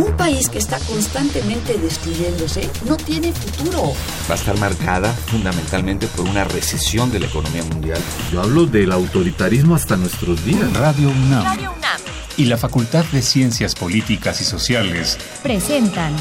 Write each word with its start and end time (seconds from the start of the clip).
Un 0.00 0.16
país 0.16 0.48
que 0.48 0.56
está 0.56 0.78
constantemente 0.78 1.76
destruyéndose 1.76 2.70
no 2.86 2.96
tiene 2.96 3.34
futuro. 3.34 3.92
Va 4.30 4.32
a 4.32 4.38
estar 4.38 4.56
marcada 4.58 5.12
fundamentalmente 5.12 6.06
por 6.06 6.26
una 6.26 6.44
recesión 6.44 7.12
de 7.12 7.20
la 7.20 7.26
economía 7.26 7.62
mundial. 7.64 8.00
Yo 8.32 8.40
hablo 8.40 8.64
del 8.64 8.92
autoritarismo 8.92 9.74
hasta 9.74 9.98
nuestros 9.98 10.42
días. 10.42 10.72
Radio 10.72 11.10
UNAM. 11.10 11.44
Radio 11.44 11.74
UNAM. 11.76 12.00
Y 12.38 12.46
la 12.46 12.56
Facultad 12.56 13.04
de 13.12 13.20
Ciencias 13.20 13.74
Políticas 13.74 14.40
y 14.40 14.44
Sociales 14.44 15.18
presentan 15.42 16.16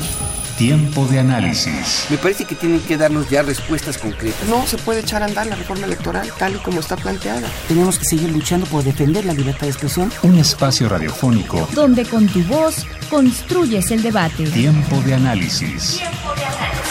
Tiempo 0.60 1.08
de 1.08 1.20
análisis. 1.20 2.06
Me 2.10 2.18
parece 2.18 2.44
que 2.44 2.54
tienen 2.54 2.82
que 2.82 2.98
darnos 2.98 3.30
ya 3.30 3.44
respuestas 3.44 3.98
concretas. 3.98 4.46
No 4.50 4.68
se 4.68 4.78
puede 4.78 5.00
echar 5.00 5.24
a 5.24 5.26
andar 5.26 5.48
la 5.48 5.56
reforma 5.56 5.86
electoral 5.86 6.30
tal 6.38 6.58
y 6.58 6.58
como 6.58 6.82
está 6.82 6.98
planteada. 6.98 7.50
Tenemos 7.70 7.98
que 7.98 8.04
seguir 8.04 8.30
luchando 8.30 8.66
por 8.66 8.84
defender 8.84 9.24
la 9.24 9.32
libertad 9.32 9.62
de 9.62 9.70
expresión. 9.70 10.12
Un 10.22 10.38
espacio 10.38 10.90
radiofónico 10.90 11.66
donde 11.74 12.04
con 12.04 12.28
tu 12.28 12.44
voz 12.44 12.86
construyes 13.10 13.90
el 13.92 14.02
debate. 14.02 14.44
Tiempo 14.48 15.02
de 15.04 15.14
análisis. 15.14 15.96
Tiempo 15.96 16.36
de 16.36 16.46
análisis. 16.46 16.82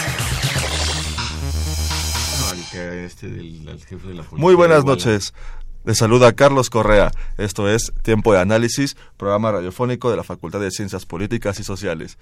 Muy 4.31 4.55
buenas 4.55 4.83
noches. 4.83 5.35
Les 5.85 5.99
saluda 5.99 6.33
Carlos 6.33 6.71
Correa. 6.71 7.11
Esto 7.37 7.69
es 7.69 7.93
Tiempo 8.01 8.33
de 8.33 8.39
Análisis, 8.39 8.97
programa 9.15 9.51
radiofónico 9.51 10.09
de 10.09 10.17
la 10.17 10.23
Facultad 10.23 10.59
de 10.59 10.71
Ciencias 10.71 11.05
Políticas 11.05 11.59
y 11.59 11.63
Sociales 11.63 12.17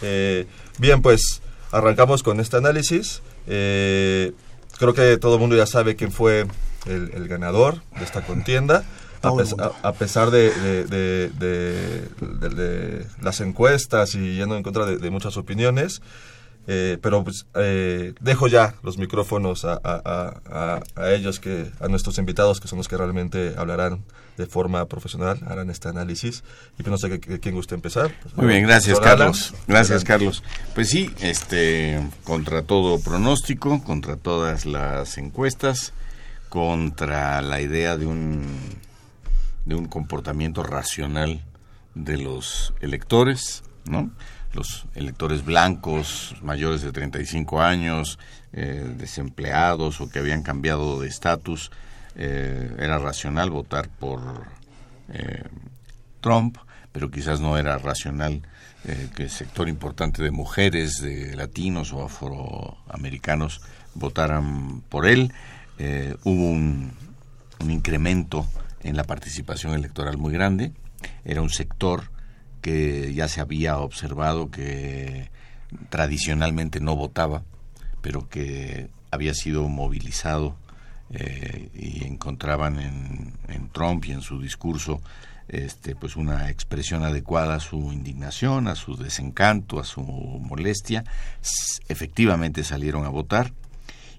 Eh, 0.01 0.47
bien, 0.77 1.01
pues 1.01 1.41
arrancamos 1.71 2.23
con 2.23 2.39
este 2.39 2.57
análisis. 2.57 3.21
Eh, 3.47 4.31
creo 4.77 4.93
que 4.93 5.17
todo 5.17 5.35
el 5.35 5.39
mundo 5.41 5.55
ya 5.55 5.65
sabe 5.65 5.95
quién 5.95 6.11
fue 6.11 6.47
el, 6.85 7.27
ganador 7.27 7.81
de 7.97 8.03
esta 8.03 8.21
contienda. 8.25 8.83
A, 9.81 9.93
pesar 9.93 10.29
de, 10.29 10.51
de, 10.85 11.29
de, 11.29 13.05
las 13.23 13.41
encuestas 13.41 14.13
y 14.13 14.35
yendo 14.35 14.55
en 14.55 14.61
contra 14.61 14.85
de, 14.85 15.09
muchas 15.09 15.35
opiniones, 15.37 16.03
eh, 16.67 16.97
pero 17.01 17.23
pues, 17.23 17.45
eh, 17.55 18.13
dejo 18.19 18.47
ya 18.47 18.75
los 18.81 18.97
micrófonos 18.97 19.65
a, 19.65 19.79
a, 19.83 20.81
a, 20.95 21.11
ellos, 21.11 21.39
que 21.39 21.71
a 21.79 21.87
nuestros 21.87 22.17
invitados, 22.17 22.59
que 22.59 22.67
son 22.67 22.77
los 22.77 22.87
que 22.87 22.97
realmente 22.97 23.53
hablarán 23.57 24.03
de 24.37 24.47
forma 24.47 24.85
profesional, 24.87 25.39
harán 25.47 25.69
este 25.69 25.89
análisis. 25.89 26.43
Y 26.79 26.83
pues 26.83 26.87
no 26.87 26.97
sé 26.97 27.19
quién 27.19 27.55
gusta 27.55 27.75
empezar. 27.75 28.13
Muy 28.35 28.47
bien, 28.47 28.63
gracias 28.63 28.99
Carlos. 28.99 29.53
Gracias 29.67 30.03
Carlos. 30.03 30.43
Pues 30.73 30.89
sí, 30.89 31.11
este, 31.21 32.01
contra 32.23 32.63
todo 32.63 32.99
pronóstico, 32.99 33.83
contra 33.83 34.17
todas 34.17 34.65
las 34.65 35.17
encuestas, 35.17 35.93
contra 36.49 37.41
la 37.41 37.61
idea 37.61 37.95
de 37.97 38.07
un, 38.07 38.59
de 39.65 39.75
un 39.75 39.85
comportamiento 39.87 40.63
racional 40.63 41.43
de 41.93 42.17
los 42.17 42.73
electores, 42.81 43.63
¿no? 43.85 44.11
Los 44.55 44.85
electores 44.95 45.43
blancos 45.43 46.35
mayores 46.41 46.81
de 46.81 46.91
35 46.91 47.61
años, 47.61 48.17
eh, 48.53 48.89
desempleados 48.97 49.99
o 49.99 50.09
que 50.09 50.19
habían 50.19 50.41
cambiado 50.41 51.01
de 51.01 51.09
estatus, 51.09 51.71
eh, 52.15 52.73
era 52.79 52.97
racional 52.97 53.49
votar 53.49 53.89
por 53.89 54.21
eh, 55.09 55.43
Trump, 56.21 56.57
pero 56.91 57.11
quizás 57.11 57.41
no 57.41 57.57
era 57.57 57.77
racional 57.77 58.41
que 59.15 59.23
el 59.23 59.31
sector 59.31 59.67
importante 59.67 60.21
de 60.21 60.29
mujeres, 60.29 61.01
de 61.01 61.35
latinos 61.35 61.91
o 61.91 62.05
afroamericanos 62.05 63.61
votaran 63.95 64.81
por 64.89 65.07
él. 65.07 65.33
hubo 66.23 66.51
un, 66.51 66.91
un 67.61 67.71
incremento 67.71 68.45
en 68.83 68.95
la 68.95 69.03
participación 69.03 69.73
electoral 69.73 70.19
muy 70.19 70.31
grande. 70.31 70.71
Era 71.23 71.41
un 71.41 71.49
sector 71.49 72.11
que 72.65 73.13
ya 73.13 73.27
se 73.27 73.41
había 73.41 73.77
observado 73.77 74.49
que 74.49 75.29
tradicionalmente 75.89 76.79
no 76.79 76.95
votaba, 76.95 77.43
pero 78.01 78.27
que 78.27 78.89
había 79.11 79.35
sido 79.35 79.69
movilizado 79.69 80.55
eh, 81.11 81.69
y 81.75 82.03
encontraban 82.05 82.79
en, 82.79 83.69
Trump 83.71 84.05
y 84.05 84.13
en 84.13 84.21
su 84.21 84.41
discurso 84.41 84.99
este, 85.47 85.95
pues 85.95 86.15
una 86.15 86.49
expresión 86.49 87.03
adecuada 87.03 87.53
a 87.53 87.59
su 87.59 87.93
indignación, 87.93 88.67
a 88.67 88.73
su 88.73 88.97
desencanto, 88.97 89.79
a 89.79 89.83
su 89.83 90.01
molestia. 90.01 91.03
Efectivamente 91.87 92.63
salieron 92.63 93.05
a 93.05 93.09
votar 93.09 93.53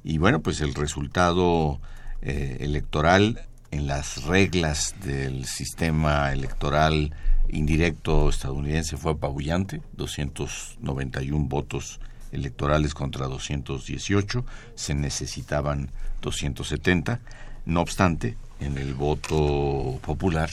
y 0.05 0.19
bueno, 0.19 0.39
pues 0.39 0.61
el 0.61 0.73
resultado 0.73 1.81
eh, 2.23 2.59
electoral 2.61 3.41
en 3.73 3.89
las 3.89 4.23
reglas 4.23 4.95
del 5.03 5.47
sistema 5.47 6.33
electoral 6.33 7.13
indirecto 7.51 8.29
estadounidense 8.29 8.97
fue 8.97 9.13
apabullante, 9.13 9.81
291 9.97 11.47
votos 11.47 12.01
electorales 12.33 12.95
contra 12.95 13.27
218, 13.27 14.45
se 14.75 14.95
necesitaban 14.95 15.91
270. 16.23 17.21
No 17.67 17.81
obstante, 17.81 18.37
en 18.61 18.79
el 18.79 18.95
voto 18.95 19.99
popular, 20.03 20.51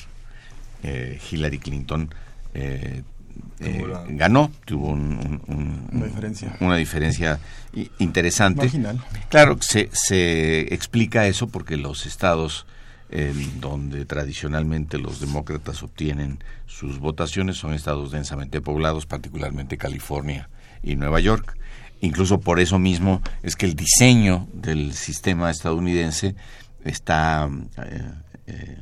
eh, 0.84 1.20
Hillary 1.32 1.60
Clinton 1.60 2.14
eh, 2.54 3.04
eh, 3.60 3.86
ganó, 4.10 4.52
tuvo 4.66 4.90
una 4.90 6.06
diferencia, 6.06 6.56
una 6.60 6.76
diferencia 6.76 7.40
interesante. 8.00 8.70
Claro, 9.30 9.58
se, 9.62 9.90
se 9.94 10.74
explica 10.74 11.28
eso 11.28 11.48
porque 11.48 11.78
los 11.78 12.06
estados 12.06 12.66
en 13.16 13.62
donde 13.62 14.06
tradicionalmente 14.06 14.98
los 14.98 15.20
demócratas 15.20 15.84
obtienen 15.84 16.40
sus 16.66 16.98
votaciones 16.98 17.58
son 17.58 17.74
estados 17.74 18.10
densamente 18.10 18.60
poblados, 18.60 19.06
particularmente 19.06 19.78
California 19.78 20.50
y 20.82 20.96
Nueva 20.96 21.20
York. 21.20 21.56
Incluso 22.02 22.40
por 22.40 22.60
eso 22.60 22.80
mismo 22.80 23.22
es 23.44 23.56
que 23.56 23.68
el 23.68 23.76
diseño 23.76 24.48
del 24.52 24.96
sistema 24.96 25.52
estadounidense 25.52 26.34
está 26.84 27.48
eh, 27.78 28.12
eh, 28.48 28.78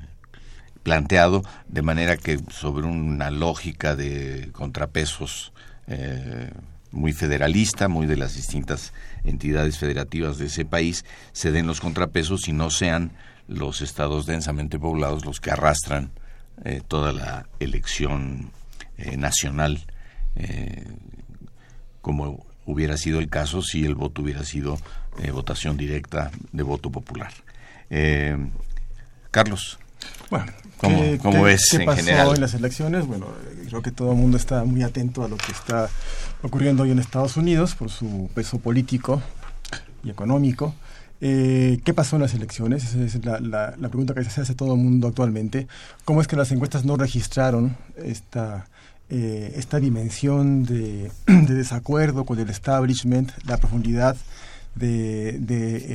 planteado 0.81 1.44
de 1.68 1.81
manera 1.81 2.16
que 2.16 2.39
sobre 2.51 2.86
una 2.86 3.31
lógica 3.31 3.98
de 3.98 4.48
contrapesos 4.54 5.51
eh, 5.88 6.51
muy 6.92 7.12
federalista, 7.12 7.89
muy 7.89 8.07
de 8.07 8.16
las 8.16 8.36
distintas 8.36 8.94
entidades 9.25 9.77
federativas 9.77 10.38
de 10.38 10.45
ese 10.45 10.63
país, 10.63 11.04
se 11.34 11.51
den 11.51 11.68
los 11.68 11.81
contrapesos 11.81 12.48
y 12.48 12.54
no 12.54 12.69
sean 12.69 13.12
los 13.47 13.81
estados 13.81 14.25
densamente 14.25 14.79
poblados 14.79 15.25
los 15.25 15.39
que 15.39 15.51
arrastran 15.51 16.11
eh, 16.63 16.81
toda 16.88 17.11
la 17.11 17.47
elección 17.59 18.51
eh, 18.97 19.17
nacional, 19.17 19.85
eh, 20.35 20.85
como 22.01 22.45
hubiera 22.65 22.97
sido 22.97 23.19
el 23.19 23.29
caso 23.29 23.61
si 23.61 23.85
el 23.85 23.95
voto 23.95 24.21
hubiera 24.21 24.43
sido 24.43 24.77
votación 25.33 25.75
directa 25.77 26.31
de 26.53 26.63
voto 26.63 26.89
popular. 26.89 27.31
Carlos. 29.31 29.77
Bueno, 30.29 30.45
¿Cómo, 30.77 31.01
¿qué, 31.01 31.17
cómo 31.21 31.45
qué- 31.45 31.53
es 31.53 31.67
qué 31.71 31.77
en 31.77 31.85
pasó 31.85 31.97
general? 32.05 32.35
en 32.35 32.41
las 32.41 32.53
elecciones? 32.53 33.05
Bueno, 33.05 33.27
eh, 33.45 33.65
creo 33.67 33.81
que 33.81 33.91
todo 33.91 34.11
el 34.11 34.17
mundo 34.17 34.38
está 34.38 34.63
muy 34.63 34.81
atento 34.83 35.23
a 35.23 35.27
lo 35.27 35.38
que 35.38 35.51
está 35.51 35.89
ocurriendo 36.41 36.83
hoy 36.83 36.91
en 36.91 36.99
Estados 36.99 37.38
Unidos 37.38 37.75
por 37.75 37.89
su 37.89 38.29
peso 38.33 38.59
político 38.59 39.21
y 40.03 40.09
económico. 40.09 40.73
Eh, 41.23 41.79
¿Qué 41.83 41.94
pasó 41.94 42.15
en 42.15 42.23
las 42.23 42.33
elecciones? 42.33 42.83
Esa 42.83 43.03
es 43.03 43.23
la, 43.23 43.39
la- 43.39 43.89
pregunta 43.89 44.15
que 44.15 44.23
se 44.23 44.41
hace 44.41 44.56
todo 44.56 44.73
el 44.73 44.79
mundo 44.81 45.07
actualmente. 45.07 45.68
¿Cómo 46.03 46.19
es 46.19 46.27
que 46.27 46.35
las 46.35 46.51
encuestas 46.51 46.83
no 46.83 46.97
registraron 46.97 47.77
esta, 47.95 48.68
eh, 49.09 49.53
esta 49.56 49.79
dimensión 49.79 50.63
de, 50.65 51.12
de 51.27 51.53
desacuerdo 51.53 52.25
con 52.25 52.39
el 52.39 52.50
establishment, 52.50 53.31
la 53.45 53.57
profundidad 53.57 54.18
eh, 54.79 55.38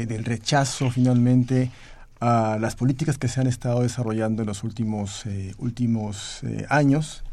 del 0.09 0.25
rechazo 0.25 0.91
finalmente 0.91 1.73
a 2.21 2.57
las 2.61 2.77
políticas 2.77 3.19
que 3.19 3.27
se 3.29 3.41
han 3.41 3.47
estado 3.49 3.83
desarrollando 3.83 4.43
en 4.43 4.47
los 4.49 4.63
últimos, 4.65 5.25
últimos 5.59 6.41
años 6.69 7.25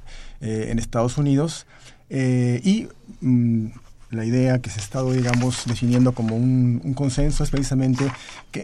en 0.41 0.77
Estados 0.77 1.17
Unidos 1.17 1.65
y 2.09 2.87
mm, 3.21 3.67
la 4.13 4.25
idea 4.25 4.59
que 4.59 4.69
se 4.69 4.79
ha 4.79 4.83
estado, 4.83 5.11
digamos, 5.11 5.63
definiendo 5.65 6.13
como 6.13 6.35
un, 6.35 6.93
consenso 6.95 7.43
es 7.43 7.49
precisamente 7.49 8.11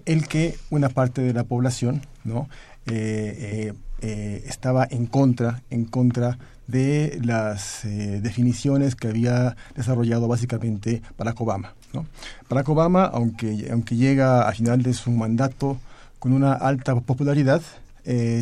el 0.05 0.27
que 0.27 0.55
una 0.69 0.89
parte 0.89 1.21
de 1.21 1.33
la 1.33 1.43
población, 1.43 2.01
¿no? 2.23 2.47
Eh, 2.85 2.91
eh, 2.91 3.73
eh, 4.01 4.43
estaba 4.47 4.87
en 4.89 5.05
contra, 5.05 5.61
en 5.69 5.85
contra 5.85 6.37
de 6.67 7.19
las 7.23 7.81
definiciones 7.83 8.95
que 8.95 9.07
había 9.07 9.55
desarrollado 9.75 10.27
básicamente 10.27 11.01
Barack 11.17 11.41
Obama. 11.41 11.73
¿no? 11.93 12.05
Barack 12.47 12.69
Obama, 12.69 13.05
aunque, 13.05 13.67
aunque 13.71 13.95
llega 13.95 14.47
a 14.47 14.51
final 14.53 14.83
de 14.83 14.93
su 14.93 15.11
mandato 15.11 15.77
con 16.19 16.31
una 16.31 16.53
alta 16.53 16.95
popularidad, 16.95 17.61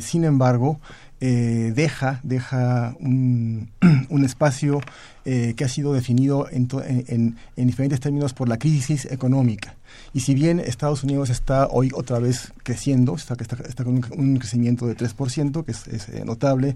sin 0.01 0.23
embargo, 0.23 0.79
eh, 1.21 1.71
deja, 1.75 2.19
deja 2.23 2.95
un, 2.99 3.69
un 4.09 4.25
espacio 4.25 4.81
eh, 5.25 5.53
que 5.57 5.65
ha 5.65 5.69
sido 5.69 5.93
definido 5.93 6.47
en, 6.49 6.67
en- 6.87 7.05
en- 7.07 7.35
en 7.55 7.67
diferentes 7.67 7.99
términos 7.99 8.33
por 8.33 8.47
la 8.47 8.57
crisis 8.57 9.05
económica. 9.05 9.75
Y 10.13 10.19
si 10.21 10.33
bien 10.35 10.59
Estados 10.59 11.03
Unidos 11.03 11.29
está 11.29 11.67
hoy 11.67 11.89
otra 11.93 12.19
vez 12.19 12.53
creciendo, 12.63 13.15
está, 13.15 13.35
está, 13.67 13.83
con 13.83 13.95
un, 14.17 14.37
crecimiento 14.37 14.85
de 14.85 14.95
3%, 14.95 15.63
que 15.65 15.71
es, 15.71 15.87
eh, 16.09 16.23
notable, 16.25 16.75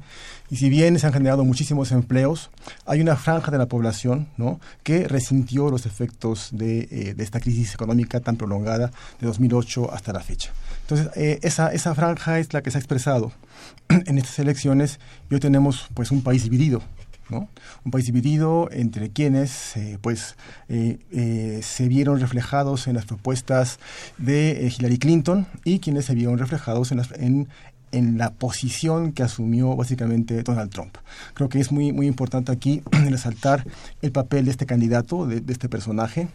y 0.50 0.56
si 0.58 0.70
bien 0.70 0.98
se 0.98 1.08
han 1.08 1.14
generado 1.14 1.44
muchísimos 1.46 1.92
empleos, 1.92 2.50
hay 2.86 3.00
una 3.02 3.16
franja 3.16 3.52
de 3.52 3.58
la 3.58 3.68
población 3.68 4.28
¿no? 4.38 4.60
que 4.84 5.08
resintió 5.08 5.70
los 5.70 5.86
efectos 5.86 6.50
de, 6.52 6.88
eh, 6.92 7.14
de 7.16 7.24
esta 7.24 7.40
crisis 7.40 7.74
económica 7.74 8.20
tan 8.22 8.38
prolongada 8.38 8.92
de 9.20 9.28
2008 9.28 9.94
hasta 9.94 10.14
la 10.14 10.22
fecha. 10.22 10.52
Entonces, 10.82 11.10
esa, 11.44 11.72
esa 11.72 11.96
franja 11.96 12.40
es 12.40 12.52
la 12.54 12.62
que 12.62 12.72
se 12.72 12.78
ha 12.78 12.82
expresado 12.82 13.32
en 13.90 14.18
estas 14.18 14.40
elecciones 14.40 15.00
y 15.30 15.34
hoy 15.36 15.40
tenemos 15.40 15.88
pues 15.94 16.12
un 16.12 16.22
país 16.22 16.44
dividido. 16.44 16.82
¿no? 17.30 17.48
Un 17.86 17.92
país 17.92 18.06
dividido 18.08 18.68
entre 18.74 19.10
quienes 19.10 19.78
eh, 19.78 19.98
pues, 20.02 20.36
eh, 20.68 21.00
eh, 21.14 21.62
se 21.64 21.88
vieron 21.88 22.20
reflejados 22.20 22.88
en 22.88 22.96
las 22.96 23.06
propuestas 23.06 23.80
de 24.18 24.70
Hillary 24.78 24.98
Clinton 24.98 25.48
y 25.64 25.80
quienes 25.80 26.04
se 26.06 26.14
vieron 26.14 26.38
reflejados 26.40 26.92
en, 26.92 26.98
las- 26.98 27.12
en, 27.14 27.48
en 27.92 28.18
la 28.18 28.32
posición 28.32 29.12
que 29.12 29.24
asumió 29.24 29.76
básicamente 29.76 30.44
Donald 30.44 30.72
Trump. 30.72 30.98
Creo 31.34 31.50
que 31.50 31.60
es 31.60 31.72
muy, 31.72 31.92
muy 31.92 32.08
importante 32.08 32.52
aquí 32.52 32.82
resaltar 32.92 33.66
el 34.02 34.12
papel 34.12 34.46
de 34.46 34.52
este 34.52 34.66
candidato, 34.66 35.26
de, 35.26 35.44
este 35.52 35.70
personaje. 35.70 36.28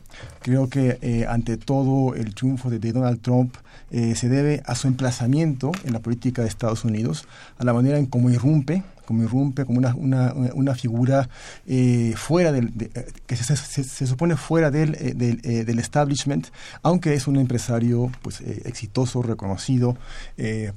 Creo 0.43 0.69
que 0.69 0.99
eh, 1.03 1.26
ante 1.29 1.56
todo 1.56 2.14
el 2.14 2.35
triunfo 2.35 2.70
de, 2.70 2.79
de 2.79 2.93
Donald 2.93 3.20
Trump 3.20 3.55
eh, 3.91 4.14
se 4.17 4.29
debe 4.29 4.62
a 4.67 4.75
su 4.75 4.88
emplazamiento 4.88 5.73
en 5.85 5.93
la 5.93 6.00
política 6.00 6.43
de 6.43 6.49
Estados 6.49 6.85
Unidos, 6.85 7.26
a 7.58 7.64
la 7.64 7.73
manera 7.73 7.99
en 7.99 8.06
cómo 8.06 8.31
irrumpe 8.31 8.82
como 9.06 9.23
irrumpe 9.23 9.64
como 9.64 9.79
una, 9.79 9.94
una, 9.94 10.32
una 10.55 10.75
figura 10.75 11.29
eh, 11.67 12.12
fuera 12.17 12.53
del, 12.53 12.76
de- 12.76 12.91
que 13.26 13.37
se, 13.37 13.56
se- 13.56 14.06
supone 14.06 14.37
fuera 14.37 14.70
del, 14.70 14.94
eh, 14.97 15.14
eh, 15.43 15.64
del 15.64 15.79
establishment, 15.79 16.49
aunque 16.82 17.14
es 17.14 17.26
un 17.26 17.37
empresario 17.37 18.11
pues 18.23 18.41
eh, 18.41 18.62
exitoso, 18.67 19.23
reconocido, 19.23 19.97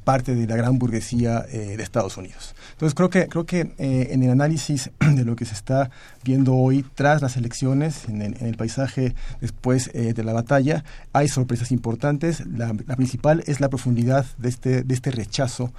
parte 0.04 0.36
de 0.36 0.48
la 0.48 0.56
gran 0.56 0.80
burguesía 0.80 1.42
de 1.42 1.82
Estados 1.82 2.18
Unidos. 2.18 2.56
Entonces 2.74 2.94
creo 2.96 3.10
que 3.10 3.28
creo 3.28 3.46
que 3.46 3.74
en 3.78 4.24
el 4.24 4.30
análisis 4.32 4.90
de 5.00 5.26
lo 5.26 5.36
que 5.36 5.46
se 5.46 5.54
está 5.54 5.90
viendo 6.24 6.56
hoy 6.56 6.86
tras 6.96 7.22
las 7.22 7.36
elecciones, 7.38 8.06
en 8.08 8.22
el, 8.22 8.56
paisaje 8.56 9.16
después 9.42 9.92
de 9.94 10.24
la 10.24 10.34
batalla, 10.34 10.84
hay 11.14 11.28
sorpresas 11.28 11.72
importantes. 11.72 12.46
La, 12.46 12.76
la 12.88 12.96
principal 12.96 13.44
es 13.48 13.60
la 13.60 13.70
profundidad 13.70 14.26
de 14.38 14.50
este, 14.50 14.84
de 14.84 14.94
este 14.94 15.12
rechazo 15.12 15.72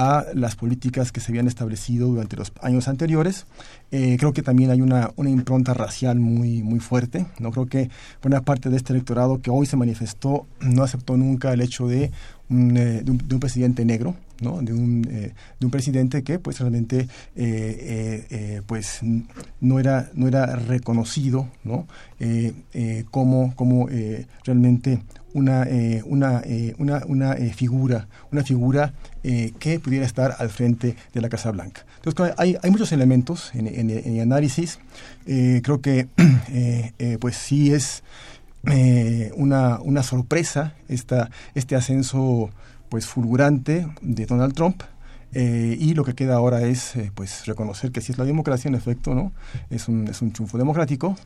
a 0.00 0.24
las 0.32 0.56
políticas 0.56 1.12
que 1.12 1.20
se 1.20 1.30
habían 1.30 1.46
establecido 1.46 2.08
durante 2.08 2.34
los 2.34 2.52
años 2.62 2.88
anteriores. 2.88 3.44
Eh, 3.90 4.16
creo 4.18 4.32
que 4.32 4.40
también 4.40 4.70
hay 4.70 4.80
una, 4.80 5.10
una 5.16 5.28
impronta 5.28 5.74
racial 5.74 6.18
muy, 6.18 6.62
muy 6.62 6.80
fuerte. 6.80 7.26
No 7.38 7.50
creo 7.50 7.66
que 7.66 7.90
buena 8.22 8.40
parte 8.40 8.70
de 8.70 8.78
este 8.78 8.94
electorado 8.94 9.42
que 9.42 9.50
hoy 9.50 9.66
se 9.66 9.76
manifestó 9.76 10.46
no 10.60 10.84
aceptó 10.84 11.18
nunca 11.18 11.52
el 11.52 11.60
hecho 11.60 11.86
de 11.86 12.12
un, 12.48 12.78
eh, 12.78 13.02
de 13.02 13.10
un, 13.10 13.18
de 13.18 13.34
un 13.34 13.40
presidente 13.40 13.84
negro. 13.84 14.14
¿no? 14.40 14.62
De, 14.62 14.72
un, 14.72 15.06
eh, 15.10 15.34
de 15.58 15.66
un 15.66 15.70
presidente 15.70 16.22
que 16.22 16.38
pues 16.38 16.58
realmente 16.60 17.06
pues 18.66 19.00
no 19.60 19.78
era 19.78 20.10
no 20.14 20.28
era 20.28 20.56
reconocido 20.56 21.46
¿no? 21.62 21.86
Como 23.10 23.54
como 23.54 23.86
realmente 24.46 25.02
una 25.32 25.64
eh, 25.64 26.02
una 26.04 26.42
eh, 26.44 26.74
una, 26.78 27.02
una 27.06 27.32
eh, 27.34 27.52
figura 27.52 28.08
una 28.32 28.42
figura 28.42 28.92
eh, 29.22 29.52
que 29.58 29.78
pudiera 29.78 30.04
estar 30.06 30.36
al 30.38 30.50
frente 30.50 30.96
de 31.12 31.20
la 31.20 31.28
Casa 31.28 31.50
Blanca. 31.50 31.84
Entonces 32.02 32.34
hay, 32.38 32.56
hay 32.62 32.70
muchos 32.70 32.92
elementos 32.92 33.50
en, 33.54 33.90
el 33.90 34.20
análisis 34.20 34.78
creo 35.24 35.80
que 35.80 36.08
pues 37.20 37.36
sí 37.36 37.72
es 37.72 38.02
una, 39.36 39.78
una 39.80 40.02
sorpresa 40.02 40.74
esta, 40.88 41.30
este 41.54 41.76
ascenso 41.76 42.50
pues 42.88 43.06
fulgurante 43.06 43.86
de 44.00 44.26
Donald 44.26 44.54
Trump 44.54 44.82
y 45.32 45.94
lo 45.94 46.04
que 46.04 46.14
queda 46.14 46.34
ahora 46.34 46.62
es 46.62 46.94
pues 47.14 47.46
reconocer 47.46 47.92
que 47.92 48.00
sí 48.00 48.12
es 48.12 48.18
la 48.18 48.24
democracia 48.24 48.68
en 48.68 48.74
efecto 48.74 49.14
no 49.14 49.32
es 49.68 49.88
un, 49.88 50.08
es 50.08 50.22
un 50.22 50.32
triunfo 50.32 50.56
democrático 50.56 51.16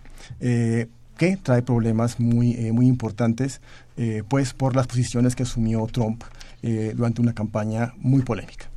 que 1.16 1.36
trae 1.36 1.62
problemas 1.62 2.18
muy 2.20 2.52
eh, 2.54 2.72
muy 2.72 2.86
importantes 2.86 3.60
eh, 3.96 4.22
pues 4.28 4.52
por 4.52 4.74
las 4.76 4.86
posiciones 4.86 5.34
que 5.36 5.42
asumió 5.44 5.86
Trump 5.92 6.22
eh, 6.62 6.92
durante 6.96 7.20
una 7.20 7.32
campaña 7.34 7.92
muy 7.98 8.22
polémica 8.22 8.70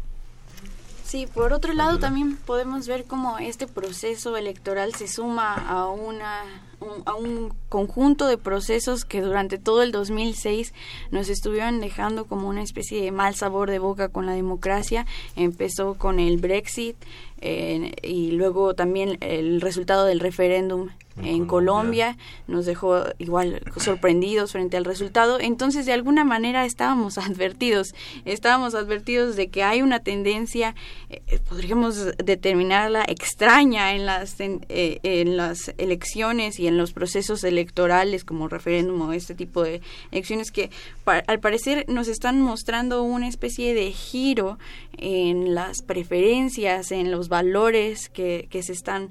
Sí, 1.03 1.25
por 1.33 1.53
otro 1.53 1.71
lado 1.73 1.99
también 1.99 2.35
podemos 2.35 2.85
ver 2.85 3.05
cómo 3.05 3.37
este 3.39 3.65
proceso 3.65 4.35
electoral 4.35 4.93
se 4.93 5.07
suma 5.07 5.53
a 5.53 5.87
una 5.89 6.41
un- 6.81 7.01
a 7.05 7.15
un 7.15 7.53
conjunto 7.69 8.27
de 8.27 8.37
procesos 8.37 9.05
que 9.05 9.21
durante 9.21 9.57
todo 9.57 9.83
el 9.83 9.93
2006 9.93 10.73
nos 11.11 11.29
estuvieron 11.29 11.79
dejando 11.79 12.25
como 12.25 12.49
una 12.49 12.61
especie 12.61 13.01
de 13.01 13.11
mal 13.13 13.35
sabor 13.35 13.71
de 13.71 13.79
boca 13.79 14.09
con 14.09 14.25
la 14.25 14.33
democracia. 14.33 15.05
Empezó 15.37 15.93
con 15.95 16.19
el 16.19 16.37
Brexit 16.39 16.97
eh, 17.39 17.93
y 18.03 18.31
luego 18.31 18.73
también 18.75 19.17
el 19.21 19.61
resultado 19.61 20.03
del 20.05 20.19
referéndum 20.19 20.89
en, 21.23 21.45
Colombia. 21.45 22.17
nos 22.47 22.65
dejó 22.65 23.03
igual 23.17 23.61
sorprendidos 23.77 24.51
frente 24.51 24.77
al 24.77 24.85
resultado. 24.85 25.39
Entonces, 25.39 25.85
de 25.85 25.93
alguna 25.93 26.23
manera 26.23 26.65
estábamos 26.65 27.17
advertidos, 27.27 27.93
estábamos 28.25 28.75
advertidos 28.75 29.35
de 29.35 29.49
que 29.49 29.63
hay 29.63 29.81
una 29.81 29.99
tendencia, 29.99 30.75
eh, 31.09 31.21
podríamos 31.49 32.15
determinarla 32.17 33.03
extraña 33.07 33.93
en 33.95 34.05
las 34.05 34.39
en, 34.39 34.65
eh, 34.69 34.99
en 35.03 35.37
las 35.37 35.73
elecciones 35.77 36.59
y 36.59 36.67
en 36.67 36.77
los 36.77 36.93
procesos 36.93 37.43
electorales 37.43 38.23
como 38.23 38.47
referéndum 38.47 39.01
o 39.01 39.13
este 39.13 39.35
tipo 39.35 39.63
de 39.63 39.81
elecciones 40.11 40.51
que 40.51 40.69
pa- 41.03 41.23
al 41.27 41.39
parecer 41.39 41.85
nos 41.87 42.07
están 42.07 42.41
mostrando 42.41 43.03
una 43.03 43.27
especie 43.27 43.73
de 43.73 43.91
giro 43.91 44.57
en 44.97 45.53
las 45.55 45.81
preferencias, 45.81 46.91
en 46.91 47.11
los 47.11 47.29
valores 47.29 48.09
que, 48.09 48.47
que 48.49 48.63
se 48.63 48.73
están 48.73 49.09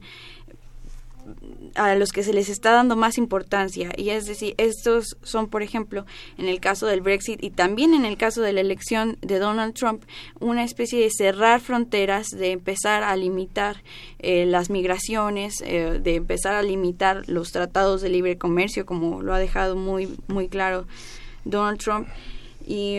a 1.75 1.95
los 1.95 2.13
que 2.13 2.23
se 2.23 2.33
les 2.33 2.49
está 2.49 2.73
dando 2.73 2.97
más 2.97 3.19
importancia. 3.19 3.91
Y 3.97 4.11
es 4.11 4.27
decir 4.27 4.55
estos 4.59 5.17
son 5.23 5.49
por 5.49 5.63
ejemplo 5.63 6.07
en 6.39 6.49
el 6.49 6.61
caso 6.61 6.87
del 6.87 7.01
Brexit 7.01 7.43
y 7.43 7.51
también 7.51 7.95
en 7.95 8.05
el 8.05 8.17
caso 8.17 8.43
de 8.43 8.53
la 8.53 8.61
elección 8.61 9.19
de 9.21 9.39
Donald 9.39 9.75
Trump 9.75 10.05
una 10.41 10.65
especie 10.65 11.01
de 11.01 11.11
cerrar 11.11 11.61
fronteras 11.61 12.29
de 12.29 12.53
empezar 12.53 13.03
a 13.03 13.17
limitar 13.17 13.83
eh, 14.19 14.47
las 14.47 14.71
migraciones 14.71 15.63
eh, 15.65 16.01
de 16.03 16.15
empezar 16.15 16.55
a 16.55 16.63
limitar 16.63 17.29
los 17.29 17.53
tratados 17.53 18.01
de 18.01 18.09
libre 18.09 18.39
comercio 18.39 18.87
como 18.87 19.23
lo 19.23 19.35
ha 19.35 19.39
dejado 19.39 19.77
muy 19.77 20.17
muy 20.29 20.49
claro 20.49 20.87
Donald 21.45 21.79
Trump. 21.79 22.09
Y 22.67 22.99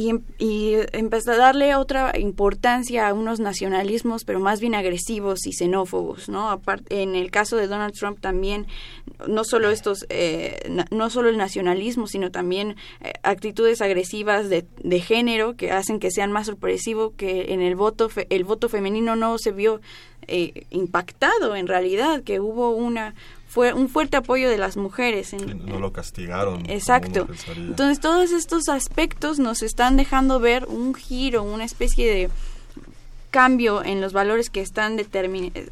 y, 0.00 0.14
y 0.38 0.76
empezó 0.92 1.32
a 1.32 1.36
darle 1.36 1.74
otra 1.74 2.18
importancia 2.18 3.06
a 3.06 3.12
unos 3.12 3.38
nacionalismos, 3.38 4.24
pero 4.24 4.40
más 4.40 4.58
bien 4.60 4.74
agresivos 4.74 5.46
y 5.46 5.52
xenófobos, 5.52 6.30
¿no? 6.30 6.50
Aparte, 6.50 7.02
en 7.02 7.14
el 7.14 7.30
caso 7.30 7.56
de 7.56 7.66
Donald 7.66 7.92
Trump 7.92 8.18
también, 8.18 8.66
no 9.28 9.44
solo 9.44 9.68
estos, 9.70 10.06
eh, 10.08 10.58
no 10.90 11.10
solo 11.10 11.28
el 11.28 11.36
nacionalismo, 11.36 12.06
sino 12.06 12.30
también 12.30 12.76
eh, 13.02 13.12
actitudes 13.22 13.82
agresivas 13.82 14.48
de, 14.48 14.64
género 15.00 15.56
que 15.56 15.70
hacen 15.70 15.98
que 15.98 16.10
sean 16.10 16.32
más 16.32 16.46
sorpresivo 16.46 17.14
que 17.16 17.52
en 17.52 17.60
el 17.60 17.74
voto, 17.74 18.10
el 18.30 18.44
voto 18.44 18.68
femenino 18.68 19.16
no 19.16 19.38
se 19.38 19.52
vio 19.52 19.80
eh, 20.26 20.66
impactado 20.70 21.56
en 21.56 21.66
realidad, 21.66 22.22
que 22.22 22.40
hubo 22.40 22.70
una 22.70 23.14
fue 23.50 23.72
un 23.72 23.88
fuerte 23.88 24.16
apoyo 24.16 24.48
de 24.48 24.58
las 24.58 24.76
mujeres. 24.76 25.32
En, 25.32 25.66
no 25.66 25.80
lo 25.80 25.92
castigaron. 25.92 26.70
Exacto. 26.70 27.26
Entonces 27.56 27.98
todos 27.98 28.30
estos 28.30 28.68
aspectos 28.68 29.40
nos 29.40 29.62
están 29.62 29.96
dejando 29.96 30.38
ver 30.38 30.66
un 30.66 30.94
giro, 30.94 31.42
una 31.42 31.64
especie 31.64 32.08
de 32.14 32.30
cambio 33.32 33.82
en 33.84 34.00
los 34.00 34.12
valores 34.12 34.50
que 34.50 34.60
están 34.60 35.00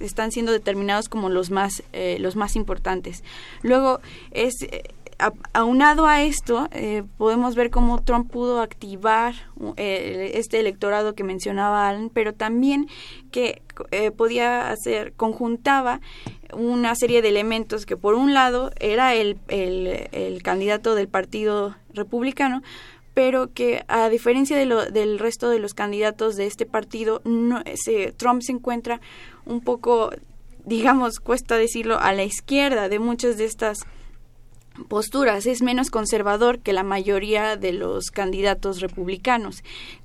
están 0.01 0.33
siendo 0.33 0.51
determinados 0.51 1.09
como 1.09 1.29
los 1.29 1.51
más 1.51 1.85
eh, 1.93 2.19
los 2.19 2.35
más 2.35 2.57
importantes. 2.57 3.23
Luego 3.63 4.01
es 4.33 4.55
aunado 5.53 6.07
a 6.07 6.23
esto, 6.23 6.69
eh, 6.73 7.03
podemos 7.17 7.55
ver 7.55 7.71
cómo 7.71 8.03
Trump 8.03 8.31
pudo 8.31 8.61
activar 8.61 9.35
eh, 9.77 10.33
este 10.35 10.61
electorado 10.61 11.15
que 11.15 11.25
mencionaba 11.25 11.89
Alan, 11.89 12.11
pero 12.13 12.35
también 12.35 12.89
que 13.33 13.63
eh, 13.91 14.11
podía 14.11 14.71
hacer, 14.71 15.13
conjuntaba 15.15 16.01
una 16.53 16.95
serie 16.95 17.23
de 17.23 17.29
elementos 17.29 17.87
que 17.87 17.97
por 17.97 18.15
un 18.15 18.35
lado 18.35 18.71
era 18.81 19.15
el, 19.15 19.39
el, 19.49 20.43
candidato 20.43 20.95
del 20.95 21.09
Partido 21.09 21.77
Republicano, 21.93 22.63
pero 23.15 23.53
que 23.53 23.85
a 23.89 24.09
diferencia 24.09 24.57
de 24.57 24.67
lo, 24.67 24.87
del 24.87 25.19
resto 25.19 25.51
de 25.51 25.59
los 25.59 25.75
candidatos 25.75 26.37
de 26.37 26.47
este 26.47 26.67
partido, 26.67 27.21
no, 27.25 27.63
Trump 28.17 28.43
se 28.43 28.53
encuentra 28.53 29.01
un 29.45 29.61
poco, 29.61 30.11
digamos, 30.65 31.21
cuesta 31.21 31.57
decirlo, 31.57 31.99
a 31.99 32.13
la 32.13 32.25
izquierda 32.25 32.89
de 32.89 32.99
muchas 32.99 33.37
de 33.37 33.45
estas 33.45 33.79
posturas, 34.89 35.47
es 35.47 35.63
menos 35.63 35.91
conservador 35.91 36.61
que 36.61 36.73
la 36.73 36.83
mayoría 36.83 37.57
de 37.57 37.73
los 37.73 38.11
candidatos 38.11 38.81
republicanos. 38.81 39.63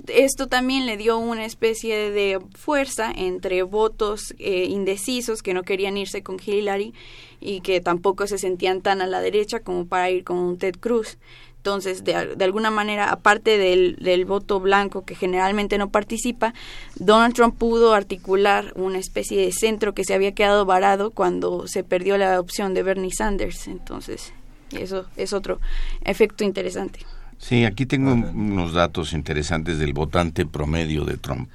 Esto 0.08 0.48
también 0.48 0.86
le 0.86 0.98
dio 0.98 1.18
una 1.18 1.46
especie 1.46 2.12
de 2.12 2.40
fuerza 2.56 3.12
entre 3.16 3.64
votos 3.64 4.34
eh, 4.40 4.66
indecisos 4.70 5.42
que 5.42 5.54
no 5.54 5.64
querían 5.64 5.98
irse 5.98 6.24
con 6.24 6.38
Hillary 6.44 6.94
y 7.40 7.62
que 7.62 7.82
tampoco 7.82 8.28
se 8.28 8.38
sentían 8.38 8.82
tan 8.82 9.02
a 9.02 9.08
la 9.08 9.22
derecha 9.22 9.60
como 9.60 9.86
para 9.86 10.10
ir 10.10 10.24
con 10.24 10.58
Ted 10.58 10.76
Cruz. 10.80 11.18
Entonces, 11.64 12.04
de, 12.04 12.14
alguna 12.44 12.72
manera, 12.72 13.10
aparte 13.10 13.58
del, 13.58 13.96
del, 13.96 14.26
voto 14.26 14.60
blanco 14.60 15.06
que 15.06 15.16
generalmente 15.16 15.78
no 15.78 15.92
participa, 15.92 16.54
Donald 16.96 17.34
Trump 17.34 17.58
pudo 17.58 17.94
articular 17.94 18.74
una 18.76 18.98
especie 18.98 19.40
de 19.40 19.54
centro 19.54 19.94
que 19.94 20.04
se 20.04 20.14
había 20.14 20.34
quedado 20.34 20.66
varado 20.66 21.12
cuando 21.12 21.66
se 21.70 21.86
perdió 21.86 22.18
la 22.18 22.38
opción 22.42 22.74
de 22.74 22.84
Bernie 22.84 23.14
Sanders. 23.14 23.70
Entonces, 23.70 24.34
eso 24.78 25.06
es 25.16 25.34
otro 25.34 25.60
efecto 26.04 26.44
interesante. 26.44 27.00
Sí, 27.38 27.66
aquí 27.66 27.86
tengo 27.86 28.14
unos 28.14 28.74
datos 28.74 29.12
interesantes 29.12 29.78
del 29.78 29.94
votante 29.94 30.46
promedio 30.46 31.04
de 31.04 31.18
Trump. 31.18 31.50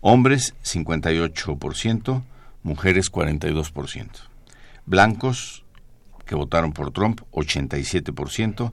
Hombres 0.00 0.54
58%, 0.64 2.22
mujeres 2.64 3.12
42%. 3.12 4.08
Blancos 4.86 5.64
que 6.26 6.34
votaron 6.34 6.72
por 6.72 6.90
Trump 6.90 7.20
87%, 7.30 8.72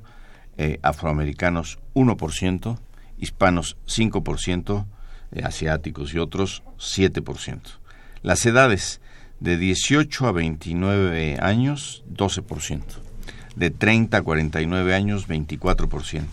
eh, 0.58 0.80
afroamericanos 0.82 1.80
1%, 1.94 2.80
hispanos 3.18 3.78
5%, 3.86 4.88
eh, 5.34 5.44
asiáticos 5.44 6.14
y 6.14 6.18
otros 6.18 6.64
7%. 6.78 7.80
Las 8.24 8.46
edades 8.46 9.00
de 9.40 9.58
18 9.58 10.28
a 10.28 10.32
29 10.32 11.38
años 11.40 12.04
12% 12.10 13.11
de 13.56 13.70
30 13.70 14.18
a 14.18 14.22
49 14.22 14.96
años 14.96 15.28
24%, 15.28 16.26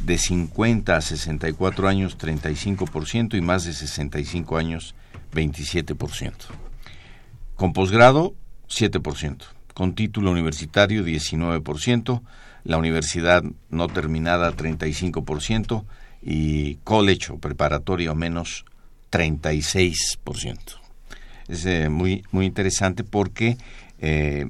de 0.00 0.18
50 0.18 0.96
a 0.96 1.00
64 1.00 1.88
años 1.88 2.18
35% 2.18 3.36
y 3.36 3.40
más 3.40 3.64
de 3.64 3.72
65 3.72 4.56
años 4.56 4.94
27%. 5.32 6.32
Con 7.56 7.72
posgrado 7.72 8.34
7%, 8.68 9.44
con 9.74 9.94
título 9.94 10.30
universitario 10.30 11.04
19%, 11.04 12.22
la 12.64 12.76
universidad 12.76 13.42
no 13.70 13.88
terminada 13.88 14.54
35% 14.54 15.84
y 16.22 16.76
college 16.84 17.32
o 17.32 17.38
preparatorio 17.38 18.14
menos 18.14 18.64
36%. 19.10 20.58
Es 21.48 21.64
eh, 21.64 21.88
muy, 21.88 22.24
muy 22.30 22.46
interesante 22.46 23.04
porque 23.04 23.56
eh, 23.98 24.48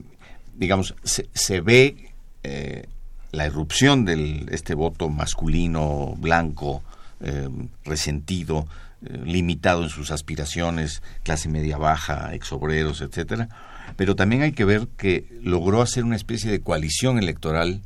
digamos, 0.59 0.95
se, 1.05 1.61
ve 1.61 2.12
eh, 2.43 2.87
la 3.31 3.47
irrupción 3.47 4.05
de 4.05 4.47
este 4.50 4.75
voto 4.75 5.09
masculino, 5.09 6.15
blanco, 6.19 6.83
eh, 7.21 7.49
resentido, 7.85 8.67
eh, 9.07 9.21
limitado 9.25 9.85
en 9.85 9.88
sus 9.88 10.11
aspiraciones, 10.11 11.03
clase 11.23 11.49
media 11.49 11.79
baja, 11.79 12.35
exobreros, 12.35 13.00
etcétera, 13.00 13.49
pero 13.97 14.17
también 14.17 14.43
hay 14.43 14.53
que 14.53 14.65
ver 14.65 14.88
que 14.97 15.29
logró 15.43 15.81
hacer 15.81 16.05
una 16.05 16.17
especie 16.17 16.50
de 16.50 16.61
coalición 16.61 17.19
electoral 17.19 17.81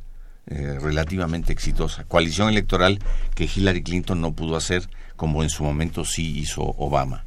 relativamente 0.45 1.53
exitosa, 1.53 2.03
coalición 2.03 2.49
electoral 2.49 2.99
que 3.37 3.45
Hillary 3.45 3.85
Clinton 3.85 4.21
no 4.21 4.33
pudo 4.33 4.57
hacer 4.57 4.89
como 5.15 5.45
en 5.45 5.51
su 5.51 5.63
momento 5.63 6.05
sí 6.05 6.37
hizo 6.37 6.63
Obama. 6.63 7.25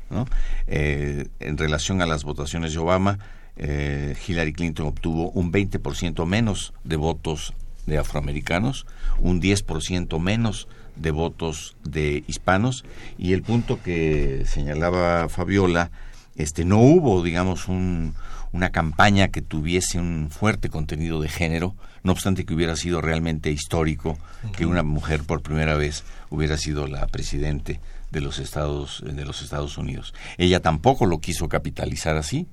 en 0.68 1.58
relación 1.58 2.02
a 2.02 2.08
las 2.08 2.26
votaciones 2.26 2.74
de 2.74 2.80
Obama, 2.80 3.18
eh, 3.58 4.16
Hillary 4.28 4.54
Clinton 4.54 4.88
obtuvo 4.88 5.30
un 5.32 5.52
20% 5.52 6.26
menos 6.26 6.74
de 6.84 6.96
votos 6.96 7.54
de 7.86 7.98
afroamericanos, 7.98 8.86
un 9.20 9.42
10% 9.42 10.20
menos 10.20 10.68
de 10.96 11.12
votos 11.12 11.76
de 11.84 12.24
hispanos 12.28 12.86
y 13.18 13.34
el 13.34 13.44
punto 13.44 13.82
que 13.82 14.44
señalaba 14.46 15.30
Fabiola, 15.30 15.92
este 16.36 16.66
no 16.66 16.80
hubo, 16.80 17.24
digamos, 17.24 17.68
una 17.68 18.70
campaña 18.72 19.30
que 19.30 19.42
tuviese 19.42 20.00
un 20.00 20.30
fuerte 20.32 20.70
contenido 20.70 21.22
de 21.22 21.30
género, 21.30 21.76
no 22.04 22.12
obstante 22.12 22.46
que 22.46 22.54
hubiera 22.54 22.76
sido 22.76 23.02
realmente 23.02 23.52
histórico 23.52 24.18
que 24.56 24.66
una 24.66 24.84
mujer 24.84 25.24
por 25.24 25.42
primera 25.42 25.76
vez 25.76 26.04
hubiera 26.30 26.58
sido 26.58 26.88
la 26.88 27.08
presidente 27.08 27.80
de 28.12 28.22
los 28.22 28.40
Estados 28.40 29.04
de 29.06 29.26
los 29.26 29.42
Estados 29.42 29.78
Unidos. 29.78 30.14
Ella 30.38 30.60
tampoco 30.62 31.06
lo 31.06 31.20
quiso 31.20 31.50
capitalizar 31.50 32.18
así, 32.18 32.48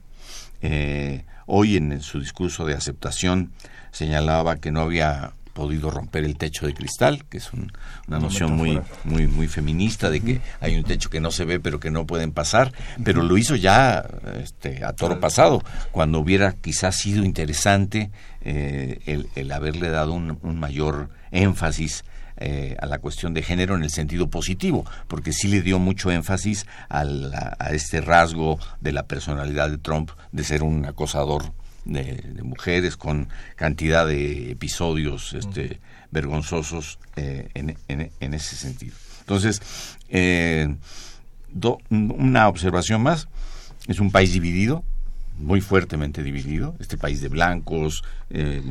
eh, 0.62 1.25
hoy 1.47 1.76
en, 1.76 2.00
su 2.00 2.21
discurso 2.21 2.64
de 2.64 2.75
aceptación 2.75 3.52
señalaba 3.90 4.57
que 4.57 4.71
no 4.71 4.81
había 4.81 5.33
podido 5.52 5.90
romper 5.90 6.25
el 6.25 6.37
techo 6.37 6.66
de 6.66 6.73
cristal, 6.73 7.25
que 7.28 7.38
es 7.38 7.50
una 7.52 8.19
noción 8.19 8.57
muy, 8.57 8.81
muy, 9.04 9.26
muy 9.26 9.49
feminista 9.49 10.09
de 10.09 10.21
que 10.21 10.40
hay 10.61 10.76
un 10.76 10.85
techo 10.85 11.11
que 11.11 11.21
no 11.21 11.31
se 11.31 11.45
ve 11.45 11.61
pero 11.61 11.78
que 11.78 11.90
no 11.90 12.07
pueden 12.07 12.33
pasar, 12.33 12.73
pero 13.04 13.23
lo 13.23 13.37
hizo 13.37 13.54
ya 13.54 14.02
este, 14.42 14.83
a 14.83 14.95
toro 14.95 15.21
pasado, 15.21 15.62
cuando 15.90 16.21
hubiera 16.21 16.52
quizás 16.52 16.97
sido 16.97 17.23
interesante 17.23 18.11
eh, 18.40 19.00
el, 19.04 19.28
el, 19.35 19.52
haberle 19.52 19.90
dado 19.90 20.14
un, 20.14 20.38
un 20.42 20.59
mayor 20.59 21.11
énfasis 21.33 22.04
eh, 22.45 22.77
a 22.81 22.87
la 22.87 22.99
cuestión 22.99 23.35
de 23.35 23.43
género 23.43 23.77
en 23.77 23.85
el 23.85 23.91
sentido 23.91 24.29
positivo, 24.29 24.85
porque 25.07 25.33
sí 25.33 25.47
le 25.47 25.63
dio 25.63 25.79
mucho 25.79 26.11
énfasis 26.11 26.67
a, 26.89 27.05
este 27.71 28.01
rasgo 28.01 28.59
de 28.81 28.91
la 28.91 29.05
personalidad 29.05 29.71
de 29.71 29.79
Trump 29.79 30.11
de 30.33 30.43
ser 30.43 30.65
un 30.65 30.85
acosador 30.85 31.53
de, 31.85 32.41
mujeres 32.43 32.97
con 32.97 33.29
cantidad 33.55 34.07
de 34.07 34.51
episodios 34.51 35.35
este, 35.35 35.81
vergonzosos 36.11 36.99
eh, 37.15 37.49
en, 37.55 38.35
ese 38.35 38.57
sentido. 38.57 38.97
Entonces, 39.21 39.63
eh, 40.09 40.75
una 41.91 42.49
observación 42.49 43.03
más, 43.03 43.29
es 43.87 44.01
un 44.01 44.11
país 44.11 44.33
dividido, 44.33 44.83
muy 45.39 45.61
fuertemente 45.61 46.23
dividido, 46.23 46.75
este 46.79 46.97
país 46.97 47.21
de 47.21 47.29
blancos, 47.29 48.05
eh, 48.31 48.63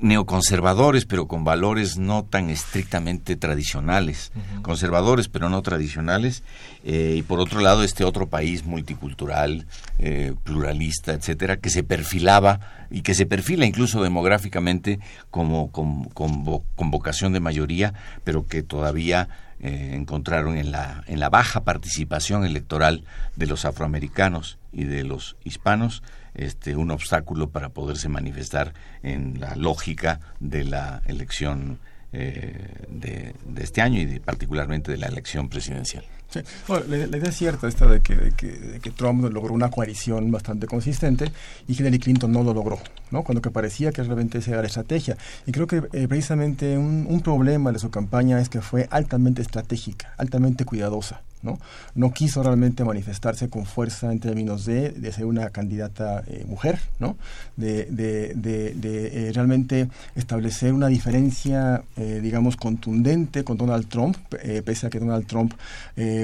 neoconservadores, 0.00 1.04
pero 1.04 1.26
con 1.28 1.44
valores 1.44 1.98
no 1.98 2.24
tan 2.24 2.50
estrictamente 2.50 3.36
tradicionales, 3.36 4.32
conservadores 4.62 5.28
pero 5.28 5.48
no 5.48 5.62
tradicionales, 5.62 6.42
eh, 6.84 7.16
y 7.18 7.22
por 7.22 7.40
otro 7.40 7.60
lado 7.60 7.82
este 7.82 8.04
otro 8.04 8.28
país 8.28 8.64
multicultural, 8.64 9.66
eh, 9.98 10.34
pluralista, 10.44 11.12
etcétera, 11.12 11.58
que 11.58 11.70
se 11.70 11.82
perfilaba 11.82 12.60
y 12.90 13.02
que 13.02 13.14
se 13.14 13.26
perfila 13.26 13.66
incluso 13.66 14.02
demográficamente 14.02 15.00
como 15.30 15.70
con, 15.70 16.04
con 16.04 16.90
vocación 16.90 17.32
de 17.32 17.40
mayoría, 17.40 17.94
pero 18.24 18.46
que 18.46 18.62
todavía 18.62 19.28
eh, 19.62 19.92
encontraron 19.94 20.56
en 20.56 20.72
la, 20.72 21.04
en 21.06 21.20
la 21.20 21.28
baja 21.28 21.64
participación 21.64 22.46
electoral 22.46 23.04
de 23.36 23.46
los 23.46 23.66
afroamericanos 23.66 24.56
y 24.72 24.84
de 24.84 25.04
los 25.04 25.36
hispanos 25.44 26.02
este, 26.34 26.76
un 26.76 26.90
obstáculo 26.90 27.50
para 27.50 27.70
poderse 27.70 28.08
manifestar 28.08 28.74
en 29.02 29.40
la 29.40 29.56
lógica 29.56 30.20
de 30.40 30.64
la 30.64 31.02
elección 31.06 31.78
de, 32.12 33.34
este 33.58 33.82
año 33.82 34.00
y 34.00 34.18
particularmente 34.18 34.90
de 34.90 34.98
la 34.98 35.06
elección 35.06 35.48
presidencial. 35.48 36.04
Sí. 36.30 36.40
la, 36.88 36.96
idea 36.96 37.28
es 37.28 37.36
cierta 37.36 37.66
esta 37.66 37.86
de 37.86 38.00
que, 38.00 38.32
que, 38.36 38.90
Trump 38.90 39.24
logró 39.32 39.52
una 39.52 39.70
coalición 39.70 40.30
bastante 40.30 40.66
consistente 40.66 41.32
y 41.66 41.72
Hillary 41.72 41.98
Clinton 41.98 42.30
no 42.30 42.42
lo 42.42 42.54
logró, 42.54 42.78
¿no? 43.10 43.22
Cuando 43.24 43.42
que 43.42 43.50
parecía 43.50 43.92
que 43.92 44.02
realmente 44.02 44.38
esa 44.38 44.52
era 44.52 44.60
la 44.60 44.68
estrategia. 44.68 45.16
Y 45.46 45.52
creo 45.52 45.66
que 45.66 45.82
precisamente 45.82 46.78
un, 46.78 47.06
un 47.08 47.20
problema 47.20 47.72
de 47.72 47.78
su 47.78 47.90
campaña 47.90 48.40
es 48.40 48.48
que 48.48 48.60
fue 48.60 48.88
altamente 48.90 49.42
estratégica, 49.42 50.14
altamente 50.18 50.64
cuidadosa. 50.64 51.22
¿no? 51.42 51.58
No 51.94 52.12
quiso 52.12 52.42
realmente 52.42 52.84
manifestarse 52.84 53.48
con 53.48 53.64
fuerza 53.64 54.12
en 54.12 54.20
términos 54.20 54.66
de, 54.66 54.90
de 54.90 55.12
ser 55.12 55.24
una 55.24 55.50
candidata 55.50 56.22
eh, 56.26 56.44
mujer, 56.46 56.80
¿no? 56.98 57.16
De, 57.56 57.86
de, 57.86 58.34
de, 58.34 59.28
eh, 59.28 59.32
realmente 59.32 59.88
establecer 60.14 60.72
una 60.72 60.88
diferencia, 60.88 61.82
eh, 61.96 62.20
digamos, 62.22 62.56
contundente 62.56 63.44
con 63.44 63.56
Donald 63.56 63.88
Trump, 63.88 64.16
pese 64.64 64.86
a 64.86 64.90
que 64.90 64.98
Donald 64.98 65.26
Trump, 65.26 65.54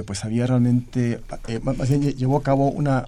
pues 0.05 0.25
había 0.25 0.47
realmente, 0.47 1.21
más 1.63 1.89
bien 1.89 2.03
llevó 2.03 2.39
a 2.39 2.43
cabo 2.43 2.71
una, 2.71 3.07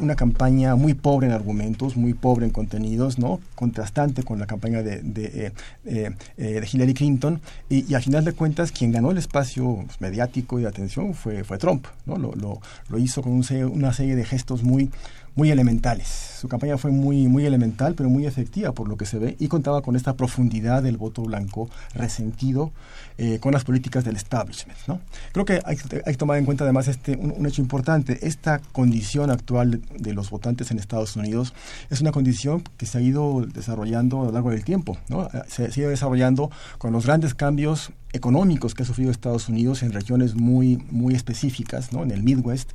una 0.00 0.14
campaña 0.16 0.74
muy 0.74 0.94
pobre 0.94 1.26
en 1.26 1.32
argumentos, 1.32 1.96
muy 1.96 2.14
pobre 2.14 2.46
en 2.46 2.52
contenidos, 2.52 3.18
¿no? 3.18 3.40
Contrastante 3.54 4.22
con 4.22 4.38
la 4.38 4.46
campaña 4.46 4.82
de, 4.82 5.02
de, 5.02 6.66
Hillary 6.72 6.94
Clinton, 6.94 7.40
y, 7.68 7.90
y, 7.90 7.94
al 7.94 8.02
final 8.02 8.24
de 8.24 8.32
cuentas, 8.32 8.72
quien 8.72 8.92
ganó 8.92 9.10
el 9.10 9.18
espacio 9.18 9.84
mediático 10.00 10.58
y 10.58 10.62
de 10.62 10.68
atención 10.68 11.14
fue, 11.14 11.44
fue 11.44 11.58
Trump, 11.58 11.86
¿no? 12.06 12.16
Lo, 12.16 12.34
lo, 12.34 12.60
lo 12.88 12.98
hizo 12.98 13.22
con 13.22 13.32
una 13.32 13.92
serie 13.92 14.16
de 14.16 14.24
gestos 14.24 14.62
muy, 14.62 14.90
muy 15.38 15.52
elementales. 15.52 16.08
Su 16.40 16.48
campaña 16.48 16.76
fue 16.78 16.90
muy, 16.90 17.28
muy 17.28 17.46
elemental, 17.46 17.94
pero 17.94 18.10
muy 18.10 18.26
efectiva 18.26 18.72
por 18.72 18.88
lo 18.88 18.96
que 18.96 19.06
se 19.06 19.20
ve, 19.20 19.36
y 19.38 19.46
contaba 19.46 19.82
con 19.82 19.94
esta 19.94 20.16
profundidad 20.16 20.82
del 20.82 20.96
voto 20.96 21.22
blanco 21.22 21.70
resentido 21.94 22.72
eh, 23.18 23.38
con 23.38 23.52
las 23.52 23.62
políticas 23.62 24.04
del 24.04 24.16
establishment. 24.16 24.76
¿no? 24.88 25.00
Creo 25.30 25.44
que 25.44 25.62
hay, 25.64 25.76
que 25.76 26.12
tomar 26.14 26.38
en 26.38 26.44
cuenta 26.44 26.64
además 26.64 26.88
este, 26.88 27.16
un, 27.16 27.46
hecho 27.46 27.62
importante. 27.62 28.18
Esta 28.26 28.58
condición 28.72 29.30
actual 29.30 29.80
de, 29.96 30.12
los 30.12 30.28
votantes 30.28 30.72
en 30.72 30.80
Estados 30.80 31.14
Unidos 31.14 31.54
es 31.88 32.00
una 32.00 32.10
condición 32.10 32.64
que 32.76 32.86
se 32.86 32.98
ha 32.98 33.00
ido 33.00 33.46
desarrollando 33.46 34.22
a 34.22 34.24
lo 34.24 34.32
largo 34.32 34.50
del 34.50 34.64
tiempo. 34.64 34.98
¿no? 35.08 35.28
Se, 35.46 35.70
se 35.70 35.80
ha 35.80 35.82
ido 35.82 35.90
desarrollando 35.90 36.50
con 36.78 36.92
los 36.92 37.06
grandes 37.06 37.34
cambios 37.34 37.92
económicos 38.12 38.74
que 38.74 38.82
ha 38.82 38.86
sufrido 38.86 39.10
Estados 39.10 39.48
Unidos 39.48 39.82
en 39.82 39.92
regiones 39.92 40.34
muy, 40.34 40.78
muy 40.90 41.14
específicas, 41.14 41.92
¿no? 41.92 42.02
en 42.02 42.10
el 42.10 42.22
Midwest, 42.22 42.70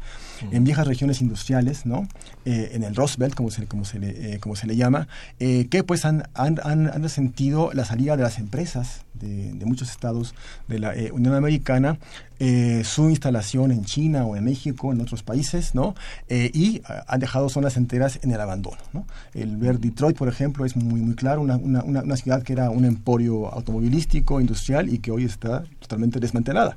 en 0.51 0.63
viejas 0.63 0.87
regiones 0.87 1.21
industriales, 1.21 1.85
¿no? 1.85 2.07
Eh, 2.45 2.71
en 2.73 2.83
el 2.83 2.95
Rust 2.95 3.17
Belt, 3.17 3.33
como 3.33 3.49
se, 3.49 3.65
como 3.65 3.85
se, 3.85 3.99
le, 3.99 4.33
eh, 4.33 4.39
como 4.39 4.55
se 4.55 4.67
le 4.67 4.75
llama, 4.75 5.07
eh, 5.39 5.67
que 5.69 5.83
pues 5.83 6.05
han, 6.05 6.23
han, 6.33 6.59
han, 6.63 7.09
sentido 7.09 7.71
la 7.73 7.85
salida 7.85 8.17
de 8.17 8.23
las 8.23 8.39
empresas 8.39 9.02
de, 9.23 9.53
de 9.53 9.65
muchos 9.65 9.89
estados 9.89 10.35
de 10.67 10.79
la 10.79 10.93
Unión 11.13 11.33
Americana 11.33 11.97
eh, 12.45 12.83
su 12.83 13.09
instalación 13.09 13.71
en 13.71 13.85
China 13.85 14.25
o 14.25 14.35
en 14.35 14.43
México, 14.43 14.91
en 14.91 14.99
otros 14.99 15.23
países, 15.23 15.75
¿no? 15.75 15.95
Eh, 16.27 16.51
y 16.53 16.81
ah, 16.85 17.05
han 17.07 17.21
dejado 17.21 17.47
zonas 17.47 17.77
enteras 17.77 18.19
en 18.21 18.31
el 18.31 18.41
abandono, 18.41 18.79
¿no? 18.91 19.05
El 19.33 19.55
ver 19.55 19.79
Detroit, 19.79 20.17
por 20.17 20.27
ejemplo, 20.27 20.65
es 20.65 20.75
muy, 20.75 20.99
muy 20.99 21.15
claro, 21.15 21.39
una, 21.39 21.55
una, 21.55 21.83
una 21.83 22.17
ciudad 22.17 22.43
que 22.43 22.51
era 22.51 22.69
un 22.69 22.83
emporio 22.83 23.47
automovilístico, 23.53 24.41
industrial 24.41 24.93
y 24.93 24.97
que 24.97 25.11
hoy 25.11 25.23
está 25.23 25.63
totalmente 25.79 26.19
desmantelada. 26.19 26.75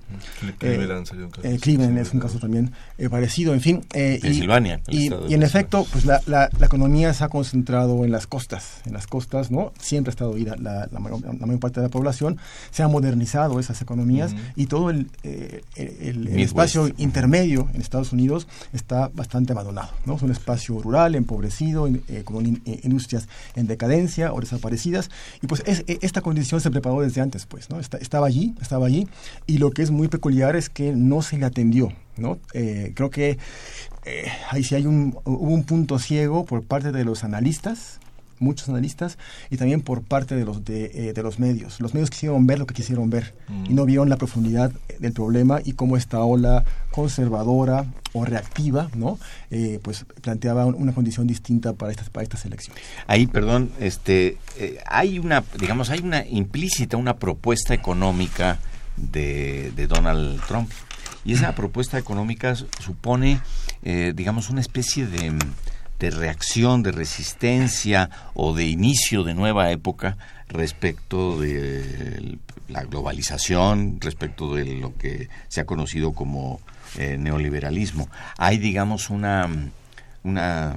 Cleveland, 0.59 1.09
eh, 1.43 1.59
Cleveland 1.61 1.99
es 1.99 2.15
un 2.15 2.21
caso 2.21 2.39
también 2.39 2.71
parecido, 3.11 3.53
en 3.53 3.61
fin. 3.61 3.85
Pensilvania. 3.91 4.81
Y, 4.89 5.13
y, 5.13 5.35
en 5.35 5.43
efecto, 5.43 5.85
pues 5.91 6.05
la, 6.05 6.21
la, 6.27 6.49
la, 6.61 6.67
economía 6.67 7.13
se 7.13 7.25
ha 7.25 7.29
concentrado 7.29 8.05
en 8.05 8.13
las 8.13 8.29
costas, 8.29 8.83
en 8.85 8.93
las 8.93 9.09
costas, 9.09 9.51
¿no? 9.51 9.73
Siempre 9.81 10.11
ha 10.11 10.13
estado 10.13 10.35
ahí 10.37 10.45
la, 10.45 10.57
la, 10.57 11.01
mayor, 11.01 11.59
parte 11.59 11.81
de 11.81 11.87
la 11.87 11.91
población, 11.91 12.36
se 12.71 12.83
han 12.83 12.91
modernizado 12.91 13.59
esas 13.61 13.81
economías 13.83 14.35
y 14.55 14.67
todo 14.67 14.91
el 14.91 15.09
el, 15.77 16.29
espacio 16.39 16.89
intermedio 16.99 17.69
en 17.75 17.81
Estados 17.81 18.13
Unidos 18.13 18.47
está 18.73 19.11
bastante 19.15 19.53
abandonado. 19.53 19.91
¿no? 20.05 20.17
Es 20.17 20.23
un 20.23 20.31
espacio 20.31 20.81
rural, 20.81 21.15
empobrecido, 21.15 21.87
eh, 21.87 22.23
con 22.25 22.47
eh, 22.47 22.81
industrias 22.83 23.29
en 23.55 23.67
decadencia 23.67 24.33
o 24.33 24.41
desaparecidas. 24.41 25.11
Y 25.43 25.47
pues 25.47 25.63
es, 25.67 25.85
e, 25.87 25.99
esta 26.03 26.21
condición 26.21 26.61
se 26.61 26.71
preparó 26.71 27.01
desde 27.01 27.21
antes, 27.21 27.47
pues, 27.47 27.71
¿no? 27.71 27.79
estaba 27.81 28.27
allí, 28.27 28.55
estaba 28.61 28.87
allí. 28.87 29.09
Y 29.47 29.59
lo 29.59 29.71
que 29.71 29.83
es 29.83 29.91
muy 29.91 30.09
peculiar 30.09 30.57
es 30.57 30.69
que 30.69 30.93
no 30.93 31.23
se 31.23 31.39
le 31.39 31.47
atendió. 31.47 31.93
¿no? 32.17 32.39
Eh, 32.55 32.93
creo 32.95 33.11
que 33.11 33.39
ahí 34.51 34.63
sí 34.63 34.77
hay 34.77 34.87
un, 34.87 35.19
hubo 35.25 35.53
un 35.53 35.65
punto 35.65 35.99
ciego 35.99 36.45
por 36.45 36.63
parte 36.63 36.93
de 36.93 37.05
los 37.05 37.25
analistas 37.25 37.99
muchos 38.39 38.69
analistas 38.69 39.19
y 39.51 39.57
también 39.57 39.81
por 39.81 40.03
parte 40.03 40.35
de 40.35 40.45
los 40.45 40.65
de, 40.65 41.11
eh, 41.11 41.23
los 41.23 41.39
medios. 41.39 41.81
Los 41.81 41.95
medios 41.95 42.11
quisieron 42.11 42.47
ver 42.47 42.59
lo 42.59 42.67
que 42.67 42.75
quisieron 42.75 43.11
ver 43.11 43.35
y 43.69 43.75
no 43.75 43.85
vieron 43.85 44.09
la 44.09 44.17
profundidad 44.17 44.73
del 44.99 45.13
problema 45.13 45.61
y 45.65 45.73
cómo 45.73 45.97
esta 45.97 46.21
ola 46.21 46.65
conservadora 46.91 47.87
o 48.13 48.25
reactiva, 48.25 48.89
¿no? 48.95 49.19
Eh, 49.51 49.81
pues 49.83 50.05
planteaba 50.23 50.67
una 50.67 50.93
condición 50.93 51.27
distinta 51.27 51.73
para 51.73 51.91
estas 51.93 52.11
para 52.11 52.25
estas 52.25 52.45
elecciones. 52.45 52.83
Ahí, 53.07 53.27
perdón, 53.27 53.71
este, 53.81 54.39
eh, 54.59 54.79
hay 54.87 55.19
una, 55.19 55.45
digamos, 55.59 55.91
hay 55.91 56.01
una 56.01 56.25
implícita 56.27 56.97
una 56.97 57.17
propuesta 57.17 57.75
económica 57.75 58.59
de, 58.97 59.73
de 59.77 59.87
Donald 59.87 60.41
Trump 60.47 60.71
y 61.25 61.33
esa 61.33 61.55
propuesta 61.55 61.99
económica 61.99 62.55
supone, 62.55 63.41
digamos, 63.83 64.49
una 64.49 64.61
especie 64.61 65.07
de 65.07 65.33
de 65.99 66.11
reacción, 66.11 66.83
de 66.83 66.93
resistencia 66.93 68.11
o 68.35 68.55
de 68.55 68.67
inicio 68.67 69.23
de 69.23 69.35
nueva 69.35 69.71
época 69.71 70.17
respecto 70.49 71.41
de 71.41 72.39
la 72.69 72.85
globalización, 72.85 73.99
respecto 74.01 74.55
de 74.55 74.65
lo 74.77 74.97
que 74.97 75.29
se 75.49 75.61
ha 75.61 75.67
conocido 75.67 76.13
como 76.13 76.61
eh, 76.99 77.17
neoliberalismo. 77.19 78.09
Hay, 78.39 78.59
digamos, 78.59 79.11
una, 79.11 79.49
una, 80.23 80.77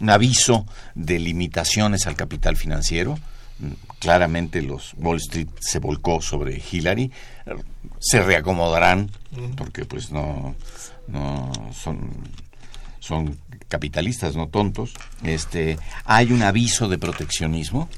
un 0.00 0.10
aviso 0.10 0.66
de 0.94 1.18
limitaciones 1.18 2.06
al 2.06 2.16
capital 2.16 2.56
financiero. 2.56 3.18
Claramente 4.00 4.60
los 4.62 4.94
Wall 4.98 5.16
Street 5.16 5.48
se 5.60 5.78
volcó 5.78 6.20
sobre 6.20 6.62
Hillary. 6.70 7.10
Se 7.98 8.22
reacomodarán 8.22 9.10
porque 9.56 9.84
pues 9.84 10.10
no, 10.12 10.54
no 11.08 11.50
son 11.72 12.10
son 13.06 13.38
capitalistas, 13.68 14.36
no 14.36 14.48
tontos, 14.48 14.94
este, 15.22 15.78
hay 16.04 16.32
un 16.32 16.42
aviso 16.42 16.88
de 16.88 16.98
proteccionismo, 16.98 17.88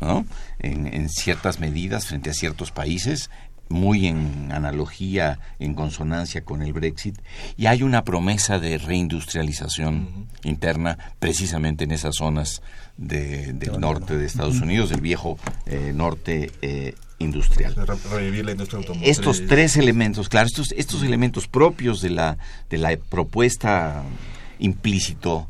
¿no? 0.00 0.26
En, 0.58 1.08
ciertas 1.08 1.60
medidas 1.60 2.06
frente 2.06 2.30
a 2.30 2.34
ciertos 2.34 2.70
países, 2.70 3.30
muy 3.68 4.06
en 4.06 4.52
analogía, 4.52 5.40
en 5.58 5.74
consonancia 5.74 6.42
con 6.42 6.62
el 6.62 6.72
Brexit, 6.72 7.18
y 7.56 7.66
hay 7.66 7.82
una 7.82 8.04
promesa 8.04 8.58
de 8.58 8.78
reindustrialización 8.78 10.28
interna 10.44 10.98
precisamente 11.18 11.84
en 11.84 11.92
esas 11.92 12.16
zonas 12.16 12.62
del 12.96 13.58
norte 13.78 14.16
de 14.16 14.26
Estados 14.26 14.60
Unidos, 14.60 14.90
del 14.90 15.00
viejo 15.00 15.38
eh, 15.66 15.92
norte 15.94 16.52
eh, 16.62 16.94
industrial. 17.18 17.74
Revivir 18.10 18.44
la 18.44 18.52
industria 18.52 18.80
Estos 19.02 19.46
tres 19.46 19.76
elementos, 19.76 20.28
claro, 20.28 20.46
estos, 20.46 20.72
estos 20.76 21.02
elementos 21.02 21.48
propios 21.48 22.00
de 22.00 22.10
la, 22.10 22.38
de 22.70 22.78
la 22.78 22.96
propuesta 22.96 24.04
implícito, 24.58 25.48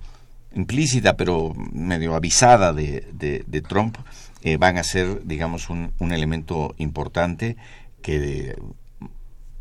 implícita 0.54 1.16
pero 1.16 1.54
medio 1.54 2.14
avisada 2.14 2.72
de, 2.72 3.06
de, 3.12 3.62
Trump, 3.62 3.96
eh, 4.42 4.56
van 4.56 4.78
a 4.78 4.84
ser, 4.84 5.26
digamos, 5.26 5.70
un, 5.70 5.92
un 5.98 6.12
elemento 6.12 6.74
importante 6.78 7.56
que 8.02 8.56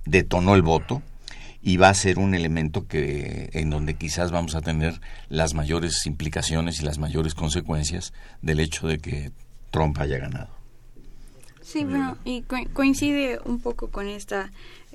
detonó 0.05 0.55
el 0.55 0.61
voto 0.61 1.01
y 1.65 1.77
va 1.77 1.89
a 1.89 1.93
ser 1.95 2.19
un 2.19 2.35
elemento 2.35 2.87
que 2.87 3.49
en 3.53 3.71
donde 3.71 3.95
quizás 3.95 4.31
vamos 4.31 4.53
a 4.53 4.61
tener 4.61 5.01
las 5.29 5.55
mayores 5.55 6.05
implicaciones 6.05 6.79
y 6.79 6.85
las 6.85 6.99
mayores 6.99 7.33
consecuencias 7.33 8.13
del 8.43 8.59
hecho 8.59 8.87
de 8.87 8.99
que 8.99 9.31
Trump 9.71 9.97
haya 9.99 10.19
ganado. 10.19 10.49
Sí, 11.63 11.83
bueno, 11.83 12.19
y 12.23 12.43
coincide 12.43 13.39
un 13.43 13.59
poco 13.59 13.87
con 13.87 14.07
esta 14.07 14.51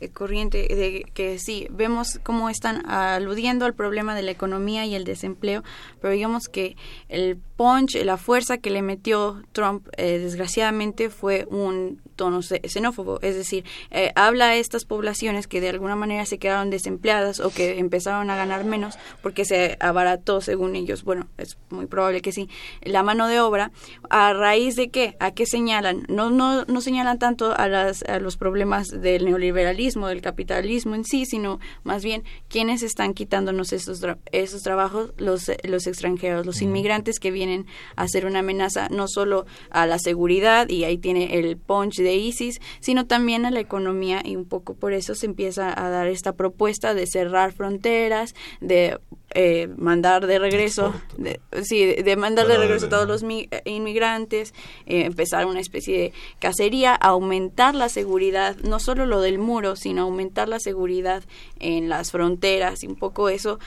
corriente 0.09 0.59
de 0.59 1.05
que 1.13 1.39
sí, 1.39 1.67
vemos 1.71 2.21
cómo 2.23 2.49
están 2.49 2.89
aludiendo 2.91 3.67
al 3.67 3.75
problema 3.75 4.15
de 4.15 4.23
la 4.23 4.31
economía 4.31 4.87
y 4.87 4.95
el 4.95 5.05
desempleo, 5.05 5.63
pero 6.01 6.15
digamos 6.15 6.49
que 6.49 6.77
el 7.09 7.37
punch, 7.57 7.95
la 8.05 8.17
fuerza 8.17 8.59
que 8.59 8.71
le 8.71 8.81
metió 8.81 9.43
Trump, 9.53 9.87
eh, 9.97 10.19
desgraciadamente, 10.19 11.11
fue 11.11 11.47
un 11.51 12.01
tono 12.17 12.41
xenófobo, 12.43 13.19
es 13.23 13.35
decir, 13.35 13.65
eh, 13.91 14.13
habla 14.15 14.49
a 14.49 14.57
estas 14.57 14.85
poblaciones 14.85 15.47
que 15.47 15.61
de 15.61 15.71
alguna 15.71 15.97
manera 15.97 16.27
se 16.27 16.39
quedaron 16.39 16.69
desempleadas 16.69 17.41
o 17.41 17.51
que 17.51 17.79
empezaron 17.79 18.29
a 18.31 18.37
ganar 18.37 18.65
menos 18.65 18.99
porque 19.23 19.45
se 19.45 19.79
abarató, 19.81 20.41
según 20.41 20.77
ellos, 20.77 21.03
bueno, 21.03 21.29
es 21.39 21.57
muy 21.71 21.87
probable 21.87 22.21
que 22.21 22.33
sí, 22.33 22.49
la 22.83 23.03
mano 23.03 23.27
de 23.27 23.41
obra, 23.41 23.73
a 24.11 24.33
raíz 24.35 24.77
de 24.77 24.91
qué, 24.91 25.17
a 25.19 25.33
qué 25.33 25.47
señalan, 25.47 26.05
no, 26.09 26.31
no, 26.31 26.65
no 26.65 26.81
señalan 26.81 27.19
tanto 27.19 27.55
a, 27.57 27.69
las, 27.69 28.03
a 28.03 28.21
los 28.21 28.37
problemas 28.37 28.89
del 28.89 29.25
neoliberalismo, 29.25 29.90
del 29.95 30.21
capitalismo 30.21 30.95
en 30.95 31.05
sí, 31.05 31.27
sino 31.27 31.61
más 31.85 32.05
bien 32.05 32.25
quienes 32.49 32.83
están 32.83 33.15
quitándonos 33.15 33.73
esos, 33.73 34.01
esos 34.33 34.63
trabajos, 34.63 35.13
los, 35.17 35.51
los 35.65 35.87
extranjeros, 35.87 36.47
los 36.47 36.63
inmigrantes 36.63 37.19
que 37.19 37.31
vienen 37.31 37.67
a 37.97 38.09
ser 38.09 38.27
una 38.27 38.41
amenaza 38.41 38.89
no 38.91 39.09
solo 39.09 39.47
a 39.71 39.87
la 39.87 39.99
seguridad, 39.99 40.69
y 40.69 40.85
ahí 40.85 40.99
tiene 40.99 41.39
el 41.39 41.57
punch 41.57 41.97
de 41.97 42.15
ISIS, 42.15 42.61
sino 42.81 43.07
también 43.07 43.47
a 43.47 43.51
la 43.51 43.61
economía 43.61 44.23
y 44.25 44.37
un 44.37 44.45
poco 44.45 44.75
por 44.75 44.93
eso 44.93 45.15
se 45.15 45.27
empieza 45.27 45.73
a 45.77 45.89
dar 45.89 46.09
esta 46.09 46.33
propuesta 46.33 46.95
de 46.95 47.07
cerrar 47.07 47.53
fronteras, 47.53 48.35
de 48.61 48.99
eh, 49.33 49.69
mandar 49.77 50.27
de 50.27 50.39
regreso, 50.39 50.93
de, 51.17 51.41
sí, 51.63 51.85
de 51.85 52.17
mandar 52.17 52.49
de 52.49 52.59
regreso 52.59 52.87
a 52.87 52.89
todos 52.89 53.07
los 53.07 53.25
inmigrantes, 53.65 54.55
eh, 54.87 55.05
empezar 55.05 55.47
una 55.47 55.61
especie 55.61 55.99
de 55.99 56.13
cacería, 56.39 56.95
aumentar 56.95 57.75
la 57.75 57.89
seguridad, 57.89 58.57
no 58.57 58.81
solo 58.81 59.07
lo 59.07 59.21
del 59.21 59.39
muro, 59.39 59.77
sino 59.77 60.03
aumentar 60.03 60.49
la 60.49 60.59
seguridad 60.59 61.23
en 61.59 61.89
las 61.89 62.11
fronteras 62.11 62.83
y 62.83 62.89
un 62.89 62.97
poco 62.97 63.29
eso 63.29 63.59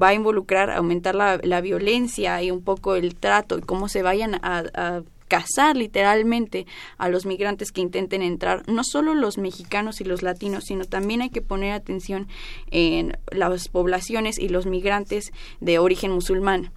va 0.00 0.08
a 0.08 0.14
involucrar 0.14 0.70
aumentar 0.70 1.14
la, 1.14 1.40
la, 1.42 1.60
violencia 1.60 2.42
y 2.42 2.50
un 2.50 2.62
poco 2.62 2.94
el 2.94 3.14
trato 3.14 3.58
y 3.58 3.62
cómo 3.62 3.88
se 3.88 4.02
vayan 4.02 4.34
a 4.42 5.02
cazar 5.32 5.78
literalmente 5.78 6.66
a 6.98 7.08
los 7.08 7.24
migrantes 7.24 7.72
que 7.72 7.80
intenten 7.80 8.20
entrar, 8.20 8.68
no 8.68 8.84
solo 8.84 9.14
los 9.14 9.38
mexicanos 9.38 10.02
y 10.02 10.04
los 10.04 10.22
latinos, 10.22 10.64
sino 10.66 10.84
también 10.84 11.22
hay 11.22 11.30
que 11.30 11.40
poner 11.40 11.72
atención 11.72 12.28
en 12.70 13.16
las 13.30 13.68
poblaciones 13.68 14.38
y 14.38 14.50
los 14.50 14.66
migrantes 14.66 15.32
de 15.58 15.78
origen 15.78 16.12
musulmán. 16.12 16.70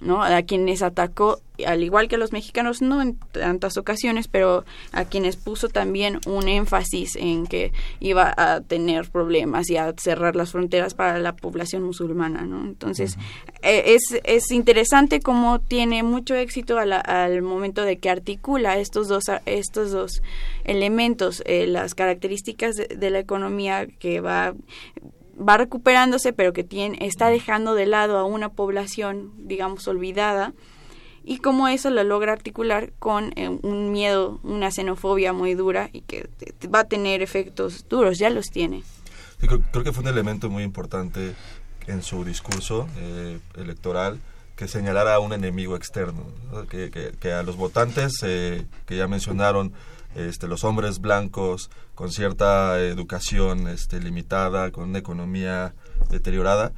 ¿No? 0.00 0.22
A 0.22 0.42
quienes 0.42 0.82
atacó, 0.82 1.40
al 1.66 1.82
igual 1.82 2.08
que 2.08 2.14
a 2.14 2.18
los 2.18 2.32
mexicanos, 2.32 2.82
no 2.82 3.02
en 3.02 3.16
tantas 3.16 3.76
ocasiones, 3.76 4.28
pero 4.28 4.64
a 4.92 5.04
quienes 5.04 5.36
puso 5.36 5.68
también 5.68 6.20
un 6.26 6.48
énfasis 6.48 7.16
en 7.16 7.46
que 7.46 7.72
iba 8.00 8.32
a 8.36 8.60
tener 8.60 9.10
problemas 9.10 9.68
y 9.70 9.76
a 9.76 9.92
cerrar 9.96 10.36
las 10.36 10.52
fronteras 10.52 10.94
para 10.94 11.18
la 11.18 11.34
población 11.34 11.82
musulmana, 11.82 12.42
¿no? 12.42 12.64
Entonces, 12.64 13.18
eh, 13.62 13.96
es, 13.96 14.20
es 14.24 14.50
interesante 14.50 15.20
cómo 15.20 15.60
tiene 15.60 16.02
mucho 16.02 16.34
éxito 16.34 16.78
al 16.78 17.42
momento 17.42 17.82
de 17.82 17.98
que 17.98 18.10
articula 18.10 18.78
estos 18.78 19.08
dos, 19.08 19.24
estos 19.46 19.90
dos 19.90 20.22
elementos, 20.64 21.42
eh, 21.46 21.66
las 21.66 21.94
características 21.94 22.76
de 22.76 23.10
la 23.10 23.18
economía 23.18 23.86
que 23.86 24.20
va 24.20 24.54
va 25.38 25.56
recuperándose, 25.56 26.32
pero 26.32 26.52
que 26.52 26.64
tiene, 26.64 26.98
está 27.00 27.28
dejando 27.28 27.74
de 27.74 27.86
lado 27.86 28.18
a 28.18 28.24
una 28.24 28.50
población, 28.50 29.32
digamos, 29.36 29.86
olvidada, 29.88 30.52
y 31.24 31.38
cómo 31.38 31.68
eso 31.68 31.90
lo 31.90 32.02
logra 32.04 32.32
articular 32.32 32.92
con 32.98 33.32
eh, 33.36 33.48
un 33.48 33.92
miedo, 33.92 34.40
una 34.42 34.70
xenofobia 34.70 35.32
muy 35.32 35.54
dura 35.54 35.90
y 35.92 36.00
que 36.00 36.28
va 36.74 36.80
a 36.80 36.84
tener 36.84 37.20
efectos 37.20 37.86
duros, 37.88 38.18
ya 38.18 38.30
los 38.30 38.46
tiene. 38.46 38.82
creo, 39.38 39.84
que 39.84 39.92
fue 39.92 40.02
un 40.02 40.08
elemento 40.08 40.48
muy 40.48 40.62
importante 40.62 41.34
en 41.86 42.02
su 42.02 42.24
discurso 42.24 42.88
eh, 42.96 43.38
electoral 43.56 44.20
que 44.56 44.68
señalara 44.68 45.14
a 45.14 45.20
un 45.20 45.32
enemigo 45.32 45.76
externo, 45.76 46.26
que, 46.68 47.32
a 47.32 47.42
los 47.44 47.56
votantes 47.56 48.14
eh, 48.22 48.66
que 48.86 48.96
ya 48.96 49.06
mencionaron 49.06 49.72
este, 50.16 50.48
los 50.48 50.64
hombres 50.64 50.98
blancos 50.98 51.70
con 51.98 52.12
cierta 52.12 52.78
educación 52.78 53.66
este, 53.66 53.98
limitada, 53.98 54.70
con 54.70 54.90
una 54.90 55.00
economía 55.00 55.74
deteriorada, 56.10 56.72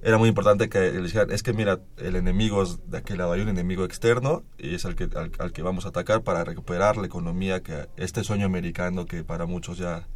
era 0.00 0.16
muy 0.16 0.30
importante 0.30 0.70
que 0.70 0.90
le 0.90 1.02
dijeran, 1.02 1.30
es 1.32 1.42
que 1.42 1.52
mira, 1.52 1.80
el 1.98 2.16
enemigo 2.16 2.62
es 2.62 2.78
de 2.90 2.96
aquel 2.96 3.18
lado, 3.18 3.32
hay 3.32 3.42
un 3.42 3.50
enemigo 3.50 3.84
externo 3.84 4.42
y 4.56 4.74
es 4.74 4.86
al 4.86 4.94
que, 4.94 5.10
al, 5.38 5.52
que 5.52 5.60
vamos 5.60 5.84
a 5.84 5.90
atacar 5.90 6.22
para 6.22 6.44
recuperar 6.44 6.96
la 6.96 7.04
economía, 7.04 7.62
que 7.62 7.88
este 7.98 8.24
sueño 8.24 8.46
americano 8.46 9.04
que 9.04 9.22
para 9.22 9.44
muchos 9.44 9.76
ya, 9.76 10.08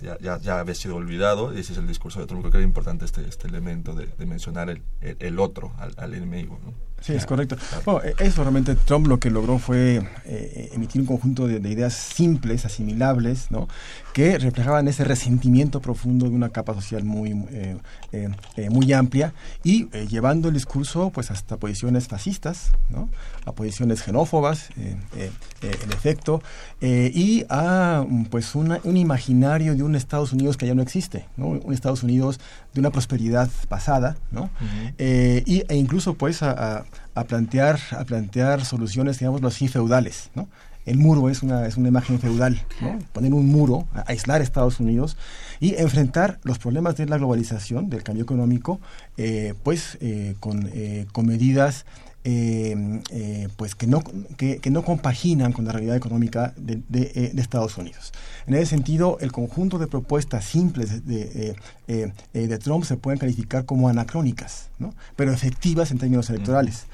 ya, 0.00 0.38
ya, 0.38 0.60
había 0.60 0.74
sido 0.74 0.96
olvidado, 0.96 1.52
y 1.52 1.60
ese 1.60 1.74
es 1.74 1.78
el 1.78 1.86
discurso 1.86 2.20
de 2.20 2.26
Trump, 2.26 2.40
creo 2.40 2.52
que 2.52 2.56
era 2.56 2.66
importante 2.66 3.04
este, 3.04 3.28
este 3.28 3.48
elemento 3.48 3.94
de, 3.94 4.08
mencionar 4.24 4.70
el, 4.70 4.82
el, 5.02 5.38
otro, 5.38 5.74
al, 5.76 6.14
enemigo. 6.14 6.58
Sí, 7.00 7.14
es 7.14 7.26
correcto. 7.26 7.56
Bueno, 7.84 8.02
e-, 8.02 8.14
eso 8.18 8.42
realmente 8.42 8.74
Trump 8.74 9.06
lo 9.06 9.18
que 9.18 9.30
logró 9.30 9.58
fue 9.58 10.02
eh, 10.26 10.70
emitir 10.72 11.00
un 11.00 11.06
conjunto 11.06 11.46
de, 11.46 11.56
ideas 11.70 11.94
simples, 11.94 12.64
asimilables, 12.64 13.50
¿no? 13.50 13.68
que 14.12 14.38
reflejaban 14.38 14.88
ese 14.88 15.04
resentimiento 15.04 15.80
profundo 15.80 16.28
de 16.28 16.34
una 16.34 16.48
capa 16.48 16.74
social 16.74 17.04
muy, 17.04 17.30
eh, 17.50 17.76
eh, 18.12 18.70
muy 18.70 18.92
amplia 18.92 19.32
y 19.62 19.88
llevando 20.08 20.48
el 20.48 20.54
discurso 20.54 21.10
pues 21.10 21.30
hasta 21.30 21.56
posiciones 21.56 22.08
fascistas, 22.08 22.72
¿no? 22.88 23.08
a 23.46 23.52
posiciones 23.52 24.02
xenófobas, 24.02 24.68
en 24.76 25.92
efecto, 25.92 26.42
y 26.80 27.44
a 27.48 28.04
pues 28.30 28.54
una, 28.54 28.80
un 28.82 28.96
imaginario 28.96 29.76
de 29.76 29.82
un 29.82 29.94
Estados 29.94 30.32
Unidos 30.32 30.56
que 30.56 30.66
ya 30.66 30.74
no 30.74 30.82
existe, 30.82 31.26
¿no? 31.36 31.48
un 31.48 31.72
Estados 31.72 32.02
Unidos 32.02 32.40
de 32.74 32.80
una 32.80 32.90
prosperidad 32.90 33.48
pasada, 33.68 34.16
¿no? 34.32 34.50
y, 34.98 35.62
e 35.68 35.76
incluso 35.76 36.14
pues 36.14 36.42
a 36.42 36.50
a 36.50 36.84
plantear, 37.24 37.78
a 37.92 38.04
plantear 38.04 38.64
soluciones, 38.64 39.18
digamos 39.18 39.42
así, 39.44 39.68
feudales, 39.68 40.30
¿no? 40.34 40.48
El 40.86 40.96
muro 40.96 41.28
es 41.28 41.42
una, 41.42 41.66
es 41.66 41.76
imagen 41.76 42.18
feudal, 42.18 42.60
¿no? 42.80 42.98
Poner 43.12 43.34
un 43.34 43.46
muro, 43.46 43.86
aislar 44.06 44.40
a 44.40 44.44
Estados 44.44 44.80
Unidos 44.80 45.16
y 45.60 45.74
enfrentar 45.74 46.40
los 46.42 46.58
problemas 46.58 46.96
de 46.96 47.06
la 47.06 47.18
globalización, 47.18 47.90
del 47.90 48.02
cambio 48.02 48.24
económico, 48.24 48.80
eh, 49.18 49.54
pues 49.62 49.98
eh, 50.00 50.36
con, 50.40 50.68
eh, 50.72 51.06
con 51.12 51.26
medidas 51.26 51.84
eh, 52.22 53.00
eh, 53.10 53.48
pues 53.56 53.74
que 53.74 53.86
no, 53.86 54.02
que, 54.36 54.60
no 54.70 54.84
compaginan 54.84 55.52
con 55.52 55.64
la 55.64 55.72
realidad 55.72 55.96
económica 55.96 56.52
de, 56.56 56.82
eh, 56.92 57.30
de, 57.32 57.40
Estados 57.40 57.78
Unidos. 57.78 58.12
En 58.46 58.54
ese 58.54 58.66
sentido, 58.66 59.16
el 59.20 59.32
conjunto 59.32 59.78
de 59.78 59.86
propuestas 59.86 60.44
simples 60.44 61.06
de, 61.06 61.56
de 61.86 62.58
Trump 62.58 62.84
se 62.84 62.98
pueden 62.98 63.18
calificar 63.18 63.64
como 63.64 63.88
anacrónicas, 63.88 64.68
¿no? 64.78 64.94
pero 65.16 65.32
efectivas 65.32 65.90
en 65.92 65.98
términos 65.98 66.28
electorales 66.28 66.84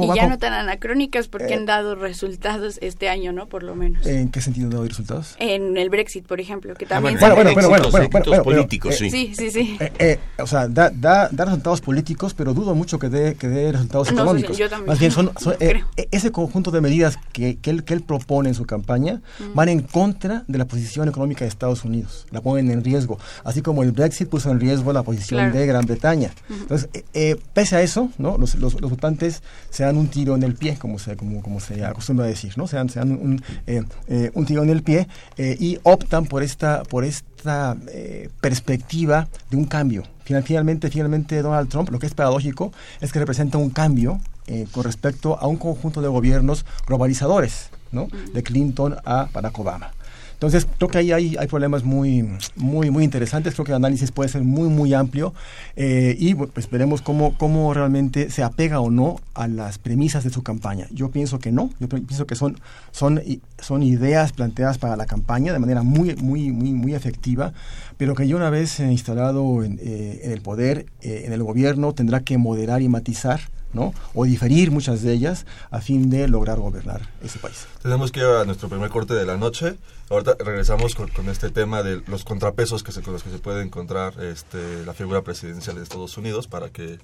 y 0.00 0.16
ya 0.16 0.28
no 0.28 0.38
tan 0.38 0.52
anacrónicas 0.52 1.28
porque 1.28 1.54
han 1.54 1.62
eh, 1.62 1.66
dado 1.66 1.94
resultados 1.94 2.78
este 2.80 3.08
año, 3.08 3.32
¿no? 3.32 3.46
Por 3.46 3.62
lo 3.62 3.74
menos. 3.74 4.06
¿En 4.06 4.30
qué 4.30 4.40
sentido 4.40 4.66
han 4.66 4.70
dado 4.70 4.84
resultados? 4.84 5.36
En 5.38 5.76
el 5.76 5.90
Brexit, 5.90 6.26
por 6.26 6.40
ejemplo, 6.40 6.74
que 6.74 6.84
ah, 6.86 6.88
también... 6.88 7.18
bueno, 7.18 7.34
bueno, 7.34 7.52
bueno, 7.52 7.68
bueno, 7.68 7.90
bueno, 7.90 8.08
bueno, 8.26 8.42
políticos, 8.42 8.96
sí. 8.96 9.10
Sí, 9.10 9.32
sí, 9.36 9.50
sí. 9.50 9.76
Eh, 9.80 9.92
eh, 9.98 10.18
o 10.38 10.46
sea, 10.46 10.68
da, 10.68 10.90
da, 10.90 11.28
da, 11.30 11.44
resultados 11.44 11.80
políticos, 11.80 12.34
pero 12.34 12.54
dudo 12.54 12.74
mucho 12.74 12.98
que 12.98 13.08
dé, 13.08 13.34
que 13.34 13.48
dé 13.48 13.72
resultados 13.72 14.10
económicos. 14.10 14.56
yo 14.56 14.68
también. 14.68 14.88
Más 14.88 14.98
bien, 14.98 15.10
son, 15.10 15.32
ese 16.10 16.32
conjunto 16.32 16.70
de 16.70 16.80
medidas 16.80 17.18
que, 17.32 17.56
que, 17.58 17.70
él, 17.70 17.84
que 17.84 17.94
él 17.94 18.02
propone 18.02 18.48
en 18.48 18.54
su 18.54 18.64
campaña 18.64 19.20
van 19.54 19.68
en 19.68 19.80
contra 19.82 20.44
de 20.46 20.58
la 20.58 20.66
posición 20.66 21.08
económica 21.08 21.44
de 21.44 21.48
Estados 21.48 21.84
Unidos. 21.84 22.26
La 22.30 22.40
ponen 22.40 22.70
en 22.70 22.84
riesgo. 22.84 23.18
Así 23.44 23.62
como 23.62 23.82
el 23.82 23.92
Brexit 23.92 24.28
puso 24.28 24.50
en 24.50 24.60
riesgo 24.60 24.92
la 24.92 25.02
posición 25.02 25.52
de 25.52 25.66
Gran 25.66 25.86
Bretaña. 25.86 26.30
Entonces, 26.48 26.88
pese 27.52 27.76
a 27.76 27.82
eso, 27.82 28.10
¿no? 28.18 28.38
Los, 28.38 28.54
los, 28.54 28.80
los 28.80 28.90
votantes 28.90 29.42
se 29.70 29.81
dan 29.84 29.96
un 29.96 30.08
tiro 30.08 30.34
en 30.34 30.42
el 30.42 30.54
pie, 30.54 30.76
como 30.78 30.98
se, 30.98 31.16
como, 31.16 31.42
como 31.42 31.60
se 31.60 31.84
acostumbra 31.84 32.24
a 32.26 32.28
decir, 32.28 32.56
¿no? 32.56 32.66
Se 32.66 32.76
dan, 32.76 33.12
un, 33.12 33.42
eh, 33.66 33.82
eh, 34.08 34.30
un 34.34 34.46
tirón 34.46 34.64
en 34.64 34.76
el 34.76 34.82
pie 34.82 35.08
eh, 35.36 35.56
y 35.58 35.78
optan 35.82 36.26
por 36.26 36.42
esta, 36.42 36.82
por 36.84 37.04
esta 37.04 37.76
perspectiva 38.40 39.28
de 39.50 39.56
un 39.56 39.64
cambio. 39.64 40.02
Finalmente, 40.24 40.90
finalmente 40.90 41.42
Donald 41.42 41.68
Trump, 41.68 41.90
lo 41.90 41.98
que 41.98 42.06
es 42.06 42.14
paradójico, 42.14 42.72
es 43.00 43.12
que 43.12 43.18
representa 43.18 43.58
un 43.58 43.70
cambio 43.70 44.20
con 44.72 44.84
respecto 44.84 45.38
a 45.38 45.46
un 45.46 45.56
conjunto 45.56 46.00
de 46.02 46.08
gobiernos 46.08 46.64
globalizadores, 46.86 47.70
¿no? 47.90 48.08
De 48.32 48.42
Clinton 48.42 48.96
a 49.04 49.28
Barack 49.32 49.58
Obama. 49.58 49.92
Entonces, 50.42 50.66
creo 50.76 50.88
que 50.90 50.98
ahí 50.98 51.12
hay, 51.12 51.46
problemas 51.46 51.84
muy, 51.84 52.28
muy, 52.56 52.90
muy 52.90 53.04
interesantes. 53.04 53.54
Creo 53.54 53.64
que 53.64 53.70
el 53.70 53.76
análisis 53.76 54.10
puede 54.10 54.28
ser 54.28 54.42
muy, 54.42 54.68
muy 54.68 54.92
amplio 54.92 55.34
eh, 55.76 56.16
y 56.18 56.34
pues 56.34 56.68
veremos 56.68 57.00
cómo, 57.00 57.38
cómo 57.38 57.72
realmente 57.72 58.28
se 58.28 58.42
apega 58.42 58.80
o 58.80 58.90
no 58.90 59.20
a 59.34 59.46
las 59.46 59.78
premisas 59.78 60.24
de 60.24 60.30
su 60.30 60.42
campaña. 60.42 60.88
Yo 60.90 61.12
pienso 61.12 61.38
que 61.38 61.52
no. 61.52 61.70
Yo 61.78 61.88
pienso 61.88 62.26
que 62.26 62.34
son, 62.34 62.58
son, 62.90 63.22
son 63.60 63.84
ideas 63.84 64.32
planteadas 64.32 64.78
para 64.78 64.96
la 64.96 65.06
campaña 65.06 65.52
de 65.52 65.60
manera 65.60 65.84
muy, 65.84 66.16
muy, 66.16 66.50
muy, 66.50 66.72
muy 66.72 66.94
efectiva, 66.96 67.52
pero 67.96 68.16
que 68.16 68.26
ya 68.26 68.34
una 68.34 68.50
vez 68.50 68.80
instalado 68.80 69.62
en, 69.62 69.78
eh, 69.80 70.22
el 70.24 70.40
poder, 70.40 70.86
eh, 71.02 71.22
en 71.24 71.32
el 71.34 71.44
gobierno, 71.44 71.92
tendrá 71.92 72.18
que 72.18 72.36
moderar 72.36 72.82
y 72.82 72.88
matizar 72.88 73.42
o 74.14 74.24
diferir 74.24 74.70
muchas 74.70 75.02
de 75.02 75.12
ellas 75.12 75.46
a 75.70 75.80
fin 75.80 76.10
de 76.10 76.28
lograr 76.28 76.58
gobernar 76.58 77.08
ese 77.22 77.38
país. 77.38 77.66
Tenemos 77.82 78.12
que 78.12 78.20
ir 78.20 78.26
a 78.26 78.44
nuestro 78.44 78.68
primer 78.68 78.90
corte 78.90 79.14
de 79.14 79.24
la 79.24 79.36
noche. 79.36 79.76
Ahorita 80.10 80.36
regresamos 80.38 80.94
con, 80.94 81.10
este 81.28 81.50
tema 81.50 81.82
de 81.82 82.02
los 82.06 82.24
contrapesos 82.24 82.82
que 82.82 82.92
se, 82.92 83.02
con 83.02 83.14
los 83.14 83.22
que 83.22 83.30
se 83.30 83.38
puede 83.38 83.62
encontrar 83.62 84.22
este, 84.22 84.84
la 84.84 84.92
figura 84.92 85.22
presidencial 85.22 85.76
de 85.76 85.82
Estados 85.82 86.16
Unidos 86.18 86.48
para 86.48 86.68
que 86.68 86.98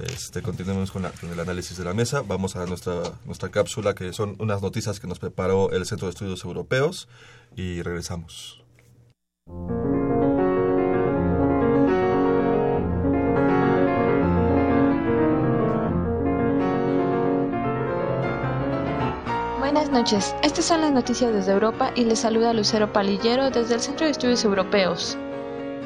este, 0.00 0.42
continuemos 0.42 0.90
con, 0.90 1.02
con, 1.20 1.32
el 1.32 1.40
análisis 1.40 1.76
de 1.76 1.84
la 1.84 1.94
mesa. 1.94 2.22
Vamos 2.26 2.56
a 2.56 2.66
nuestra, 2.66 3.02
nuestra 3.24 3.50
cápsula 3.50 3.94
que 3.94 4.12
son 4.12 4.36
unas 4.38 4.62
noticias 4.62 5.00
que 5.00 5.06
nos 5.06 5.18
preparó 5.18 5.70
el 5.72 5.86
Centro 5.86 6.06
de 6.06 6.12
Estudios 6.12 6.44
Europeos 6.44 7.08
y 7.56 7.82
regresamos. 7.82 8.62
Noches, 19.94 20.34
estas 20.42 20.64
son 20.64 20.80
las 20.80 20.90
noticias 20.90 21.32
desde 21.32 21.52
Europa 21.52 21.92
y 21.94 22.04
les 22.04 22.18
saluda 22.18 22.52
Lucero 22.52 22.92
Palillero 22.92 23.50
desde 23.50 23.74
el 23.74 23.80
Centro 23.80 24.06
de 24.06 24.10
Estudios 24.10 24.44
Europeos. 24.44 25.16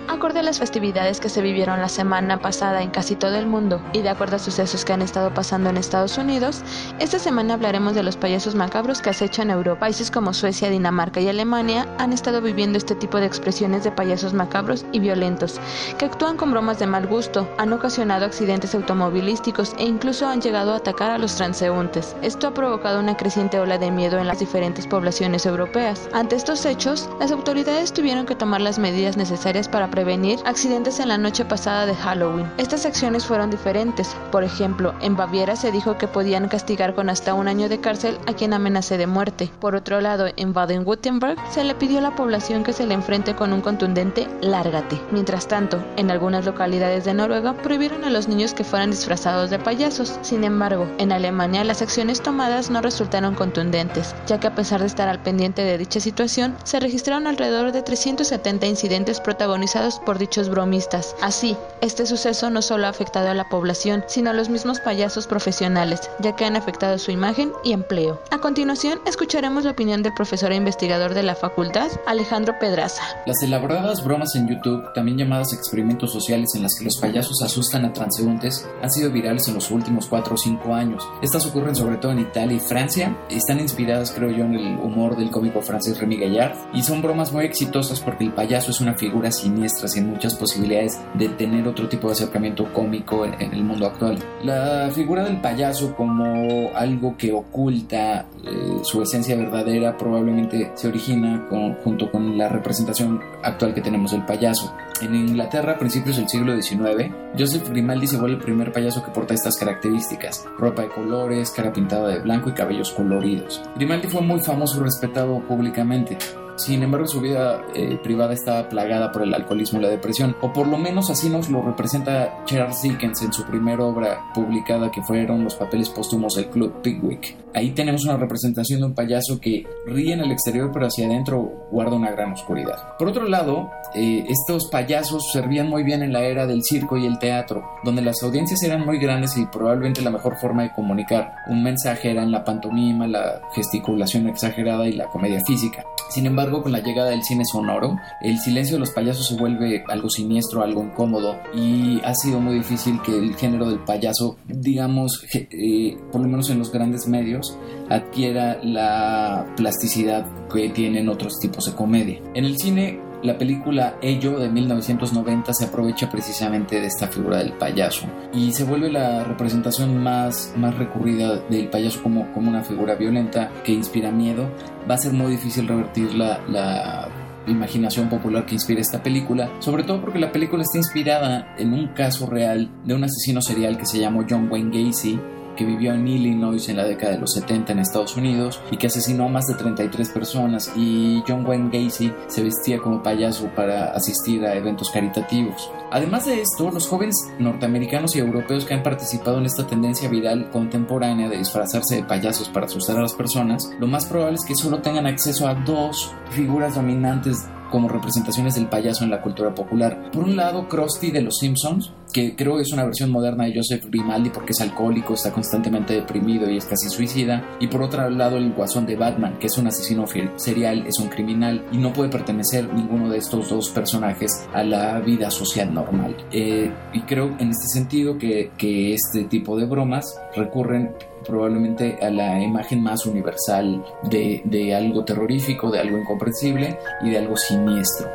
Acorde 0.08 0.40
a 0.40 0.42
las 0.42 0.58
festividades 0.58 1.20
que 1.20 1.28
se 1.28 1.42
vivieron 1.42 1.82
la 1.82 1.88
semana 1.90 2.38
pasada 2.38 2.82
en 2.82 2.88
casi 2.88 3.14
todo 3.14 3.36
el 3.36 3.46
mundo 3.46 3.82
y 3.92 4.00
de 4.00 4.08
acuerdo 4.08 4.36
a 4.36 4.38
sucesos 4.38 4.86
que 4.86 4.94
han 4.94 5.02
estado 5.02 5.34
pasando 5.34 5.68
en 5.68 5.76
Estados 5.76 6.16
Unidos, 6.16 6.62
esta 6.98 7.18
semana 7.18 7.52
hablaremos 7.52 7.94
de 7.94 8.02
los 8.02 8.16
payasos 8.16 8.54
macabros 8.54 9.02
que 9.02 9.10
acechan 9.10 9.50
Europa. 9.50 9.80
Países 9.80 10.10
como 10.10 10.32
Suecia, 10.32 10.70
Dinamarca 10.70 11.20
y 11.20 11.28
Alemania 11.28 11.86
han 11.98 12.14
estado 12.14 12.40
viviendo 12.40 12.78
este 12.78 12.94
tipo 12.94 13.20
de 13.20 13.26
expresiones 13.26 13.84
de 13.84 13.92
payasos 13.92 14.32
macabros 14.32 14.86
y 14.92 14.98
violentos, 14.98 15.60
que 15.98 16.06
actúan 16.06 16.38
con 16.38 16.52
bromas 16.52 16.78
de 16.78 16.86
mal 16.86 17.06
gusto, 17.06 17.46
han 17.58 17.74
ocasionado 17.74 18.24
accidentes 18.24 18.74
automovilísticos 18.74 19.74
e 19.78 19.84
incluso 19.84 20.26
han 20.26 20.40
llegado 20.40 20.72
a 20.72 20.78
atacar 20.78 21.10
a 21.10 21.18
los 21.18 21.36
transeúntes. 21.36 22.16
Esto 22.22 22.48
ha 22.48 22.54
provocado 22.54 22.98
una 22.98 23.16
creciente 23.16 23.60
ola 23.60 23.76
de 23.76 23.90
miedo 23.90 24.18
en 24.18 24.26
las 24.26 24.38
diferentes 24.38 24.86
poblaciones 24.86 25.44
europeas. 25.44 26.08
Ante 26.14 26.36
estos 26.36 26.64
hechos, 26.64 27.10
las 27.20 27.30
autoridades 27.30 27.92
tuvieron 27.92 28.24
que 28.24 28.34
tomar 28.34 28.62
las 28.62 28.78
medidas 28.78 29.18
necesarias 29.18 29.68
para 29.68 29.90
prevenir 29.98 30.38
accidentes 30.44 31.00
en 31.00 31.08
la 31.08 31.18
noche 31.18 31.44
pasada 31.44 31.84
de 31.84 31.92
Halloween. 31.92 32.48
Estas 32.56 32.86
acciones 32.86 33.26
fueron 33.26 33.50
diferentes. 33.50 34.14
Por 34.30 34.44
ejemplo, 34.44 34.94
en 35.00 35.16
Baviera 35.16 35.56
se 35.56 35.72
dijo 35.72 35.98
que 35.98 36.06
podían 36.06 36.46
castigar 36.46 36.94
con 36.94 37.10
hasta 37.10 37.34
un 37.34 37.48
año 37.48 37.68
de 37.68 37.80
cárcel 37.80 38.16
a 38.28 38.32
quien 38.32 38.52
amenace 38.52 38.96
de 38.96 39.08
muerte. 39.08 39.50
Por 39.58 39.74
otro 39.74 40.00
lado, 40.00 40.26
en 40.36 40.54
Baden-Württemberg 40.54 41.36
se 41.50 41.64
le 41.64 41.74
pidió 41.74 41.98
a 41.98 42.02
la 42.02 42.14
población 42.14 42.62
que 42.62 42.72
se 42.72 42.86
le 42.86 42.94
enfrente 42.94 43.34
con 43.34 43.52
un 43.52 43.60
contundente 43.60 44.28
lárgate. 44.40 45.00
Mientras 45.10 45.48
tanto, 45.48 45.84
en 45.96 46.12
algunas 46.12 46.46
localidades 46.46 47.04
de 47.04 47.14
Noruega 47.14 47.54
prohibieron 47.54 48.04
a 48.04 48.10
los 48.10 48.28
niños 48.28 48.54
que 48.54 48.62
fueran 48.62 48.92
disfrazados 48.92 49.50
de 49.50 49.58
payasos. 49.58 50.20
Sin 50.22 50.44
embargo, 50.44 50.86
en 50.98 51.10
Alemania 51.10 51.64
las 51.64 51.82
acciones 51.82 52.22
tomadas 52.22 52.70
no 52.70 52.82
resultaron 52.82 53.34
contundentes, 53.34 54.14
ya 54.28 54.38
que 54.38 54.46
a 54.46 54.54
pesar 54.54 54.78
de 54.78 54.86
estar 54.86 55.08
al 55.08 55.22
pendiente 55.22 55.62
de 55.62 55.76
dicha 55.76 55.98
situación, 55.98 56.54
se 56.62 56.78
registraron 56.78 57.26
alrededor 57.26 57.72
de 57.72 57.82
370 57.82 58.64
incidentes 58.66 59.18
protagonizados 59.18 59.87
por 60.04 60.18
dichos 60.18 60.48
bromistas. 60.48 61.16
Así, 61.22 61.56
este 61.80 62.06
suceso 62.06 62.50
no 62.50 62.62
solo 62.62 62.86
ha 62.86 62.90
afectado 62.90 63.30
a 63.30 63.34
la 63.34 63.48
población, 63.48 64.04
sino 64.08 64.30
a 64.30 64.32
los 64.32 64.48
mismos 64.48 64.80
payasos 64.80 65.26
profesionales, 65.26 66.10
ya 66.20 66.36
que 66.36 66.44
han 66.44 66.56
afectado 66.56 66.98
su 66.98 67.10
imagen 67.10 67.52
y 67.64 67.72
empleo. 67.72 68.20
A 68.30 68.38
continuación, 68.38 69.00
escucharemos 69.06 69.64
la 69.64 69.70
opinión 69.70 70.02
del 70.02 70.14
profesor 70.14 70.52
e 70.52 70.56
investigador 70.56 71.14
de 71.14 71.22
la 71.22 71.34
facultad, 71.34 71.88
Alejandro 72.06 72.58
Pedraza. 72.58 73.02
Las 73.26 73.42
elaboradas 73.42 74.04
bromas 74.04 74.34
en 74.34 74.48
YouTube, 74.48 74.92
también 74.94 75.18
llamadas 75.18 75.52
experimentos 75.52 76.12
sociales 76.12 76.50
en 76.54 76.62
las 76.62 76.74
que 76.76 76.84
los 76.84 76.98
payasos 76.98 77.40
asustan 77.42 77.84
a 77.84 77.92
transeúntes, 77.92 78.66
han 78.82 78.90
sido 78.90 79.10
virales 79.10 79.48
en 79.48 79.54
los 79.54 79.70
últimos 79.70 80.06
4 80.06 80.34
o 80.34 80.36
5 80.36 80.74
años. 80.74 81.08
Estas 81.22 81.46
ocurren 81.46 81.76
sobre 81.76 81.96
todo 81.98 82.12
en 82.12 82.20
Italia 82.20 82.56
y 82.56 82.60
Francia, 82.60 83.16
están 83.30 83.60
inspiradas 83.60 84.12
creo 84.12 84.30
yo 84.30 84.44
en 84.44 84.54
el 84.54 84.78
humor 84.78 85.16
del 85.16 85.30
cómico 85.30 85.62
francés 85.62 85.98
Remy 85.98 86.16
Gaillard, 86.16 86.56
y 86.74 86.82
son 86.82 87.02
bromas 87.02 87.32
muy 87.32 87.44
exitosas 87.44 88.00
porque 88.00 88.24
el 88.24 88.32
payaso 88.32 88.70
es 88.70 88.80
una 88.80 88.94
figura 88.94 89.30
siniestra 89.30 89.77
y 89.96 90.00
muchas 90.00 90.34
posibilidades 90.34 91.00
de 91.14 91.28
tener 91.28 91.66
otro 91.68 91.88
tipo 91.88 92.08
de 92.08 92.14
acercamiento 92.14 92.72
cómico 92.72 93.24
en, 93.24 93.52
el 93.52 93.62
mundo 93.62 93.86
actual. 93.86 94.18
La 94.42 94.90
figura 94.92 95.24
del 95.24 95.40
payaso 95.40 95.94
como 95.94 96.70
algo 96.74 97.16
que 97.16 97.32
oculta 97.32 98.26
eh, 98.44 98.80
su 98.82 99.02
esencia 99.02 99.36
verdadera 99.36 99.96
probablemente 99.96 100.72
se 100.74 100.88
origina 100.88 101.46
junto 101.84 102.10
con 102.10 102.36
la 102.36 102.48
representación 102.48 103.20
actual 103.42 103.74
que 103.74 103.80
tenemos 103.80 104.10
del 104.10 104.24
payaso. 104.24 104.74
En 105.00 105.14
Inglaterra, 105.14 105.74
a 105.74 105.78
principios 105.78 106.16
del 106.16 106.28
siglo 106.28 106.60
XIX, 106.60 107.12
Joseph 107.38 107.68
Grimaldi 107.68 108.08
se 108.08 108.16
vuelve 108.16 108.36
el 108.36 108.42
primer 108.42 108.72
payaso 108.72 109.04
que 109.04 109.12
porta 109.12 109.34
estas 109.34 109.56
características: 109.56 110.44
ropa 110.58 110.82
de 110.82 110.88
colores, 110.88 111.50
cara 111.52 111.72
pintada 111.72 112.08
de 112.08 112.18
blanco 112.18 112.50
y 112.50 112.52
cabellos 112.52 112.90
coloridos. 112.90 113.62
Grimaldi 113.76 114.08
fue 114.08 114.22
muy 114.22 114.40
famoso 114.40 114.80
y 114.80 114.84
respetado 114.84 115.40
públicamente. 115.46 116.18
Sin 116.58 116.82
embargo, 116.82 117.06
su 117.06 117.20
vida 117.20 117.62
eh, 117.72 117.98
privada 118.02 118.34
estaba 118.34 118.68
plagada 118.68 119.12
por 119.12 119.22
el 119.22 119.32
alcoholismo 119.32 119.78
y 119.78 119.82
la 119.82 119.88
depresión, 119.88 120.36
o 120.40 120.52
por 120.52 120.66
lo 120.66 120.76
menos 120.76 121.08
así 121.08 121.30
nos 121.30 121.48
lo 121.48 121.62
representa 121.62 122.44
Charles 122.46 122.82
Dickens 122.82 123.22
en 123.22 123.32
su 123.32 123.44
primera 123.44 123.84
obra 123.84 124.24
publicada 124.34 124.90
que 124.90 125.00
fueron 125.02 125.44
los 125.44 125.54
papeles 125.54 125.88
póstumos 125.88 126.34
del 126.34 126.48
Club 126.48 126.82
Pigwick. 126.82 127.36
Ahí 127.54 127.70
tenemos 127.70 128.04
una 128.04 128.16
representación 128.16 128.80
de 128.80 128.86
un 128.86 128.94
payaso 128.94 129.40
que 129.40 129.64
ríe 129.86 130.12
en 130.12 130.20
el 130.20 130.32
exterior 130.32 130.70
pero 130.72 130.86
hacia 130.86 131.06
adentro 131.06 131.68
guarda 131.70 131.96
una 131.96 132.10
gran 132.10 132.32
oscuridad. 132.32 132.96
Por 132.98 133.08
otro 133.08 133.26
lado, 133.28 133.70
eh, 133.94 134.24
estos 134.28 134.68
payasos 134.68 135.30
servían 135.32 135.68
muy 135.68 135.84
bien 135.84 136.02
en 136.02 136.12
la 136.12 136.24
era 136.24 136.46
del 136.46 136.64
circo 136.64 136.96
y 136.96 137.06
el 137.06 137.20
teatro, 137.20 137.62
donde 137.84 138.02
las 138.02 138.20
audiencias 138.22 138.62
eran 138.64 138.84
muy 138.84 138.98
grandes 138.98 139.36
y 139.36 139.46
probablemente 139.46 140.02
la 140.02 140.10
mejor 140.10 140.36
forma 140.38 140.64
de 140.64 140.72
comunicar 140.72 141.32
un 141.46 141.62
mensaje 141.62 142.10
era 142.10 142.22
en 142.24 142.32
la 142.32 142.44
pantomima, 142.44 143.06
la 143.06 143.40
gesticulación 143.54 144.28
exagerada 144.28 144.88
y 144.88 144.92
la 144.92 145.06
comedia 145.06 145.40
física. 145.44 145.84
Sin 146.10 146.26
embargo, 146.26 146.47
con 146.50 146.72
la 146.72 146.80
llegada 146.80 147.10
del 147.10 147.22
cine 147.22 147.44
sonoro, 147.44 147.98
el 148.20 148.38
silencio 148.38 148.76
de 148.76 148.80
los 148.80 148.90
payasos 148.90 149.26
se 149.28 149.36
vuelve 149.36 149.84
algo 149.88 150.08
siniestro, 150.08 150.62
algo 150.62 150.82
incómodo 150.82 151.36
y 151.54 152.00
ha 152.04 152.14
sido 152.14 152.40
muy 152.40 152.54
difícil 152.54 153.00
que 153.02 153.16
el 153.16 153.34
género 153.36 153.68
del 153.68 153.80
payaso, 153.80 154.36
digamos, 154.46 155.24
eh, 155.34 155.96
por 156.10 156.22
lo 156.22 156.28
menos 156.28 156.50
en 156.50 156.58
los 156.58 156.72
grandes 156.72 157.06
medios, 157.06 157.56
adquiera 157.88 158.58
la 158.62 159.46
plasticidad 159.56 160.26
que 160.52 160.70
tienen 160.70 161.08
otros 161.08 161.38
tipos 161.38 161.66
de 161.66 161.74
comedia. 161.74 162.20
En 162.34 162.44
el 162.44 162.58
cine 162.58 163.00
la 163.22 163.36
película 163.36 163.96
Ello 164.00 164.38
de 164.38 164.48
1990 164.48 165.52
se 165.52 165.64
aprovecha 165.64 166.10
precisamente 166.10 166.80
de 166.80 166.86
esta 166.86 167.08
figura 167.08 167.38
del 167.38 167.52
payaso 167.52 168.06
y 168.32 168.52
se 168.52 168.64
vuelve 168.64 168.90
la 168.90 169.24
representación 169.24 170.02
más, 170.02 170.52
más 170.56 170.76
recurrida 170.76 171.36
del 171.48 171.68
payaso 171.68 172.02
como, 172.02 172.32
como 172.32 172.50
una 172.50 172.62
figura 172.62 172.94
violenta 172.94 173.50
que 173.64 173.72
inspira 173.72 174.10
miedo. 174.10 174.48
Va 174.88 174.94
a 174.94 174.98
ser 174.98 175.12
muy 175.12 175.32
difícil 175.32 175.66
revertir 175.66 176.14
la, 176.14 176.40
la 176.48 177.08
imaginación 177.46 178.08
popular 178.08 178.46
que 178.46 178.54
inspira 178.54 178.80
esta 178.80 179.02
película, 179.02 179.50
sobre 179.60 179.84
todo 179.84 180.00
porque 180.00 180.18
la 180.18 180.32
película 180.32 180.62
está 180.62 180.78
inspirada 180.78 181.54
en 181.58 181.72
un 181.72 181.88
caso 181.88 182.26
real 182.26 182.70
de 182.84 182.94
un 182.94 183.04
asesino 183.04 183.40
serial 183.40 183.78
que 183.78 183.86
se 183.86 183.98
llamó 183.98 184.24
John 184.28 184.48
Wayne 184.50 184.86
Gacy 184.86 185.18
que 185.58 185.64
vivió 185.64 185.92
en 185.92 186.06
Illinois 186.06 186.68
en 186.68 186.76
la 186.76 186.84
década 186.84 187.14
de 187.14 187.18
los 187.18 187.32
70 187.32 187.72
en 187.72 187.80
Estados 187.80 188.16
Unidos 188.16 188.62
y 188.70 188.76
que 188.76 188.86
asesinó 188.86 189.24
a 189.24 189.28
más 189.28 189.44
de 189.46 189.54
33 189.54 190.08
personas 190.10 190.72
y 190.76 191.22
John 191.26 191.44
Wayne 191.44 191.70
Gacy 191.72 192.12
se 192.28 192.44
vestía 192.44 192.78
como 192.78 193.02
payaso 193.02 193.48
para 193.56 193.92
asistir 193.92 194.46
a 194.46 194.54
eventos 194.54 194.90
caritativos. 194.90 195.70
Además 195.90 196.26
de 196.26 196.40
esto, 196.40 196.70
los 196.70 196.86
jóvenes 196.86 197.16
norteamericanos 197.40 198.14
y 198.14 198.20
europeos 198.20 198.64
que 198.64 198.74
han 198.74 198.84
participado 198.84 199.38
en 199.38 199.46
esta 199.46 199.66
tendencia 199.66 200.08
viral 200.08 200.48
contemporánea 200.50 201.28
de 201.28 201.38
disfrazarse 201.38 201.96
de 201.96 202.04
payasos 202.04 202.48
para 202.48 202.66
asustar 202.66 202.96
a 202.96 203.02
las 203.02 203.14
personas, 203.14 203.68
lo 203.80 203.88
más 203.88 204.06
probable 204.06 204.36
es 204.36 204.44
que 204.46 204.54
solo 204.54 204.80
tengan 204.80 205.06
acceso 205.06 205.48
a 205.48 205.54
dos 205.54 206.14
figuras 206.30 206.76
dominantes 206.76 207.48
como 207.70 207.88
representaciones 207.88 208.54
del 208.54 208.68
payaso 208.68 209.04
en 209.04 209.10
la 209.10 209.22
cultura 209.22 209.54
popular. 209.54 210.10
Por 210.12 210.24
un 210.24 210.36
lado, 210.36 210.68
Krusty 210.68 211.10
de 211.10 211.22
Los 211.22 211.38
Simpsons, 211.38 211.92
que 212.12 212.34
creo 212.34 212.56
que 212.56 212.62
es 212.62 212.72
una 212.72 212.84
versión 212.84 213.10
moderna 213.10 213.44
de 213.44 213.54
Joseph 213.54 213.86
Grimaldi 213.90 214.30
porque 214.30 214.52
es 214.52 214.60
alcohólico, 214.60 215.14
está 215.14 215.32
constantemente 215.32 215.94
deprimido 215.94 216.50
y 216.50 216.56
es 216.56 216.64
casi 216.64 216.88
suicida. 216.88 217.44
Y 217.60 217.66
por 217.66 217.82
otro 217.82 218.08
lado, 218.10 218.36
el 218.36 218.52
guasón 218.52 218.86
de 218.86 218.96
Batman, 218.96 219.38
que 219.38 219.46
es 219.48 219.58
un 219.58 219.66
asesino 219.66 220.06
serial, 220.36 220.86
es 220.86 220.98
un 220.98 221.08
criminal 221.08 221.64
y 221.72 221.78
no 221.78 221.92
puede 221.92 222.10
pertenecer 222.10 222.72
ninguno 222.72 223.10
de 223.10 223.18
estos 223.18 223.50
dos 223.50 223.70
personajes 223.70 224.46
a 224.54 224.62
la 224.62 225.00
vida 225.00 225.30
social 225.30 225.72
normal. 225.72 226.16
Eh, 226.32 226.70
y 226.92 227.00
creo 227.02 227.36
en 227.38 227.50
este 227.50 227.68
sentido 227.72 228.18
que, 228.18 228.50
que 228.56 228.94
este 228.94 229.24
tipo 229.24 229.56
de 229.56 229.66
bromas 229.66 230.18
recurren 230.34 230.94
probablemente 231.28 231.98
a 232.02 232.10
la 232.10 232.42
imagen 232.42 232.82
más 232.82 233.06
universal 233.06 233.84
de, 234.04 234.42
de 234.44 234.74
algo 234.74 235.04
terrorífico, 235.04 235.70
de 235.70 235.78
algo 235.78 235.98
incomprensible 235.98 236.78
y 237.02 237.10
de 237.10 237.18
algo 237.18 237.36
siniestro. 237.36 238.08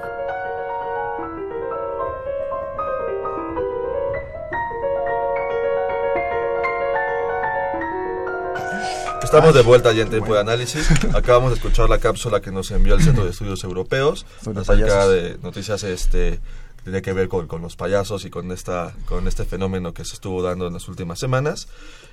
Estamos 9.23 9.55
de 9.55 9.63
vuelta 9.63 9.91
ya 9.93 10.03
en 10.03 10.09
tiempo 10.09 10.35
de 10.35 10.41
análisis. 10.41 10.87
Acabamos 11.15 11.49
de 11.49 11.55
escuchar 11.55 11.89
la 11.89 11.97
cápsula 11.97 12.39
que 12.39 12.51
nos 12.51 12.69
envió 12.69 12.93
el 12.93 13.01
Centro 13.01 13.23
de 13.23 13.31
Estudios 13.31 13.63
Europeos 13.63 14.27
acerca 14.55 15.07
de 15.07 15.39
noticias 15.41 15.81
este 15.81 16.39
tiene 16.83 17.01
que 17.01 17.13
ver 17.13 17.27
con, 17.27 17.47
con, 17.47 17.61
los 17.61 17.75
payasos 17.75 18.25
y 18.25 18.29
con 18.29 18.51
esta 18.51 18.93
con 19.05 19.27
este 19.27 19.45
fenómeno 19.45 19.93
que 19.93 20.05
se 20.05 20.13
estuvo 20.13 20.41
dando 20.41 20.67
en 20.67 20.73
las 20.73 20.87
últimas 20.87 21.19
semanas. 21.19 21.67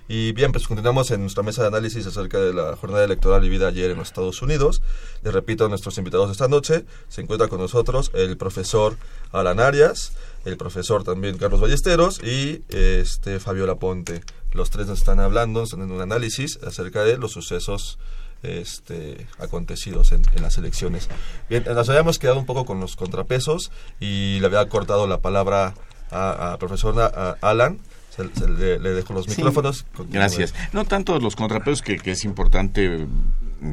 Y 0.08 0.32
bien, 0.32 0.50
pues 0.50 0.66
continuamos 0.66 1.10
en 1.12 1.20
nuestra 1.20 1.42
mesa 1.42 1.62
de 1.62 1.68
análisis 1.68 2.06
acerca 2.06 2.38
de 2.38 2.52
la 2.52 2.74
jornada 2.76 3.04
electoral 3.04 3.42
vivida 3.42 3.68
ayer 3.68 3.90
en 3.90 3.98
los 3.98 4.08
Estados 4.08 4.42
Unidos. 4.42 4.82
Les 5.22 5.32
repito, 5.32 5.68
nuestros 5.68 5.98
invitados 5.98 6.30
esta 6.30 6.48
noche 6.48 6.84
se 7.08 7.20
encuentra 7.20 7.48
con 7.48 7.60
nosotros 7.60 8.10
el 8.14 8.36
profesor 8.36 8.96
Alan 9.30 9.60
Arias, 9.60 10.12
el 10.44 10.56
profesor 10.56 11.04
también 11.04 11.38
Carlos 11.38 11.60
Ballesteros 11.60 12.20
y 12.24 12.62
este 12.70 13.38
Fabiola 13.38 13.76
Ponte. 13.76 14.22
Los 14.52 14.70
tres 14.70 14.88
nos 14.88 14.98
están 14.98 15.20
hablando, 15.20 15.62
están 15.62 15.82
en 15.82 15.92
un 15.92 16.00
análisis 16.00 16.58
acerca 16.64 17.04
de 17.04 17.16
los 17.16 17.30
sucesos 17.30 17.98
este, 18.42 19.26
acontecidos 19.38 20.12
en, 20.12 20.22
las 20.40 20.56
elecciones. 20.58 21.08
Bien, 21.48 21.64
nos 21.64 21.88
habíamos 21.88 22.18
quedado 22.18 22.38
un 22.38 22.46
poco 22.46 22.64
con 22.64 22.80
los 22.80 22.96
contrapesos 22.96 23.70
y 23.98 24.38
le 24.40 24.46
había 24.46 24.68
cortado 24.68 25.06
la 25.06 25.18
palabra 25.18 25.74
a, 26.10 26.56
profesor 26.58 27.36
Alan. 27.40 27.78
le, 28.18 28.78
dejo 28.78 29.12
los 29.14 29.28
micrófonos. 29.28 29.86
Gracias. 30.08 30.54
No 30.72 30.84
tanto 30.84 31.18
los 31.20 31.36
contrapesos 31.36 31.82
que, 31.82 31.98
que 31.98 32.12
es 32.12 32.24
importante 32.24 33.06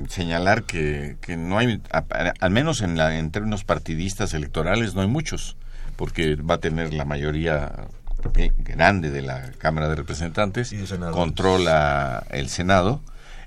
señalar 0.10 0.64
que, 0.64 1.18
que 1.22 1.38
no 1.38 1.58
hay, 1.58 1.82
al 2.40 2.52
menos 2.52 2.82
en, 2.82 2.98
la, 2.98 3.18
en 3.18 3.32
términos 3.32 3.64
partidistas 3.64 4.34
electorales, 4.34 4.96
no 4.96 5.02
hay 5.02 5.08
muchos, 5.08 5.56
porque 5.96 6.36
va 6.36 6.56
a 6.56 6.60
tener 6.60 6.94
la 6.94 7.06
mayoría 7.06 7.88
grande 8.58 9.12
de 9.12 9.22
la 9.22 9.52
Cámara 9.58 9.88
de 9.88 9.96
Representantes, 9.96 10.74
controla 11.12 12.26
el 12.32 12.50
Senado, 12.50 13.02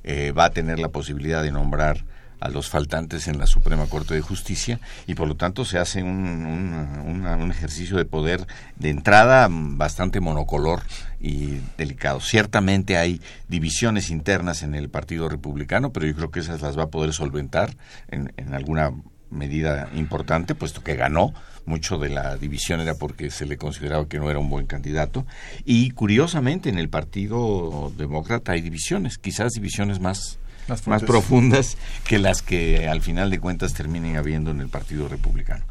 eh, 0.04 0.32
va 0.32 0.46
a 0.46 0.50
tener 0.50 0.78
la 0.78 0.88
posibilidad 0.88 1.42
de 1.42 1.52
nombrar 1.52 2.04
a 2.40 2.48
los 2.48 2.70
faltantes 2.70 3.28
en 3.28 3.38
la 3.38 3.46
Suprema 3.46 3.86
Corte 3.86 4.14
de 4.14 4.22
Justicia 4.22 4.80
y 5.06 5.14
por 5.14 5.28
lo 5.28 5.36
tanto 5.36 5.64
se 5.64 5.78
hace 5.78 6.02
un, 6.02 6.46
un, 6.46 7.50
ejercicio 7.50 7.98
de 7.98 8.06
poder 8.06 8.46
de 8.76 8.88
entrada 8.88 9.46
bastante 9.50 10.20
monocolor 10.20 10.82
y 11.20 11.58
delicado. 11.76 12.20
Ciertamente 12.20 12.96
hay 12.96 13.20
divisiones 13.48 14.08
internas 14.08 14.62
en 14.62 14.74
el 14.74 14.88
Partido 14.88 15.28
Republicano, 15.28 15.92
pero 15.92 16.06
yo 16.06 16.14
creo 16.14 16.30
que 16.30 16.40
esas 16.40 16.62
las 16.62 16.78
va 16.78 16.84
a 16.84 16.90
poder 16.90 17.12
solventar 17.12 17.76
en, 18.08 18.32
en 18.38 18.54
alguna 18.54 18.92
medida 19.30 19.88
importante, 19.94 20.54
puesto 20.54 20.82
que 20.82 20.96
ganó. 20.96 21.34
Mucho 21.66 21.98
de 21.98 22.08
la 22.08 22.36
división 22.36 22.80
era 22.80 22.94
porque 22.94 23.30
se 23.30 23.46
le 23.46 23.56
consideraba 23.56 24.08
que 24.08 24.18
no 24.18 24.30
era 24.30 24.38
un 24.38 24.50
buen 24.50 24.66
candidato. 24.66 25.26
Y 25.64 25.90
curiosamente 25.90 26.68
en 26.68 26.78
el 26.78 26.88
Partido 26.88 27.92
Demócrata 27.96 28.52
hay 28.52 28.60
divisiones, 28.60 29.18
quizás 29.18 29.52
divisiones 29.52 30.00
más 30.00 30.38
más, 30.86 31.02
profundas 31.02 31.76
que 32.06 32.18
las 32.18 32.42
que 32.42 32.88
al 32.88 33.00
final 33.00 33.30
de 33.30 33.40
cuentas 33.40 33.74
terminen 33.74 34.16
habiendo 34.16 34.50
en 34.50 34.60
el 34.60 34.68
Partido 34.68 35.08
Republicano. 35.08 35.64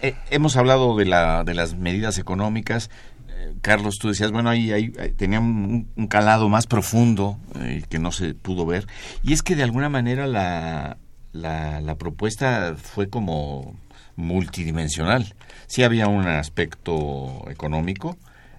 Eh, 0.00 0.14
hemos 0.30 0.56
hablado 0.56 0.96
de, 0.96 1.04
la, 1.04 1.44
de 1.44 1.54
las 1.54 1.74
medidas 1.74 2.18
económicas. 2.18 2.90
Eh, 3.28 3.54
Carlos, 3.60 3.98
tú 3.98 4.08
decías, 4.08 4.30
bueno, 4.30 4.48
ahí, 4.48 4.72
ahí, 4.72 4.90
tenía 5.16 5.40
un, 5.40 5.88
calado 6.08 6.48
más 6.48 6.66
profundo 6.66 7.38
eh, 7.56 7.82
que 7.88 7.98
no 7.98 8.12
se 8.12 8.34
pudo 8.34 8.64
ver. 8.64 8.86
Y 9.22 9.32
es 9.32 9.42
que 9.42 9.56
de 9.56 9.64
alguna 9.64 9.88
manera 9.88 10.26
la, 10.26 10.98
la, 11.32 11.80
la 11.80 11.94
propuesta 11.96 12.76
fue 12.76 13.08
como 13.08 13.76
multidimensional. 14.18 15.34
Sí 15.68 15.84
había 15.84 16.08
un 16.08 16.26
aspecto 16.26 17.48
económico, 17.48 18.18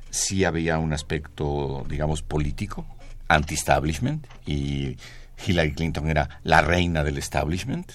sí 0.10 0.46
había 0.46 0.80
un 0.80 0.94
aspecto, 0.94 1.86
digamos, 1.88 2.24
político, 2.24 2.86
anti-establishment, 3.28 4.26
y 4.46 4.98
Hillary 5.46 5.74
Clinton 5.74 6.10
era 6.10 6.40
la 6.44 6.62
reina 6.62 7.04
del 7.04 7.18
establishment 7.18 7.92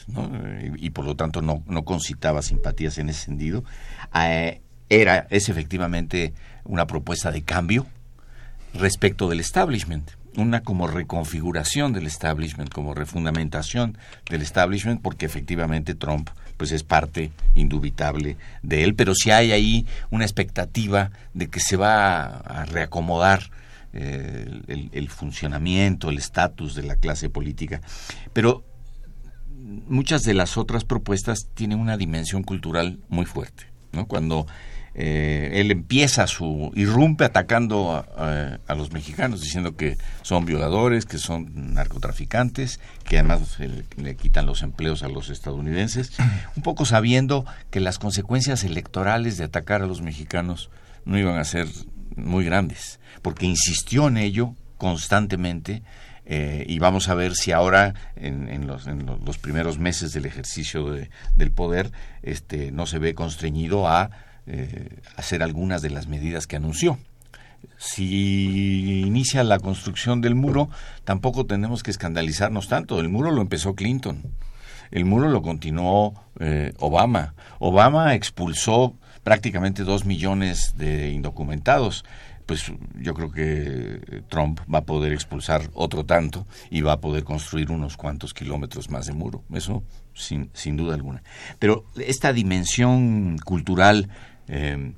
y, 0.76 0.90
por 0.90 1.06
lo 1.06 1.16
tanto 1.16 1.42
no, 1.42 1.62
no, 1.66 1.84
concitaba 1.84 2.42
simpatías 2.42 2.98
en 2.98 3.08
ese 3.08 3.24
sentido. 3.24 3.64
Eh, 4.14 4.60
era, 4.90 5.26
es 5.30 5.48
efectivamente 5.48 6.34
una 6.64 6.86
propuesta 6.86 7.32
de 7.32 7.42
cambio 7.42 7.86
respecto 8.74 9.28
del 9.28 9.40
establishment, 9.40 10.10
una 10.36 10.62
como 10.62 10.86
reconfiguración 10.86 11.92
del 11.92 12.06
establishment, 12.06 12.70
como 12.70 12.94
refundamentación 12.94 13.98
del 14.28 14.42
establishment, 14.42 15.00
porque 15.00 15.26
efectivamente 15.26 15.94
Trump 15.94 16.30
pues 16.56 16.72
es 16.72 16.82
parte 16.82 17.32
indubitable 17.54 18.36
de 18.62 18.84
él, 18.84 18.94
pero 18.94 19.14
si 19.14 19.30
hay 19.30 19.52
ahí 19.52 19.86
una 20.10 20.24
expectativa 20.24 21.10
de 21.32 21.48
que 21.48 21.60
se 21.60 21.76
va 21.76 22.24
a 22.24 22.64
reacomodar 22.64 23.50
eh, 23.92 24.46
el, 24.66 25.08
funcionamiento, 25.08 26.10
el 26.10 26.18
estatus 26.18 26.74
de 26.74 26.82
la 26.82 26.96
clase 26.96 27.28
política. 27.28 27.80
Pero 28.32 28.64
muchas 29.86 30.22
de 30.22 30.34
las 30.34 30.56
otras 30.56 30.84
propuestas 30.84 31.48
tienen 31.54 31.78
una 31.78 31.96
dimensión 31.96 32.42
cultural 32.42 32.98
muy 33.08 33.24
fuerte. 33.24 33.66
¿no? 33.92 34.06
Cuando 34.06 34.46
eh, 34.94 35.50
él 35.54 35.70
empieza 35.70 36.26
su 36.26 36.70
irrumpe 36.74 37.24
atacando 37.24 38.04
a, 38.16 38.74
los 38.74 38.92
mexicanos 38.92 39.40
diciendo 39.40 39.76
que 39.76 39.96
son 40.22 40.44
violadores, 40.44 41.06
que 41.06 41.18
son 41.18 41.74
narcotraficantes, 41.74 42.80
que 43.04 43.18
además 43.18 43.58
le 43.96 44.16
quitan 44.16 44.46
los 44.46 44.62
empleos 44.62 45.02
a 45.02 45.08
los 45.08 45.30
estadounidenses, 45.30 46.12
un 46.56 46.62
poco 46.62 46.84
sabiendo 46.84 47.44
que 47.70 47.80
las 47.80 47.98
consecuencias 47.98 48.64
electorales 48.64 49.36
de 49.36 49.44
atacar 49.44 49.82
a 49.82 49.86
los 49.86 50.00
mexicanos 50.00 50.70
no 51.04 51.18
iban 51.18 51.38
a 51.38 51.44
ser 51.44 51.68
muy 52.16 52.44
grandes 52.44 53.00
porque 53.24 53.46
insistió 53.46 54.08
en 54.08 54.18
ello 54.18 54.54
constantemente 54.76 55.82
eh, 56.26 56.64
y 56.68 56.78
vamos 56.78 57.08
a 57.08 57.14
ver 57.14 57.34
si 57.34 57.52
ahora 57.52 57.94
en, 58.16 58.66
los, 58.66 59.38
primeros 59.38 59.78
meses 59.78 60.12
del 60.12 60.26
ejercicio 60.26 60.90
del 61.36 61.50
poder 61.50 61.90
este, 62.22 62.70
no 62.70 62.86
se 62.86 62.98
ve 62.98 63.14
constreñido 63.14 63.88
a 63.88 64.10
eh, 64.46 65.00
hacer 65.16 65.42
algunas 65.42 65.82
de 65.82 65.90
las 65.90 66.06
medidas 66.06 66.46
que 66.46 66.56
anunció. 66.56 66.98
Si 67.78 69.02
inicia 69.06 69.42
la 69.42 69.58
construcción 69.58 70.20
del 70.20 70.34
muro, 70.34 70.68
tampoco 71.04 71.46
tenemos 71.46 71.82
que 71.82 71.90
escandalizarnos 71.90 72.68
tanto. 72.68 73.00
El 73.00 73.08
muro 73.08 73.30
lo 73.30 73.40
empezó 73.40 73.74
Clinton. 73.74 74.22
El 74.90 75.06
muro 75.06 75.28
lo 75.28 75.42
continuó 75.42 76.14
eh, 76.38 76.72
Obama. 76.78 77.34
Obama 77.58 78.14
expulsó 78.14 78.94
prácticamente 79.22 79.84
dos 79.84 80.04
millones 80.04 80.74
de 80.76 81.10
indocumentados 81.10 82.04
pues 82.46 82.70
yo 83.00 83.14
creo 83.14 83.30
que 83.30 84.22
Trump 84.28 84.60
va 84.72 84.80
a 84.80 84.84
poder 84.84 85.12
expulsar 85.12 85.70
otro 85.72 86.04
tanto 86.04 86.46
y 86.70 86.82
va 86.82 86.92
a 86.92 87.00
poder 87.00 87.24
construir 87.24 87.70
unos 87.70 87.96
cuantos 87.96 88.34
kilómetros 88.34 88.90
más 88.90 89.06
de 89.06 89.12
muro. 89.12 89.42
Eso 89.52 89.82
sin, 90.12 90.50
sin 90.52 90.76
duda 90.76 90.94
alguna. 90.94 91.22
Pero 91.58 91.86
esta 91.96 92.32
dimensión 92.32 93.38
cultural 93.38 94.10
eh, 94.48 94.92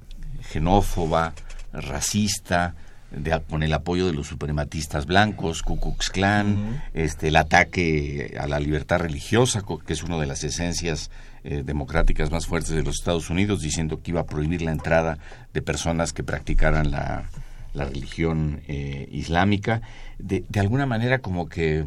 xenófoba, 0.50 1.32
racista, 1.72 2.74
de, 3.10 3.40
con 3.48 3.62
el 3.62 3.72
apoyo 3.72 4.06
de 4.06 4.12
los 4.12 4.26
suprematistas 4.26 5.06
blancos, 5.06 5.62
Ku 5.62 5.78
Klux 5.78 6.10
Klan, 6.10 6.82
este, 6.94 7.28
el 7.28 7.36
ataque 7.36 8.36
a 8.38 8.46
la 8.46 8.60
libertad 8.60 8.98
religiosa, 9.00 9.62
que 9.86 9.92
es 9.92 10.02
una 10.02 10.18
de 10.18 10.26
las 10.26 10.44
esencias 10.44 11.10
eh, 11.44 11.62
democráticas 11.64 12.30
más 12.30 12.46
fuertes 12.46 12.70
de 12.70 12.82
los 12.82 12.96
Estados 12.96 13.30
Unidos, 13.30 13.62
diciendo 13.62 14.02
que 14.02 14.10
iba 14.10 14.20
a 14.20 14.26
prohibir 14.26 14.62
la 14.62 14.72
entrada 14.72 15.18
de 15.52 15.62
personas 15.62 16.12
que 16.12 16.24
practicaran 16.24 16.90
la, 16.90 17.24
religión 17.74 18.62
eh, 18.68 19.06
islámica, 19.12 19.82
de, 20.18 20.44
de, 20.48 20.60
alguna 20.60 20.86
manera 20.86 21.18
como 21.18 21.46
que 21.46 21.84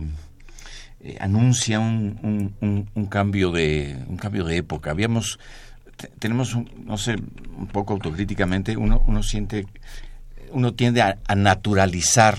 eh, 1.02 1.18
anuncia 1.20 1.80
un, 1.80 2.54
un, 2.94 3.06
cambio 3.08 3.52
de 3.52 3.98
un 4.08 4.18
cambio 4.18 4.44
de 4.44 4.58
época. 4.58 4.92
Habíamos 4.92 5.40
tenemos 6.20 6.56
no 6.86 6.98
sé 6.98 7.16
un 7.58 7.68
poco 7.68 7.94
autocríticamente 7.94 8.78
uno 8.78 9.04
uno 9.06 9.24
siente 9.24 9.66
uno 10.52 10.74
tiende 10.74 11.02
a, 11.02 11.18
a 11.28 11.36
naturalizar 11.36 12.38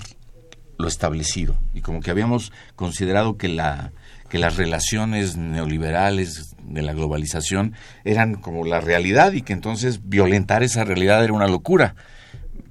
lo 0.77 0.87
establecido 0.87 1.57
y 1.73 1.81
como 1.81 2.01
que 2.01 2.11
habíamos 2.11 2.51
considerado 2.75 3.37
que 3.37 3.47
la 3.47 3.91
que 4.31 4.39
las 4.39 4.55
relaciones 4.55 5.35
neoliberales 5.35 6.55
de 6.63 6.81
la 6.81 6.93
globalización 6.93 7.73
eran 8.05 8.35
como 8.35 8.65
la 8.65 8.79
realidad 8.79 9.33
y 9.33 9.41
que 9.41 9.51
entonces 9.51 10.07
violentar 10.07 10.63
esa 10.63 10.85
realidad 10.85 11.21
era 11.21 11.33
una 11.33 11.47
locura. 11.47 11.95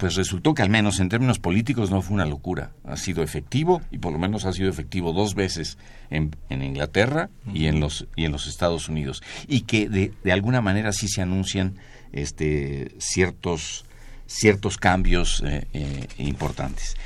Pues 0.00 0.14
resultó 0.14 0.54
que 0.54 0.62
al 0.62 0.70
menos 0.70 0.98
en 0.98 1.10
términos 1.10 1.38
políticos 1.38 1.90
no 1.90 2.00
fue 2.00 2.14
una 2.14 2.24
locura. 2.24 2.70
Ha 2.84 2.96
sido 2.96 3.22
efectivo 3.22 3.82
y 3.90 3.98
por 3.98 4.14
lo 4.14 4.18
menos 4.18 4.46
ha 4.46 4.52
sido 4.54 4.70
efectivo 4.70 5.12
dos 5.12 5.34
veces 5.34 5.76
en, 6.08 6.34
Inglaterra 6.48 7.28
y 7.52 7.66
en, 7.66 7.80
los, 7.80 8.06
y 8.16 8.24
en 8.24 8.32
los 8.32 8.46
Estados 8.46 8.88
Unidos. 8.88 9.22
Y 9.46 9.62
que 9.62 9.90
de, 9.90 10.32
alguna 10.32 10.62
manera 10.62 10.94
sí 10.94 11.06
se 11.06 11.20
anuncian 11.20 11.74
este, 12.12 12.94
ciertos, 12.98 13.84
ciertos 14.26 14.78
cambios 14.78 15.42
eh, 15.44 15.66
eh, 15.74 16.06
importantes. 16.16 16.96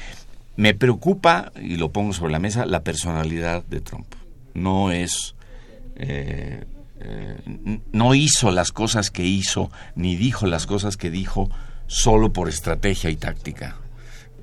Me 0.54 0.72
preocupa, 0.72 1.50
y 1.60 1.76
lo 1.76 1.90
pongo 1.90 2.12
sobre 2.12 2.30
la 2.30 2.38
mesa, 2.38 2.64
la 2.64 2.84
personalidad 2.84 3.64
de 3.64 3.80
Trump 3.80 4.06
no 4.54 4.92
es 4.92 5.34
eh, 5.96 6.64
no 7.92 8.14
hizo 8.14 8.52
las 8.52 8.70
cosas 8.70 9.10
que 9.10 9.24
hizo 9.24 9.70
ni 9.96 10.14
dijo 10.14 10.46
las 10.46 10.66
cosas 10.66 10.96
que 10.96 11.10
dijo 11.10 11.50
solo 11.86 12.32
por 12.32 12.48
estrategia 12.48 13.10
y 13.10 13.16
táctica. 13.16 13.76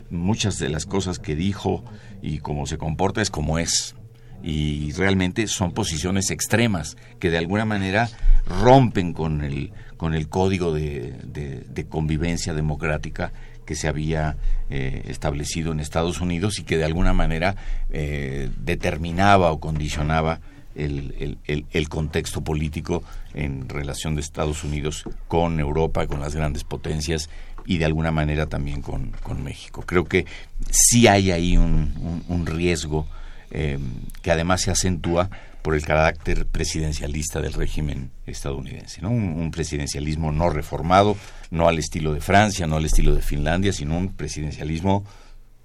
Muchas 0.09 0.57
de 0.59 0.69
las 0.69 0.85
cosas 0.85 1.19
que 1.19 1.35
dijo 1.35 1.83
y 2.21 2.39
cómo 2.39 2.67
se 2.67 2.77
comporta 2.77 3.21
es 3.21 3.29
como 3.29 3.59
es. 3.59 3.95
Y 4.43 4.91
realmente 4.93 5.47
son 5.47 5.71
posiciones 5.71 6.31
extremas 6.31 6.97
que 7.19 7.29
de 7.29 7.37
alguna 7.37 7.65
manera 7.65 8.09
rompen 8.45 9.13
con 9.13 9.43
el 9.43 9.71
con 10.01 10.15
el 10.15 10.29
código 10.29 10.73
de, 10.73 11.85
convivencia 11.87 12.55
democrática 12.55 13.33
que 13.67 13.75
se 13.75 13.87
había 13.87 14.35
eh, 14.71 15.03
establecido 15.05 15.71
en 15.71 15.79
Estados 15.79 16.21
Unidos 16.21 16.57
y 16.57 16.63
que 16.63 16.75
de 16.75 16.85
alguna 16.85 17.13
manera 17.13 17.55
eh, 17.91 18.49
determinaba 18.57 19.51
o 19.51 19.59
condicionaba 19.59 20.41
el, 20.75 21.37
el, 21.45 21.89
contexto 21.89 22.41
político 22.41 23.03
en 23.33 23.67
relación 23.67 24.15
de 24.15 24.21
Estados 24.21 24.63
Unidos 24.63 25.03
con 25.27 25.59
Europa, 25.59 26.07
con 26.07 26.19
las 26.19 26.35
grandes 26.35 26.63
potencias 26.63 27.29
y 27.65 27.77
de 27.77 27.85
alguna 27.85 28.11
manera 28.11 28.47
también 28.47 28.81
con, 28.81 29.11
con 29.23 29.43
México. 29.43 29.83
Creo 29.85 30.05
que 30.05 30.25
sí 30.69 31.07
hay 31.07 31.31
ahí 31.31 31.57
un, 31.57 32.23
un, 32.27 32.45
riesgo 32.45 33.07
eh, 33.51 33.77
que 34.21 34.31
además 34.31 34.61
se 34.61 34.71
acentúa 34.71 35.29
por 35.61 35.75
el 35.75 35.85
carácter 35.85 36.47
presidencialista 36.47 37.39
del 37.39 37.53
régimen 37.53 38.11
estadounidense, 38.25 39.01
¿no? 39.01 39.11
Un, 39.11 39.51
presidencialismo 39.51 40.31
no 40.31 40.49
reformado, 40.49 41.15
no 41.51 41.67
al 41.67 41.77
estilo 41.77 42.13
de 42.13 42.21
Francia, 42.21 42.65
no 42.65 42.77
al 42.77 42.85
estilo 42.85 43.13
de 43.13 43.21
Finlandia, 43.21 43.71
sino 43.73 43.97
un 43.97 44.13
presidencialismo 44.13 45.03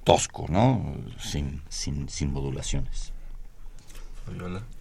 tosco, 0.05 0.47
¿no? 0.49 0.97
Sin, 1.19 1.63
sin, 1.69 2.09
sin 2.09 2.33
modulaciones. 2.33 3.13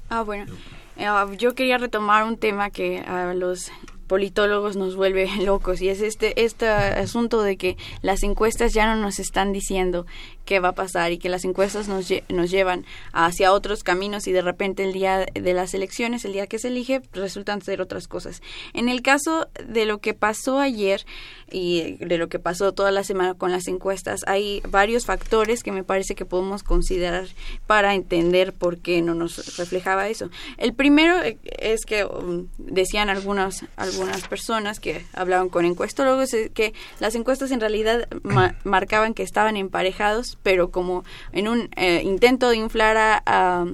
Ah, 0.10 0.22
bueno. 0.22 0.54
Eh, 0.98 1.08
yo 1.38 1.56
quería 1.56 1.78
retomar 1.78 2.24
un 2.24 2.38
tema 2.38 2.70
que 2.70 3.00
a 3.00 3.34
los 3.34 3.72
politólogos 4.08 4.76
nos 4.76 4.96
vuelve 4.96 5.30
locos 5.42 5.82
y 5.82 5.90
es 5.90 6.02
este 6.02 6.46
este 6.46 6.68
asunto 6.68 7.42
de 7.42 7.58
que 7.58 7.78
las 8.02 8.24
encuestas 8.24 8.74
ya 8.74 8.86
no 8.88 9.02
nos 9.02 9.20
están 9.20 9.52
diciendo 9.54 10.06
qué 10.46 10.60
va 10.60 10.70
a 10.70 10.76
pasar 10.76 11.12
y 11.12 11.18
que 11.18 11.28
las 11.28 11.44
encuestas 11.44 11.88
nos, 11.88 12.08
nos 12.30 12.52
llevan 12.52 12.86
hacia 13.12 13.52
otros 13.52 13.84
caminos 13.84 14.28
y 14.28 14.32
de 14.32 14.42
repente 14.42 14.84
el 14.84 14.94
día 14.94 15.26
de 15.34 15.54
las 15.54 15.74
elecciones, 15.74 16.24
el 16.24 16.34
día 16.34 16.48
que 16.48 16.60
se 16.60 16.70
elige, 16.70 17.02
resultan 17.14 17.62
ser 17.62 17.82
otras 17.82 18.08
cosas. 18.08 18.42
En 18.74 18.88
el 18.88 19.02
caso 19.02 19.48
de 19.68 19.86
lo 19.86 19.98
que 20.00 20.14
pasó 20.14 20.60
ayer 20.60 21.06
y 21.52 21.98
de 21.98 22.18
lo 22.18 22.30
que 22.30 22.40
pasó 22.40 22.74
toda 22.74 22.92
la 22.92 23.04
semana 23.04 23.34
con 23.34 23.52
las 23.52 23.68
encuestas, 23.68 24.22
hay 24.28 24.62
varios 24.70 25.06
factores 25.06 25.64
que 25.64 25.72
me 25.72 25.84
parece 25.84 26.16
que 26.16 26.26
podemos 26.26 26.64
considerar 26.64 27.28
para 27.66 27.96
entender 27.96 28.54
por 28.54 28.78
qué 28.78 29.02
no 29.02 29.16
nos 29.16 29.58
reflejaba 29.58 30.08
eso. 30.10 30.30
El 30.58 30.74
primero 30.74 31.22
eh, 31.24 31.38
es 31.58 31.86
que 31.86 32.06
um, 32.06 32.48
decían 32.58 33.10
algunas 33.10 33.66
algunas 33.96 34.28
personas 34.28 34.80
que 34.80 35.06
hablaban 35.14 35.50
con 35.50 35.66
encuestólogos 35.66 36.34
eh, 36.34 36.52
que 36.54 36.74
las 37.00 37.16
encuestas 37.16 37.52
en 37.52 37.60
realidad 37.60 38.08
marcaban 38.64 39.14
que 39.14 39.24
estaban 39.24 39.58
emparejados, 39.58 40.38
pero 40.44 40.70
como 40.70 41.04
en 41.32 41.48
un 41.48 41.70
eh, 41.76 42.02
intento 42.04 42.50
de 42.50 42.58
inflar 42.58 42.98
a, 42.98 43.66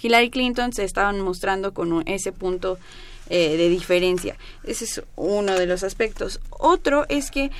Hillary 0.00 0.30
Clinton 0.30 0.72
se 0.72 0.84
estaban 0.84 1.20
mostrando 1.22 1.74
con 1.74 2.06
ese 2.06 2.30
punto 2.30 2.78
eh, 3.30 3.56
de 3.56 3.68
diferencia. 3.68 4.36
Ese 4.62 4.84
es 4.84 5.02
uno 5.16 5.58
de 5.58 5.66
los 5.66 5.82
aspectos. 5.82 6.38
Otro 6.50 7.04
es 7.08 7.32
que 7.32 7.50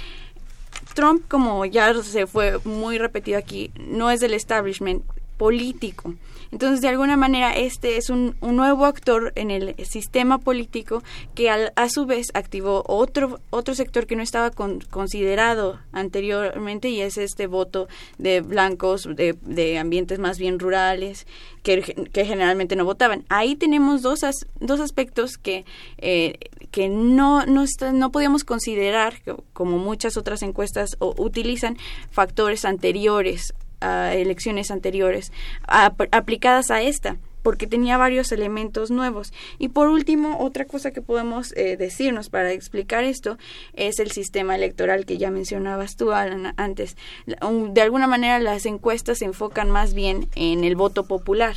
Trump, 0.94 1.24
como 1.26 1.64
ya 1.64 1.92
se 2.02 2.28
fue 2.28 2.60
muy 2.64 2.98
repetido 2.98 3.38
aquí, 3.38 3.72
no 3.76 4.08
es 4.12 4.20
del 4.20 4.34
establishment 4.34 5.02
político. 5.36 6.14
Entonces, 6.50 6.80
de 6.80 6.88
alguna 6.88 7.16
manera, 7.16 7.52
este 7.54 7.96
es 7.96 8.10
un, 8.10 8.36
nuevo 8.40 8.86
actor 8.86 9.32
en 9.36 9.50
el 9.50 9.74
sistema 9.84 10.38
político 10.38 11.02
que 11.34 11.50
a 11.50 11.88
su 11.88 12.06
vez 12.06 12.28
activó 12.34 12.82
otro, 12.86 13.40
otro 13.50 13.74
sector 13.74 14.06
que 14.06 14.16
no 14.16 14.22
estaba 14.22 14.50
considerado 14.50 15.78
anteriormente 15.92 16.88
y 16.88 17.00
es 17.00 17.18
este 17.18 17.46
voto 17.46 17.88
de 18.16 18.40
blancos, 18.40 19.08
de, 19.14 19.78
ambientes 19.78 20.18
más 20.18 20.38
bien 20.38 20.58
rurales, 20.58 21.26
que, 21.62 21.82
generalmente 22.14 22.76
no 22.76 22.84
votaban. 22.84 23.24
Ahí 23.28 23.54
tenemos 23.54 24.02
dos, 24.02 24.20
dos 24.60 24.80
aspectos 24.80 25.36
que, 25.36 25.64
eh, 25.98 26.38
que 26.70 26.88
no, 26.88 27.44
no, 27.46 27.64
no 27.92 28.10
podíamos 28.10 28.44
considerar, 28.44 29.22
como 29.52 29.78
muchas 29.78 30.16
otras 30.16 30.42
encuestas 30.42 30.96
utilizan, 31.00 31.76
factores 32.10 32.64
anteriores 32.64 33.54
a 33.80 34.14
elecciones 34.14 34.70
anteriores 34.70 35.32
aplicadas 35.66 36.70
a 36.70 36.82
esta 36.82 37.18
porque 37.42 37.66
tenía 37.66 37.96
varios 37.96 38.32
elementos 38.32 38.90
nuevos. 38.90 39.32
Y 39.58 39.68
por 39.68 39.88
último, 39.88 40.38
otra 40.40 40.64
cosa 40.66 40.90
que 40.90 41.00
podemos 41.00 41.56
eh, 41.56 41.76
decirnos 41.76 42.28
para 42.28 42.52
explicar 42.52 43.04
esto 43.04 43.38
es 43.72 44.00
el 44.00 44.10
sistema 44.10 44.54
electoral 44.54 45.06
que 45.06 45.18
ya 45.18 45.30
mencionabas 45.30 45.96
tú 45.96 46.12
antes. 46.12 46.96
De 47.26 47.80
alguna 47.80 48.06
manera 48.06 48.38
las 48.38 48.66
encuestas 48.66 49.18
se 49.18 49.24
enfocan 49.24 49.70
más 49.70 49.94
bien 49.94 50.28
en 50.34 50.64
el 50.64 50.76
voto 50.76 51.06
popular 51.06 51.56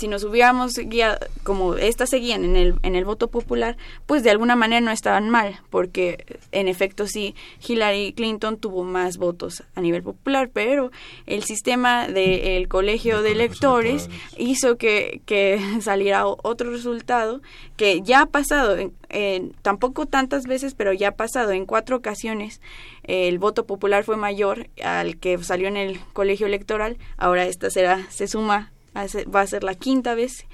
si 0.00 0.08
nos 0.08 0.24
hubiéramos 0.24 0.76
guiado, 0.76 1.18
como 1.42 1.74
estas 1.74 2.08
seguían 2.08 2.42
en 2.42 2.56
el, 2.56 2.74
en 2.82 2.96
el 2.96 3.04
voto 3.04 3.28
popular, 3.28 3.76
pues 4.06 4.22
de 4.22 4.30
alguna 4.30 4.56
manera 4.56 4.80
no 4.80 4.90
estaban 4.90 5.28
mal, 5.28 5.60
porque 5.68 6.24
en 6.52 6.68
efecto 6.68 7.06
sí, 7.06 7.34
Hillary 7.68 8.14
Clinton 8.14 8.56
tuvo 8.56 8.82
más 8.82 9.18
votos 9.18 9.62
a 9.74 9.82
nivel 9.82 10.02
popular, 10.02 10.48
pero 10.50 10.90
el 11.26 11.44
sistema 11.44 12.08
del 12.08 12.66
colegio 12.68 13.20
de 13.20 13.32
electores 13.32 14.08
hizo 14.38 14.78
que, 14.78 15.20
que 15.26 15.60
saliera 15.82 16.26
otro 16.26 16.70
resultado 16.70 17.42
que 17.76 18.00
ya 18.00 18.22
ha 18.22 18.26
pasado, 18.26 18.78
tampoco 19.60 20.06
tantas 20.06 20.44
veces, 20.46 20.72
pero 20.74 20.94
ya 20.94 21.08
ha 21.08 21.16
pasado 21.16 21.50
en 21.50 21.66
cuatro 21.66 21.96
ocasiones. 21.96 22.62
el 23.02 23.38
voto 23.38 23.66
popular 23.66 24.04
fue 24.04 24.16
mayor 24.16 24.70
al 24.82 25.18
que 25.18 25.36
salió 25.44 25.68
en 25.68 25.76
el 25.76 26.00
colegio 26.14 26.46
electoral. 26.46 26.96
Ahora 27.18 27.44
esta 27.46 27.68
será, 27.68 28.06
se 28.10 28.28
suma 28.28 28.72
va 28.94 29.40
a 29.40 29.46
ser 29.46 29.64
la 29.64 29.74
quinta 29.74 30.14
vez 30.14 30.46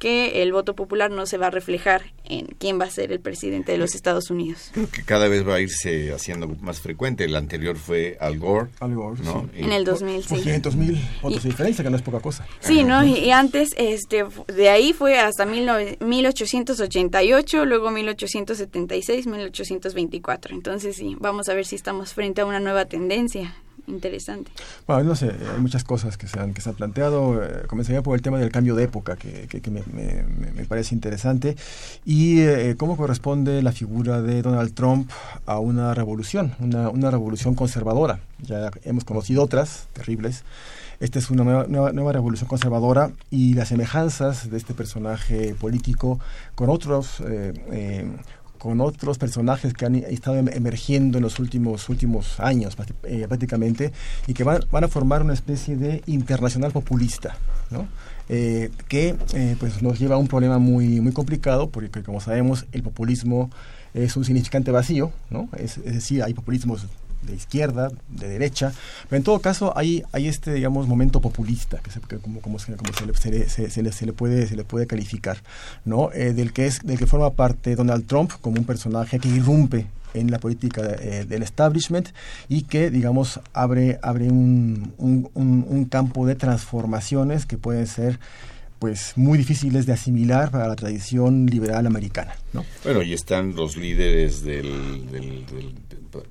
que 0.00 0.42
el 0.42 0.52
voto 0.52 0.74
popular 0.74 1.10
no 1.10 1.26
se 1.26 1.36
va 1.36 1.48
a 1.48 1.50
reflejar 1.50 2.14
en 2.24 2.46
quién 2.46 2.80
va 2.80 2.86
a 2.86 2.90
ser 2.90 3.12
el 3.12 3.20
presidente 3.20 3.72
de 3.72 3.78
los 3.78 3.94
Estados 3.94 4.30
Unidos. 4.30 4.70
Creo 4.72 4.90
que 4.90 5.04
cada 5.04 5.28
vez 5.28 5.46
va 5.46 5.56
a 5.56 5.60
irse 5.60 6.14
haciendo 6.14 6.48
más 6.48 6.80
frecuente. 6.80 7.24
El 7.24 7.36
anterior 7.36 7.76
fue 7.76 8.16
Al 8.18 8.38
Gore. 8.38 8.70
Al 8.80 8.94
Gore, 8.94 9.20
¿no? 9.22 9.50
En 9.54 9.72
el 9.72 9.84
2006. 9.84 10.26
Por 10.26 10.40
500 10.40 10.76
mil 10.76 10.98
votos 11.20 11.42
de 11.42 11.50
diferencia, 11.50 11.84
que 11.84 11.90
no 11.90 11.98
es 11.98 12.02
poca 12.02 12.20
cosa. 12.20 12.46
Sí, 12.60 12.82
¿no? 12.82 13.04
Y, 13.04 13.30
antes, 13.30 13.74
este, 13.76 14.24
de 14.46 14.70
ahí 14.70 14.94
fue 14.94 15.18
hasta 15.18 15.44
1888, 15.44 17.66
luego 17.66 17.90
1876, 17.90 19.26
1824. 19.26 20.54
Entonces, 20.54 20.96
sí, 20.96 21.14
vamos 21.20 21.50
a 21.50 21.54
ver 21.54 21.66
si 21.66 21.76
estamos 21.76 22.14
frente 22.14 22.40
a 22.40 22.46
una 22.46 22.58
nueva 22.58 22.86
tendencia 22.86 23.54
interesante. 23.86 24.50
Bueno, 24.86 25.04
no 25.04 25.16
sé, 25.16 25.30
hay 25.30 25.60
muchas 25.60 25.84
cosas 25.84 26.16
que 26.16 26.26
se 26.26 26.38
han, 26.38 26.54
que 26.54 26.60
se 26.60 26.70
han 26.70 26.74
planteado. 26.74 27.42
Eh, 27.42 27.66
comenzaría 27.66 28.02
por 28.02 28.16
el 28.16 28.22
tema 28.22 28.38
del 28.38 28.50
cambio 28.50 28.74
de 28.74 28.84
época, 28.84 29.16
que, 29.16 29.46
que, 29.46 29.70
me, 29.70 29.82
me, 29.92 30.64
parece 30.64 30.94
interesante, 30.94 31.56
y 32.04 32.40
eh, 32.40 32.74
cómo 32.76 32.96
corresponde 32.96 33.62
la 33.62 33.72
figura 33.72 34.22
de 34.22 34.42
Donald 34.42 34.74
Trump 34.74 35.10
a 35.46 35.58
una 35.58 35.94
revolución, 35.94 36.54
una, 36.60 36.88
una 36.88 37.10
revolución 37.10 37.54
conservadora. 37.54 38.20
Ya 38.42 38.70
hemos 38.84 39.04
conocido 39.04 39.42
otras 39.42 39.86
terribles. 39.92 40.44
Esta 41.00 41.18
es 41.18 41.30
una 41.30 41.44
nueva, 41.44 41.92
nueva, 41.92 42.12
revolución 42.12 42.46
conservadora 42.46 43.10
y 43.30 43.54
las 43.54 43.68
semejanzas 43.68 44.50
de 44.50 44.58
este 44.58 44.74
personaje 44.74 45.54
político 45.54 46.20
con 46.54 46.68
otros 46.68 47.20
eh, 47.20 47.54
eh 47.72 48.06
con 48.60 48.82
otros 48.82 49.16
personajes 49.16 49.72
que 49.72 49.86
han 49.86 49.94
estado 49.94 50.36
em, 50.36 50.48
emergiendo 50.52 51.16
en 51.16 51.22
los 51.22 51.38
últimos 51.38 51.88
últimos 51.88 52.38
años 52.38 52.76
eh, 53.04 53.24
prácticamente 53.26 53.90
y 54.26 54.34
que 54.34 54.44
van, 54.44 54.60
van, 54.70 54.84
a 54.84 54.88
formar 54.88 55.22
una 55.22 55.32
especie 55.32 55.76
de 55.76 56.02
internacional 56.06 56.70
populista 56.70 57.38
¿no? 57.70 57.88
Eh, 58.28 58.70
que 58.86 59.16
eh, 59.32 59.56
pues 59.58 59.82
nos 59.82 59.98
lleva 59.98 60.16
a 60.16 60.18
un 60.18 60.28
problema 60.28 60.58
muy 60.58 61.00
muy 61.00 61.12
complicado 61.12 61.70
porque 61.70 62.02
como 62.02 62.20
sabemos 62.20 62.66
el 62.72 62.82
populismo 62.82 63.50
es 63.94 64.14
un 64.16 64.26
significante 64.26 64.70
vacío 64.70 65.10
no 65.30 65.48
es, 65.56 65.78
es 65.78 65.94
decir 65.94 66.22
hay 66.22 66.34
populismos 66.34 66.86
de 67.22 67.34
izquierda, 67.34 67.90
de 68.08 68.28
derecha, 68.28 68.72
pero 69.08 69.18
en 69.18 69.24
todo 69.24 69.40
caso 69.40 69.76
hay, 69.76 70.02
hay 70.12 70.28
este, 70.28 70.54
digamos, 70.54 70.86
momento 70.86 71.20
populista, 71.20 71.78
que, 71.78 71.90
se, 71.90 72.00
como, 72.00 72.40
como, 72.40 72.58
se, 72.58 72.74
como 72.76 72.92
se, 72.92 73.06
le, 73.06 73.48
se, 73.48 73.82
le, 73.82 73.92
se, 73.92 74.06
le, 74.06 74.12
puede, 74.12 74.46
se 74.46 74.56
le 74.56 74.64
puede 74.64 74.86
calificar, 74.86 75.38
¿no? 75.84 76.10
Eh, 76.12 76.32
del, 76.32 76.52
que 76.52 76.66
es, 76.66 76.80
del 76.82 76.98
que 76.98 77.06
forma 77.06 77.30
parte 77.30 77.76
Donald 77.76 78.06
Trump 78.06 78.32
como 78.40 78.58
un 78.58 78.64
personaje 78.64 79.18
que 79.18 79.28
irrumpe 79.28 79.86
en 80.14 80.30
la 80.30 80.38
política 80.38 80.82
eh, 80.82 81.24
del 81.28 81.42
establishment 81.42 82.08
y 82.48 82.62
que, 82.62 82.90
digamos, 82.90 83.40
abre, 83.52 83.98
abre 84.02 84.28
un, 84.28 84.92
un, 84.98 85.30
un, 85.34 85.84
campo 85.84 86.26
de 86.26 86.34
transformaciones 86.34 87.46
que 87.46 87.58
pueden 87.58 87.86
ser 87.86 88.18
pues 88.80 89.12
muy 89.14 89.38
difíciles 89.38 89.86
de 89.86 89.92
asimilar 89.92 90.50
para 90.50 90.66
la 90.66 90.74
tradición 90.74 91.46
liberal 91.46 91.86
americana. 91.86 92.34
¿no? 92.52 92.64
Bueno, 92.82 93.02
y 93.02 93.12
están 93.12 93.54
los 93.54 93.76
líderes 93.76 94.42
del, 94.42 95.06
del 95.12 95.44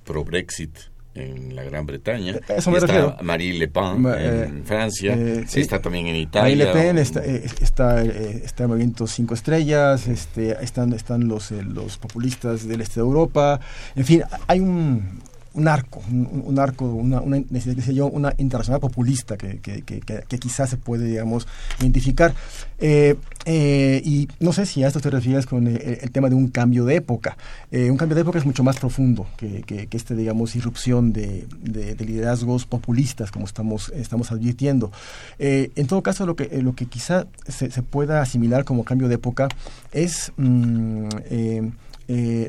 pro-Brexit 0.04 0.76
en 1.14 1.56
la 1.56 1.64
Gran 1.64 1.86
Bretaña. 1.86 2.34
Eh, 2.34 2.42
eso 2.58 2.72
me 2.72 2.78
está 2.78 2.88
refiero. 2.88 3.18
Marie 3.22 3.54
Le 3.54 3.68
Pen 3.68 4.06
en 4.06 4.60
eh, 4.60 4.62
Francia. 4.66 5.14
Eh, 5.16 5.46
sí. 5.48 5.62
Está 5.62 5.80
también 5.80 6.08
en 6.08 6.16
Italia. 6.16 6.42
Marie 6.42 6.58
Le 6.58 6.72
Pen 6.74 6.98
está, 6.98 7.24
está, 7.24 8.04
está, 8.04 8.64
el 8.64 8.70
movimiento 8.70 9.06
Cinco 9.06 9.36
Estrellas, 9.36 10.08
este, 10.08 10.58
están, 10.64 10.94
están 10.94 11.28
los, 11.28 11.52
los 11.52 11.98
populistas 11.98 12.68
del 12.68 12.82
este 12.82 12.96
de 12.96 13.02
Europa. 13.02 13.60
En 13.96 14.06
fin, 14.06 14.24
hay 14.48 14.60
un, 14.60 15.20
un 15.54 15.68
arco, 15.68 16.02
un, 16.10 16.60
arco, 16.60 16.86
una, 16.86 17.22
una, 17.22 17.40
yo, 17.40 18.08
una 18.08 18.34
internacional 18.38 18.80
populista 18.80 19.36
que, 19.36 19.60
que, 19.60 19.82
que, 19.82 20.00
que, 20.00 20.38
quizás 20.40 20.70
se 20.70 20.78
puede, 20.78 21.06
digamos, 21.06 21.48
identificar. 21.80 22.34
Eh, 22.78 23.16
eh, 23.46 24.02
y 24.06 24.28
no 24.40 24.54
sé 24.54 24.66
si 24.66 24.84
a 24.84 24.88
esto 24.88 25.00
te 25.00 25.10
refieres 25.10 25.48
con 25.48 25.66
el, 25.68 26.12
tema 26.12 26.30
de 26.30 26.36
un 26.36 26.50
cambio 26.50 26.86
de 26.86 26.96
época. 26.96 27.36
Eh, 27.72 27.90
un 27.90 27.98
cambio 27.98 28.16
de 28.16 28.22
época 28.22 28.38
es 28.38 28.46
mucho 28.46 28.64
más 28.64 28.78
profundo 28.78 29.28
que, 29.38 29.64
que, 29.64 29.88
esta, 29.92 30.14
digamos, 30.14 30.56
irrupción 30.56 31.14
de, 31.14 31.48
de, 31.62 31.96
liderazgos 32.06 32.66
populistas, 32.66 33.32
como 33.32 33.46
estamos, 33.46 33.90
estamos 33.96 34.32
advirtiendo. 34.32 34.92
en 35.40 35.88
todo 35.88 36.04
caso, 36.04 36.26
lo 36.26 36.36
que, 36.36 36.62
lo 36.62 36.76
que 36.76 36.86
quizá 36.86 37.26
se, 37.48 37.72
se 37.72 37.82
pueda 37.82 38.22
asimilar 38.22 38.66
como 38.66 38.84
cambio 38.84 39.08
de 39.08 39.16
época 39.16 39.50
es 39.92 40.32
mm, 40.38 41.08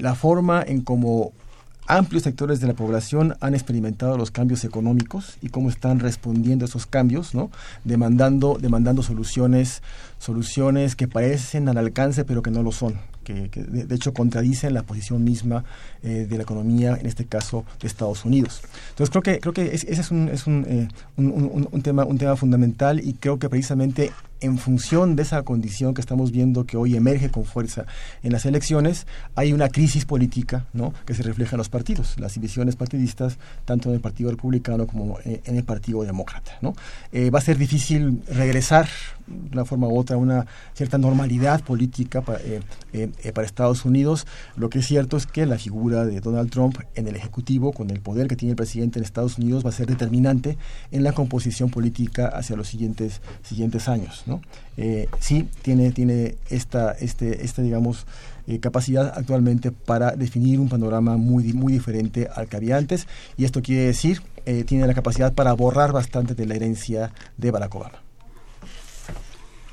la 0.01 0.15
forma 0.15 0.63
en 0.67 0.83
cómo 0.83 1.33
amplios 1.97 2.23
sectores 2.23 2.61
de 2.61 2.69
la 2.69 2.75
población 2.75 3.37
han 3.41 3.55
experimentado 3.55 4.17
los 4.17 4.31
cambios 4.31 4.65
económicos 4.65 5.37
y 5.43 5.49
cómo 5.49 5.69
están 5.69 5.99
respondiendo 5.99 6.65
a 6.65 6.69
esos 6.69 6.87
cambios, 6.87 7.35
¿no? 7.35 7.51
demandando, 7.85 8.59
demandando 8.61 9.03
soluciones, 9.03 9.83
soluciones 10.19 10.97
que 10.97 11.09
parecen 11.09 11.69
al 11.69 11.79
alcance 11.79 12.25
pero 12.25 12.43
que 12.43 12.51
no 12.51 12.63
lo 12.63 12.73
son, 12.73 12.95
que, 13.25 13.49
de, 13.51 13.95
hecho 13.95 14.15
contradicen 14.15 14.73
la 14.75 14.83
posición 14.83 15.25
misma 15.25 15.65
eh, 16.03 16.27
de 16.29 16.37
la 16.37 16.45
economía, 16.45 16.97
en 16.99 17.07
este 17.07 17.25
caso 17.25 17.65
de 17.81 17.89
Estados 17.89 18.25
Unidos. 18.25 18.63
Entonces 18.91 19.11
creo 19.11 19.23
que, 19.23 19.41
creo 19.41 19.53
que 19.53 19.75
ese 19.75 19.91
es, 19.91 20.11
un, 20.11 20.29
es 20.29 20.47
eh, 20.47 20.89
un, 21.17 21.69
un, 21.71 21.83
tema, 21.83 22.05
un 22.05 22.19
tema 22.19 22.37
fundamental 22.37 23.01
y 23.01 23.15
creo 23.15 23.39
que 23.39 23.49
precisamente 23.49 24.13
en 24.41 24.59
función 24.59 25.17
de 25.17 25.23
esa 25.23 25.43
condición 25.43 25.95
que 25.95 26.01
estamos 26.01 26.33
viendo 26.33 26.65
que 26.65 26.77
hoy 26.77 26.97
emerge 26.97 27.31
con 27.31 27.45
fuerza 27.45 27.87
en 28.23 28.33
las 28.33 28.47
elecciones, 28.47 29.07
hay 29.35 29.53
una 29.53 29.69
crisis 29.69 30.05
política 30.05 30.67
¿no? 30.73 30.93
que 31.07 31.15
se 31.15 31.23
refleja 31.23 31.57
en 31.57 31.59
los 31.59 31.69
partidos, 31.69 32.19
las 32.19 32.35
divisiones 32.35 32.77
partidistas, 32.77 33.39
tanto 33.65 33.89
en 33.89 33.97
el 33.97 34.01
Partido 34.01 34.31
Republicano 34.31 34.87
como 34.87 35.19
en 35.25 35.57
el 35.57 35.65
Partido 35.65 36.03
Demócrata. 36.03 36.53
¿no? 36.61 36.75
va 37.33 37.39
a 37.39 37.43
ser 37.43 37.59
difícil 37.59 38.23
regresar 38.29 38.89
de 39.27 39.53
una 39.53 39.65
forma 39.65 39.87
u 39.89 39.99
otra 39.99 40.17
una 40.17 40.47
cierta 40.75 40.99
normalidad 40.99 41.63
política 41.63 42.21
para, 42.23 42.41
para 43.35 43.47
Estados 43.47 43.85
Unidos. 43.85 44.27
Lo 44.57 44.71
que 44.71 44.81
es 44.81 44.87
cierto 44.87 45.17
es 45.17 45.27
que 45.27 45.47
la 45.47 45.59
figura 45.59 46.05
de 46.05 46.21
Donald 46.21 46.51
Trump 46.51 46.79
en 46.95 47.07
el 47.07 47.17
Ejecutivo, 47.17 47.73
con 47.73 47.91
el 47.91 48.01
poder 48.01 48.29
que 48.29 48.37
tiene 48.37 48.51
el 48.53 48.57
presidente 48.57 48.99
en 48.99 49.05
Estados 49.05 49.39
Unidos, 49.39 49.65
va 49.65 49.71
a 49.71 49.73
ser 49.73 49.87
determinante 49.87 50.59
en 50.91 51.05
la 51.05 51.13
composición 51.13 51.71
política 51.71 52.27
hacia 52.29 52.57
los 52.57 52.69
siguientes, 52.69 53.21
siguientes 53.43 53.89
años. 53.89 54.25
Eh, 54.77 55.09
sí, 55.19 55.49
tiene, 55.63 55.91
tiene 55.91 56.37
esta, 56.49 56.93
este, 56.93 57.45
esta 57.45 57.63
digamos, 57.63 58.07
eh, 58.47 58.61
capacidad 58.61 59.13
actualmente 59.17 59.73
para 59.73 60.13
definir 60.13 60.61
un 60.61 60.69
panorama 60.69 61.17
muy, 61.17 61.53
muy 61.53 61.73
diferente 61.73 62.29
al 62.35 62.49
que 62.49 62.57
había 62.57 62.77
antes, 62.77 63.07
y 63.37 63.45
esto 63.45 63.63
quiere 63.63 63.87
decir, 63.87 64.23
eh, 64.47 64.65
tiene 64.65 64.87
la 64.87 64.95
capacidad 64.95 65.33
para 65.33 65.53
borrar 65.53 65.93
bastante 65.93 66.35
de 66.35 66.47
la 66.47 66.55
herencia 66.55 67.13
de 67.37 67.51
Barack 67.51 67.75
Obama 67.75 68.10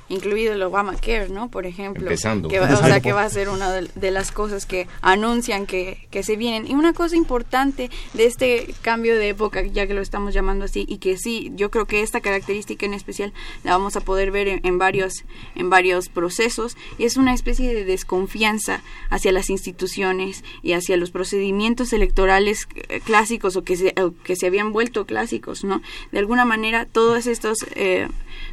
incluido 0.09 0.53
el 0.53 0.63
Obamacare, 0.63 1.29
¿no? 1.29 1.49
Por 1.49 1.65
ejemplo. 1.65 2.03
Empezando. 2.03 2.49
Que, 2.49 2.59
o 2.59 2.77
sea, 2.77 2.99
que 2.99 3.13
va 3.13 3.23
a 3.23 3.29
ser 3.31 3.49
una 3.49 3.71
de, 3.71 4.11
las 4.11 4.31
cosas 4.31 4.65
que 4.65 4.87
anuncian 5.01 5.65
que, 5.65 6.07
que, 6.11 6.23
se 6.23 6.35
vienen. 6.35 6.69
Y 6.69 6.75
una 6.75 6.93
cosa 6.93 7.15
importante 7.15 7.89
de 8.13 8.25
este 8.25 8.73
cambio 8.81 9.15
de 9.15 9.29
época, 9.29 9.61
ya 9.63 9.87
que 9.87 9.93
lo 9.93 10.01
estamos 10.01 10.33
llamando 10.33 10.65
así, 10.65 10.85
y 10.87 10.97
que 10.97 11.17
sí, 11.17 11.51
yo 11.55 11.71
creo 11.71 11.85
que 11.85 12.01
esta 12.01 12.21
característica 12.21 12.85
en 12.85 12.93
especial 12.93 13.33
la 13.63 13.71
vamos 13.71 13.95
a 13.95 14.01
poder 14.01 14.31
ver 14.31 14.61
en, 14.63 14.77
varios, 14.77 15.25
en 15.55 15.69
varios 15.69 16.09
procesos, 16.09 16.77
y 16.97 17.05
es 17.05 17.17
una 17.17 17.33
especie 17.33 17.73
de 17.73 17.83
desconfianza 17.83 18.81
hacia 19.09 19.31
las 19.31 19.49
instituciones 19.49 20.43
y 20.63 20.73
hacia 20.73 20.97
los 20.97 21.11
procedimientos 21.11 21.93
electorales 21.93 22.67
eh, 22.75 23.01
clásicos 23.01 23.55
o 23.55 23.63
que 23.63 23.75
se, 23.75 23.93
que 24.23 24.35
se 24.35 24.47
habían 24.47 24.71
vuelto 24.71 25.05
clásicos, 25.05 25.63
¿no? 25.63 25.81
De 26.11 26.19
alguna 26.19 26.45
manera, 26.45 26.85
todos 26.85 27.27
estos... 27.27 27.57
Eh, 27.75 28.07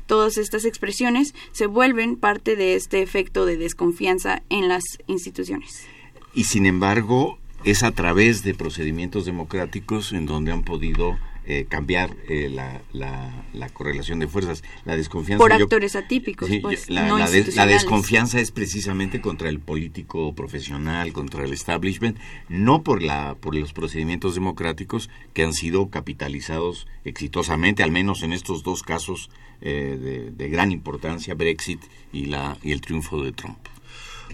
todas 0.06 0.38
estas 0.38 0.64
expresiones 0.64 1.34
se 1.52 1.66
vuelven 1.66 2.16
parte 2.16 2.56
de 2.56 2.74
este 2.74 3.02
efecto 3.02 3.46
de 3.46 3.56
desconfianza 3.56 4.42
en 4.50 4.68
las 4.68 4.82
instituciones. 5.06 5.86
Y 6.34 6.44
sin 6.44 6.66
embargo, 6.66 7.38
es 7.64 7.82
a 7.82 7.92
través 7.92 8.42
de 8.42 8.54
procedimientos 8.54 9.24
democráticos 9.24 10.12
en 10.12 10.26
donde 10.26 10.52
han 10.52 10.64
podido 10.64 11.18
eh, 11.46 11.66
cambiar 11.68 12.16
eh, 12.28 12.48
la, 12.48 12.80
la, 12.92 13.68
correlación 13.70 14.18
de 14.18 14.26
fuerzas. 14.28 14.62
La 14.84 14.96
desconfianza. 14.96 15.42
Por 15.42 15.52
actores 15.52 15.94
atípicos, 15.96 16.48
pues, 16.62 16.88
la, 16.88 17.06
no 17.06 17.18
la, 17.18 17.28
la, 17.28 17.66
desconfianza 17.66 18.40
es 18.40 18.50
precisamente 18.50 19.20
contra 19.20 19.48
el 19.48 19.60
político 19.60 20.34
profesional, 20.34 21.12
contra 21.12 21.44
el 21.44 21.52
establishment, 21.52 22.18
no 22.48 22.82
por, 22.82 23.02
la, 23.02 23.36
por 23.40 23.54
los 23.54 23.72
procedimientos 23.72 24.34
democráticos 24.34 25.10
que 25.32 25.42
han 25.42 25.52
sido 25.52 25.90
capitalizados 25.90 26.86
exitosamente, 27.04 27.82
al 27.82 27.90
menos 27.90 28.22
en 28.22 28.32
estos 28.32 28.62
dos 28.62 28.82
casos 28.82 29.30
eh, 29.60 30.30
de, 30.34 30.48
gran 30.48 30.72
importancia, 30.72 31.34
Brexit 31.34 31.80
y, 32.12 32.26
la, 32.26 32.56
y 32.62 32.72
el 32.72 32.80
triunfo 32.80 33.22
de 33.22 33.32
Trump. 33.32 33.58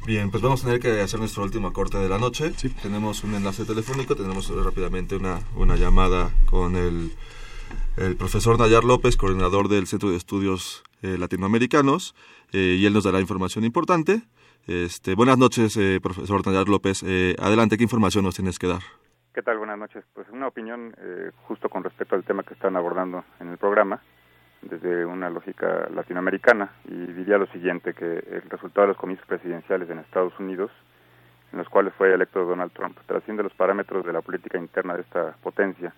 Bien, 0.07 0.31
pues 0.31 0.43
vamos 0.43 0.63
a 0.63 0.67
tener 0.67 0.81
que 0.81 1.01
hacer 1.01 1.21
nuestro 1.21 1.43
último 1.43 1.73
corte 1.73 1.99
de 1.99 2.09
la 2.09 2.19
noche. 2.19 2.53
Tenemos 2.83 3.23
un 3.23 3.35
enlace 3.35 3.65
telefónico, 3.65 4.17
tenemos 4.17 4.49
rápidamente 4.65 5.15
una, 5.15 5.41
una 5.55 5.77
llamada 5.77 6.31
con 6.49 6.75
el, 6.75 7.13
el 7.97 8.17
profesor 8.17 8.59
Nayar 8.59 8.83
López, 8.83 9.17
coordinador 9.17 9.69
del 9.69 9.87
Centro 9.87 10.11
de 10.11 10.17
Estudios 10.17 10.83
eh, 11.03 11.17
Latinoamericanos, 11.19 12.15
eh, 12.53 12.79
y 12.81 12.87
él 12.87 12.95
nos 12.95 13.05
dará 13.05 13.21
información 13.21 13.65
importante. 13.65 14.23
Este, 14.67 15.15
buenas 15.15 15.39
noches, 15.39 15.79
profesor 16.03 16.45
Nayar 16.47 16.69
López. 16.69 17.03
adelante, 17.39 17.77
¿qué 17.77 17.85
información 17.85 18.25
nos 18.25 18.35
tienes 18.35 18.59
que 18.59 18.69
dar? 18.69 18.83
¿Qué 19.35 19.43
tal? 19.43 19.59
Buenas 19.59 19.79
noches. 19.79 20.05
Pues 20.15 20.27
una 20.31 20.49
opinión 20.49 20.95
justo 21.47 21.69
con 21.69 21.85
respecto 21.85 22.15
al 22.15 22.25
tema 22.25 22.43
que 22.43 22.55
están 22.55 22.75
abordando 22.77 23.25
en 23.39 23.49
el 23.49 23.59
programa 23.59 24.03
desde 24.63 25.05
una 25.07 25.31
lógica 25.31 25.89
latinoamericana 25.95 26.71
y 26.85 26.95
diría 26.95 27.39
lo 27.39 27.47
siguiente, 27.47 27.95
que 27.95 28.19
el 28.19 28.43
resultado 28.49 28.83
de 28.83 28.89
los 28.89 28.97
comicios 28.97 29.27
presidenciales 29.27 29.89
en 29.91 29.99
Estados 29.99 30.39
Unidos, 30.39 30.71
en 31.53 31.59
los 31.59 31.69
cuales 31.69 31.95
fue 31.95 32.13
electo 32.13 32.45
Donald 32.45 32.73
Trump, 32.73 32.99
trasciende 33.07 33.43
los 33.43 33.55
parámetros 33.55 34.05
de 34.05 34.13
la 34.13 34.21
política 34.21 34.59
interna 34.59 34.95
de 34.95 35.03
esta 35.03 35.35
potencia, 35.43 35.93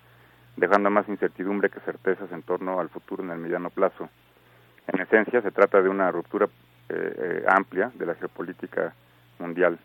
dejando 0.57 0.91
más 0.91 1.09
incertidumbre 1.09 1.71
que 1.71 1.81
certezas 1.81 2.31
en 2.33 2.43
torno 2.43 2.79
al 2.81 2.89
futuro 2.89 3.23
en 3.23 3.31
el 3.31 3.39
mediano 3.39 3.71
plazo. 3.71 4.09
En 4.87 5.01
esencia, 5.01 5.43
se 5.43 5.51
trata 5.51 5.81
de 5.81 5.89
una 5.89 6.11
ruptura 6.11 6.47
eh, 6.89 7.15
eh, 7.19 7.45
amplia 7.49 7.91
de 7.95 8.07
la 8.07 8.15
geopolítica 8.15 8.95
mundial. 9.39 9.79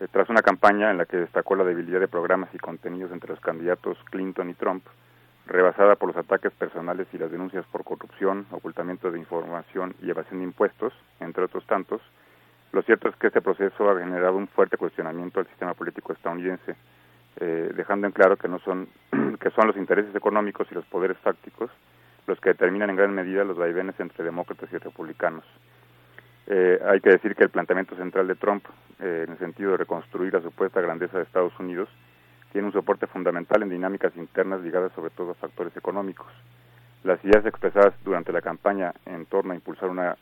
Eh, 0.00 0.08
tras 0.10 0.28
una 0.28 0.42
campaña 0.42 0.90
en 0.90 0.98
la 0.98 1.06
que 1.06 1.18
destacó 1.18 1.54
la 1.54 1.64
debilidad 1.64 2.00
de 2.00 2.08
programas 2.08 2.48
y 2.54 2.58
contenidos 2.58 3.12
entre 3.12 3.30
los 3.30 3.40
candidatos 3.40 3.98
Clinton 4.10 4.50
y 4.50 4.54
Trump, 4.54 4.84
rebasada 5.46 5.96
por 5.96 6.08
los 6.08 6.16
ataques 6.16 6.52
personales 6.52 7.06
y 7.12 7.18
las 7.18 7.30
denuncias 7.30 7.64
por 7.66 7.84
corrupción, 7.84 8.46
ocultamiento 8.50 9.10
de 9.10 9.18
información 9.18 9.94
y 10.02 10.10
evasión 10.10 10.38
de 10.38 10.44
impuestos, 10.44 10.92
entre 11.20 11.44
otros 11.44 11.66
tantos, 11.66 12.00
lo 12.72 12.82
cierto 12.82 13.08
es 13.08 13.16
que 13.16 13.26
este 13.26 13.42
proceso 13.42 13.90
ha 13.90 13.98
generado 13.98 14.36
un 14.36 14.48
fuerte 14.48 14.78
cuestionamiento 14.78 15.40
al 15.40 15.46
sistema 15.46 15.74
político 15.74 16.14
estadounidense, 16.14 16.74
eh, 17.36 17.70
dejando 17.74 18.06
en 18.06 18.12
claro 18.12 18.36
que 18.36 18.48
no 18.48 18.58
son 18.60 18.88
que 19.40 19.50
son 19.50 19.66
los 19.66 19.76
intereses 19.76 20.14
económicos 20.14 20.66
y 20.70 20.74
los 20.74 20.84
poderes 20.86 21.18
fácticos 21.18 21.70
los 22.26 22.40
que 22.40 22.50
determinan 22.50 22.90
en 22.90 22.96
gran 22.96 23.14
medida 23.14 23.44
los 23.44 23.58
vaivenes 23.58 23.98
entre 23.98 24.24
demócratas 24.24 24.72
y 24.72 24.78
republicanos. 24.78 25.44
Eh, 26.46 26.80
hay 26.84 27.00
que 27.00 27.10
decir 27.10 27.34
que 27.34 27.44
el 27.44 27.50
planteamiento 27.50 27.96
central 27.96 28.28
de 28.28 28.36
Trump, 28.36 28.64
eh, 29.00 29.24
en 29.26 29.32
el 29.32 29.38
sentido 29.38 29.72
de 29.72 29.78
reconstruir 29.78 30.32
la 30.32 30.40
supuesta 30.40 30.80
grandeza 30.80 31.18
de 31.18 31.24
Estados 31.24 31.52
Unidos, 31.58 31.88
tiene 32.52 32.66
un 32.66 32.72
soporte 32.72 33.06
fundamental 33.06 33.62
en 33.62 33.70
dinámicas 33.70 34.14
internas 34.16 34.60
ligadas 34.60 34.92
sobre 34.92 35.10
todo 35.10 35.32
a 35.32 35.34
factores 35.34 35.74
económicos. 35.76 36.26
Las 37.02 37.24
ideas 37.24 37.44
expresadas 37.46 37.94
durante 38.04 38.30
la 38.30 38.42
campaña 38.42 38.92
en 39.06 39.26
torno 39.26 39.52
a 39.52 39.56
impulsar 39.56 39.88
una 39.88 40.16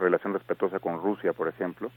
relación 0.00 0.32
respetuosa 0.32 0.80
con 0.80 1.00
Rusia, 1.00 1.34
por 1.34 1.46
ejemplo, 1.46 1.90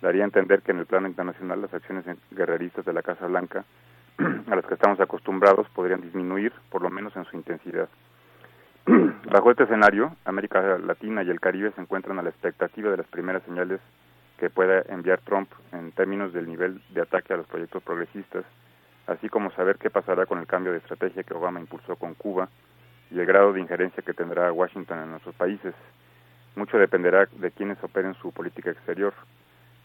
daría 0.00 0.22
a 0.22 0.24
entender 0.24 0.62
que 0.62 0.72
en 0.72 0.78
el 0.78 0.86
plano 0.86 1.06
internacional 1.06 1.60
las 1.60 1.72
acciones 1.72 2.04
guerreristas 2.30 2.84
de 2.84 2.94
la 2.94 3.02
Casa 3.02 3.26
Blanca, 3.26 3.64
a 4.50 4.56
las 4.56 4.64
que 4.64 4.74
estamos 4.74 4.98
acostumbrados, 4.98 5.68
podrían 5.68 6.00
disminuir, 6.00 6.52
por 6.70 6.82
lo 6.82 6.90
menos 6.90 7.14
en 7.14 7.26
su 7.26 7.36
intensidad. 7.36 7.88
Bajo 9.30 9.50
este 9.50 9.64
escenario, 9.64 10.16
América 10.24 10.78
Latina 10.78 11.22
y 11.22 11.30
el 11.30 11.40
Caribe 11.40 11.72
se 11.72 11.80
encuentran 11.82 12.18
a 12.18 12.22
la 12.22 12.30
expectativa 12.30 12.90
de 12.90 12.96
las 12.96 13.06
primeras 13.06 13.42
señales 13.42 13.80
que 14.38 14.48
pueda 14.48 14.82
enviar 14.88 15.20
Trump 15.20 15.50
en 15.72 15.92
términos 15.92 16.32
del 16.32 16.48
nivel 16.48 16.80
de 16.88 17.02
ataque 17.02 17.34
a 17.34 17.36
los 17.36 17.46
proyectos 17.46 17.82
progresistas 17.82 18.44
así 19.10 19.28
como 19.28 19.50
saber 19.50 19.76
qué 19.76 19.90
pasará 19.90 20.24
con 20.24 20.38
el 20.38 20.46
cambio 20.46 20.72
de 20.72 20.78
estrategia 20.78 21.24
que 21.24 21.34
Obama 21.34 21.60
impulsó 21.60 21.96
con 21.96 22.14
Cuba 22.14 22.48
y 23.10 23.18
el 23.18 23.26
grado 23.26 23.52
de 23.52 23.60
injerencia 23.60 24.04
que 24.04 24.14
tendrá 24.14 24.52
Washington 24.52 25.00
en 25.00 25.10
nuestros 25.10 25.34
países. 25.34 25.74
Mucho 26.54 26.78
dependerá 26.78 27.26
de 27.32 27.50
quienes 27.50 27.82
operen 27.82 28.14
su 28.14 28.30
política 28.32 28.70
exterior, 28.70 29.12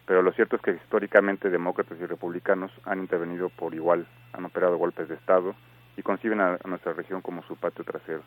pero 0.06 0.22
lo 0.22 0.32
cierto 0.34 0.56
es 0.56 0.62
que 0.62 0.72
históricamente 0.72 1.50
demócratas 1.50 1.98
y 2.00 2.06
republicanos 2.06 2.72
han 2.86 3.00
intervenido 3.00 3.50
por 3.50 3.74
igual, 3.74 4.06
han 4.34 4.46
operado 4.46 4.78
golpes 4.78 5.10
de 5.10 5.16
Estado 5.16 5.56
y 5.98 6.04
conciben 6.04 6.40
a, 6.40 6.60
nuestra 6.66 6.94
región 6.94 7.22
como 7.22 7.42
su 7.44 7.56
patio 7.56 7.84
trasero. 7.84 8.22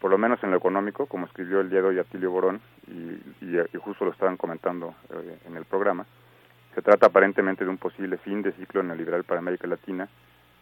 Por 0.00 0.10
lo 0.10 0.18
menos 0.18 0.42
en 0.42 0.50
lo 0.50 0.56
económico, 0.56 1.06
como 1.06 1.26
escribió 1.26 1.60
el 1.60 1.70
día 1.70 1.80
de 1.80 1.88
hoy 1.88 1.98
Atilio 2.00 2.32
Borón, 2.32 2.60
y, 2.88 3.20
justo 3.78 4.04
lo 4.04 4.10
estaban 4.10 4.36
comentando 4.36 4.94
eh, 5.10 5.38
en 5.46 5.56
el 5.56 5.64
programa, 5.64 6.06
se 6.74 6.82
trata 6.82 7.06
aparentemente 7.06 7.64
de 7.64 7.70
un 7.70 7.78
posible 7.78 8.18
fin 8.18 8.42
de 8.42 8.52
ciclo 8.52 8.82
neoliberal 8.82 9.24
para 9.24 9.38
América 9.38 9.66
Latina 9.66 10.08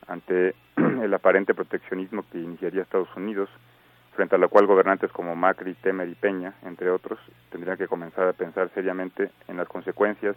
ante 0.06 0.54
el 0.76 1.14
aparente 1.14 1.54
proteccionismo 1.54 2.24
que 2.30 2.38
iniciaría 2.38 2.82
Estados 2.82 3.14
Unidos, 3.16 3.48
frente 4.14 4.34
a 4.34 4.38
lo 4.38 4.48
cual 4.48 4.66
gobernantes 4.66 5.10
como 5.10 5.34
Macri, 5.34 5.74
Temer 5.74 6.08
y 6.08 6.14
Peña, 6.14 6.54
entre 6.64 6.90
otros, 6.90 7.18
tendrían 7.50 7.78
que 7.78 7.88
comenzar 7.88 8.28
a 8.28 8.32
pensar 8.34 8.70
seriamente 8.74 9.30
en 9.48 9.56
las 9.56 9.68
consecuencias 9.68 10.36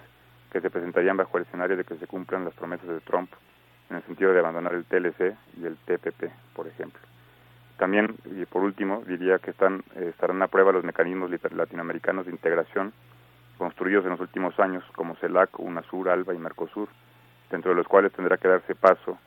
que 0.52 0.62
se 0.62 0.70
presentarían 0.70 1.18
bajo 1.18 1.38
el 1.38 1.44
escenario 1.44 1.76
de 1.76 1.84
que 1.84 1.98
se 1.98 2.08
cumplan 2.08 2.46
las 2.46 2.54
promesas 2.54 2.88
de 2.88 3.02
Trump 3.02 3.30
en 3.90 3.98
el 3.98 4.04
sentido 4.04 4.32
de 4.32 4.40
abandonar 4.40 4.74
el 4.74 4.86
TLC 4.86 5.36
y 5.60 5.66
el 5.66 5.76
TPP, 5.86 6.32
por 6.54 6.68
ejemplo. 6.68 7.02
También, 7.78 8.16
y 8.26 8.46
por 8.46 8.64
último, 8.64 9.04
diría 9.06 9.40
que 9.40 9.52
están, 9.52 9.84
estarán 9.96 10.42
a 10.42 10.48
prueba 10.48 10.72
los 10.72 10.86
mecanismos 10.86 11.30
latinoamericanos 11.52 12.26
de 12.26 12.32
integración 12.32 12.94
construidos 13.58 14.06
en 14.06 14.12
los 14.12 14.20
últimos 14.20 14.60
años 14.60 14.84
como 14.96 15.16
CELAC, 15.16 15.60
UNASUR, 15.60 16.10
ALBA 16.10 16.34
y 16.34 16.38
Mercosur, 16.38 16.90
dentro 17.50 17.72
de 17.72 17.78
los 17.78 17.88
cuales 17.88 18.12
tendrá 18.14 18.38
que 18.38 18.48
darse 18.48 18.76
paso 18.76 19.18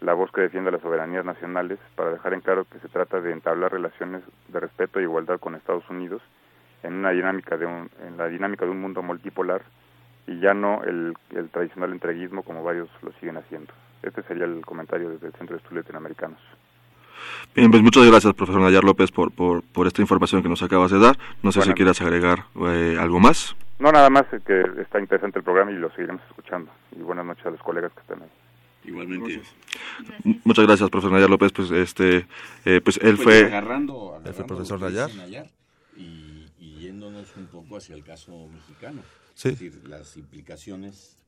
la 0.00 0.14
voz 0.14 0.30
que 0.30 0.42
defienda 0.42 0.70
las 0.70 0.82
soberanías 0.82 1.24
nacionales 1.24 1.78
para 1.94 2.10
dejar 2.10 2.34
en 2.34 2.40
claro 2.40 2.66
que 2.70 2.78
se 2.80 2.88
trata 2.88 3.20
de 3.20 3.32
entablar 3.32 3.72
relaciones 3.72 4.22
de 4.48 4.60
respeto 4.60 4.98
e 4.98 5.04
igualdad 5.04 5.40
con 5.40 5.54
Estados 5.54 5.88
Unidos 5.88 6.22
en 6.82 6.94
una 6.94 7.10
dinámica 7.10 7.56
de 7.56 7.66
un, 7.66 7.90
en 8.06 8.16
la 8.16 8.28
dinámica 8.28 8.64
de 8.64 8.70
un 8.70 8.80
mundo 8.80 9.02
multipolar 9.02 9.62
y 10.26 10.38
ya 10.40 10.54
no 10.54 10.82
el, 10.84 11.14
el 11.30 11.48
tradicional 11.48 11.92
entreguismo 11.92 12.42
como 12.42 12.62
varios 12.62 12.88
lo 13.02 13.12
siguen 13.12 13.38
haciendo. 13.38 13.72
Este 14.02 14.22
sería 14.24 14.44
el 14.44 14.64
comentario 14.64 15.08
desde 15.08 15.28
el 15.28 15.32
Centro 15.32 15.56
de 15.56 15.62
Estudios 15.62 15.84
Latinoamericanos. 15.84 16.40
Bien, 17.54 17.70
pues 17.70 17.82
muchas 17.82 18.06
gracias, 18.06 18.34
profesor 18.34 18.60
Nayar 18.60 18.84
López, 18.84 19.10
por, 19.10 19.32
por, 19.32 19.62
por 19.62 19.86
esta 19.86 20.02
información 20.02 20.42
que 20.42 20.48
nos 20.48 20.62
acabas 20.62 20.90
de 20.90 20.98
dar. 20.98 21.16
No 21.42 21.52
sé 21.52 21.62
si 21.62 21.72
quieras 21.72 22.00
agregar 22.02 22.44
eh, 22.68 22.98
algo 23.00 23.18
más. 23.18 23.56
No, 23.78 23.92
nada 23.92 24.08
más 24.08 24.26
que 24.44 24.64
está 24.80 24.98
interesante 25.00 25.38
el 25.38 25.44
programa 25.44 25.70
y 25.70 25.74
lo 25.74 25.90
seguiremos 25.90 26.22
escuchando. 26.28 26.72
Y 26.92 27.00
buenas 27.00 27.26
noches 27.26 27.44
a 27.46 27.50
los 27.50 27.60
colegas 27.60 27.92
que 27.92 28.00
están 28.00 28.22
ahí. 28.22 28.28
Igualmente. 28.84 29.42
Muchas 30.44 30.66
gracias, 30.66 30.88
profesor 30.88 31.12
Nayar 31.12 31.28
López. 31.28 31.52
Pues, 31.52 31.70
este, 31.72 32.26
eh, 32.64 32.80
pues 32.82 32.98
él 33.02 33.16
pues 33.16 33.22
fue, 33.22 33.44
agarrando, 33.44 34.20
él 34.24 34.32
fue 34.32 34.46
profesor 34.46 34.80
Nayar. 34.80 35.10
y, 35.96 36.46
y, 36.58 36.78
yéndonos 36.80 37.36
un 37.36 37.46
poco 37.48 37.76
hacia 37.76 37.94
el 37.94 38.04
caso 38.04 38.48
mexicano. 38.48 39.02
Sí. 39.34 39.48
Es 39.48 39.60
decir, 39.60 39.88
las 39.88 40.16
implicaciones, 40.16 41.18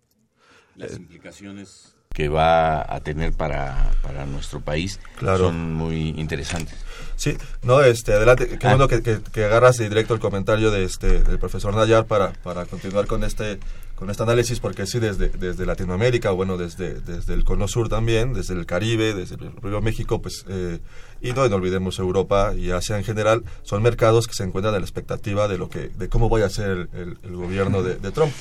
las 0.77 0.93
eh. 0.93 0.97
implicaciones 0.97 1.98
que 2.19 2.29
va 2.29 2.81
a 2.93 2.99
tener 2.99 3.33
para, 3.33 3.93
para 4.03 4.27
nuestro 4.27 4.61
país 4.61 4.99
son 5.21 5.75
muy 5.75 6.09
interesantes. 6.17 6.75
Sí, 7.15 7.37
no, 7.63 7.81
este, 7.81 8.13
adelante, 8.13 8.59
qué 8.59 8.67
ah. 8.67 8.71
bueno 8.71 8.89
que, 8.89 9.03
que, 9.03 9.45
agarras 9.45 9.77
directo 9.77 10.15
el 10.15 10.21
comentario 10.21 10.73
de 10.73 10.83
este, 10.83 11.23
del 11.23 11.39
profesor 11.39 11.77
Nayar 11.77 12.07
para, 12.07 12.33
para 12.33 12.67
continuar 12.67 13.07
con 13.07 13.23
este 13.23 13.61
con 13.99 14.11
este 14.11 14.23
análisis 14.23 14.61
porque 14.61 14.87
sí 14.87 15.01
desde, 15.01 15.29
desde 15.29 15.67
Latinoamérica, 15.67 16.31
bueno, 16.31 16.57
desde, 16.57 17.01
desde 17.01 17.35
el 17.35 17.43
Cono 17.43 17.67
Sur 17.67 17.89
también, 17.89 18.33
desde 18.33 18.55
el 18.55 18.65
Caribe, 18.65 19.13
desde 19.13 19.35
el 19.35 19.51
propio 19.51 19.81
México, 19.81 20.23
pues, 20.23 20.45
eh, 20.49 20.79
y 21.21 21.33
no, 21.33 21.43
olvidemos 21.43 21.99
Europa 21.99 22.55
y 22.55 22.71
Asia 22.71 22.97
en 22.97 23.03
general, 23.03 23.43
son 23.63 23.83
mercados 23.83 24.29
que 24.29 24.35
se 24.35 24.45
encuentran 24.45 24.73
en 24.77 24.83
la 24.83 24.87
expectativa 24.87 25.49
de 25.49 25.59
lo 25.59 25.69
que, 25.69 25.89
de 25.89 26.09
cómo 26.09 26.29
vaya 26.29 26.47
a 26.47 26.51
ser 26.51 26.89
el, 26.93 27.19
gobierno 27.37 27.83
de, 27.83 27.97
Trump. 28.13 28.33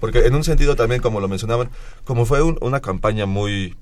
Porque 0.00 0.20
en 0.20 0.34
un 0.34 0.44
sentido 0.44 0.76
también, 0.76 1.02
como 1.02 1.20
lo 1.20 1.28
mencionaban, 1.28 1.68
como 2.04 2.24
fue 2.24 2.40
una 2.40 2.80
campaña 2.80 3.26
muy 3.26 3.76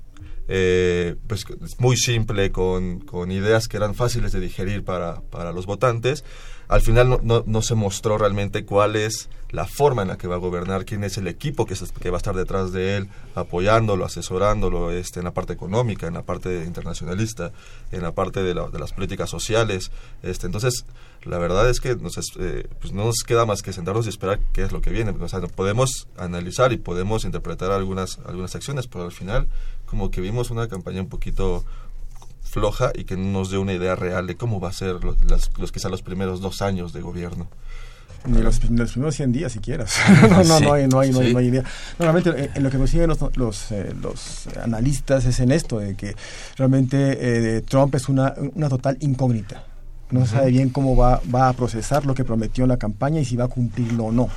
eh, 0.49 1.15
pues 1.27 1.45
muy 1.77 1.95
simple, 1.95 2.51
con, 2.51 2.99
con, 2.99 3.31
ideas 3.31 3.69
que 3.69 3.77
eran 3.77 3.95
fáciles 3.95 4.33
de 4.33 4.41
digerir 4.41 4.83
para, 4.83 5.21
para 5.21 5.53
los 5.53 5.65
votantes, 5.65 6.25
al 6.71 6.81
final 6.81 7.09
no, 7.09 7.19
no, 7.21 7.43
no, 7.45 7.61
se 7.61 7.75
mostró 7.75 8.17
realmente 8.17 8.63
cuál 8.63 8.95
es 8.95 9.27
la 9.49 9.65
forma 9.65 10.03
en 10.03 10.07
la 10.07 10.17
que 10.17 10.29
va 10.29 10.35
a 10.35 10.37
gobernar, 10.37 10.85
quién 10.85 11.03
es 11.03 11.17
el 11.17 11.27
equipo 11.27 11.65
que, 11.65 11.75
que 11.99 12.09
va 12.09 12.15
a 12.15 12.19
estar 12.19 12.33
detrás 12.33 12.71
de 12.71 12.95
él, 12.95 13.09
apoyándolo, 13.35 14.05
asesorándolo 14.05 14.89
este, 14.89 15.19
en 15.19 15.25
la 15.25 15.33
parte 15.33 15.51
económica, 15.51 16.07
en 16.07 16.13
la 16.13 16.21
parte 16.21 16.63
internacionalista, 16.63 17.51
en 17.91 18.01
la 18.01 18.13
parte 18.13 18.41
de, 18.41 18.53
de 18.53 18.79
las 18.79 18.93
políticas 18.93 19.29
sociales. 19.29 19.91
Este, 20.23 20.45
entonces, 20.45 20.85
la 21.25 21.39
verdad 21.39 21.69
es 21.69 21.81
que 21.81 21.97
nos, 21.97 22.17
eh, 22.39 22.65
pues 22.79 22.93
no 22.93 23.03
nos 23.03 23.23
queda 23.27 23.45
más 23.45 23.61
que 23.61 23.73
sentarnos 23.73 24.05
y 24.05 24.09
esperar 24.09 24.39
qué 24.53 24.63
es 24.63 24.71
lo 24.71 24.79
que 24.79 24.91
viene. 24.91 25.11
O 25.11 25.27
sea, 25.27 25.41
podemos 25.41 26.07
analizar 26.17 26.71
y 26.71 26.77
podemos 26.77 27.25
interpretar 27.25 27.71
algunas, 27.71 28.19
algunas 28.25 28.55
acciones, 28.55 28.87
pero 28.87 29.03
al 29.03 29.11
final 29.11 29.49
como 29.85 30.09
que 30.09 30.21
vimos 30.21 30.51
una 30.51 30.69
campaña 30.69 31.01
un 31.01 31.09
poquito 31.09 31.65
floja 32.51 32.91
y 32.93 33.05
que 33.05 33.15
no 33.15 33.39
nos 33.39 33.49
dé 33.49 33.57
una 33.57 33.73
idea 33.73 33.95
real 33.95 34.27
de 34.27 34.35
cómo 34.35 34.59
va 34.59 34.69
a 34.69 34.73
ser 34.73 35.03
los, 35.03 35.17
los 35.57 35.71
quizá 35.71 35.87
los 35.87 36.01
primeros 36.01 36.41
dos 36.41 36.61
años 36.61 36.91
de 36.91 37.01
gobierno. 37.01 37.47
Ni 38.25 38.39
los, 38.39 38.59
primeros 38.59 39.15
100 39.15 39.31
días 39.31 39.51
siquiera. 39.51 39.85
no, 40.29 40.43
no, 40.43 40.59
no, 40.59 40.73
hay, 40.73 40.87
no, 40.87 40.99
hay, 40.99 41.11
no, 41.11 41.19
hay, 41.19 41.47
idea. 41.47 41.63
Normalmente 41.97 42.51
en, 42.53 42.63
lo 42.63 42.69
que 42.69 42.77
consiguen 42.77 43.07
los, 43.07 43.19
los, 43.35 43.71
eh, 43.71 43.95
los, 43.99 44.47
analistas 44.61 45.25
es 45.25 45.39
en 45.39 45.51
esto, 45.51 45.79
de 45.79 45.95
que 45.95 46.15
realmente 46.55 47.17
eh, 47.57 47.61
Trump 47.61 47.95
es 47.95 48.09
una, 48.09 48.35
una 48.53 48.69
total 48.69 48.97
incógnita. 48.99 49.63
No 50.11 50.25
sabe 50.25 50.51
bien 50.51 50.69
cómo 50.69 50.95
va, 50.95 51.21
va 51.33 51.47
a 51.49 51.53
procesar 51.53 52.05
lo 52.05 52.13
que 52.13 52.25
prometió 52.25 52.65
en 52.65 52.69
la 52.69 52.77
campaña 52.77 53.21
y 53.21 53.25
si 53.25 53.37
va 53.37 53.45
a 53.45 53.47
cumplirlo 53.47 54.05
o 54.05 54.11
no. 54.11 54.29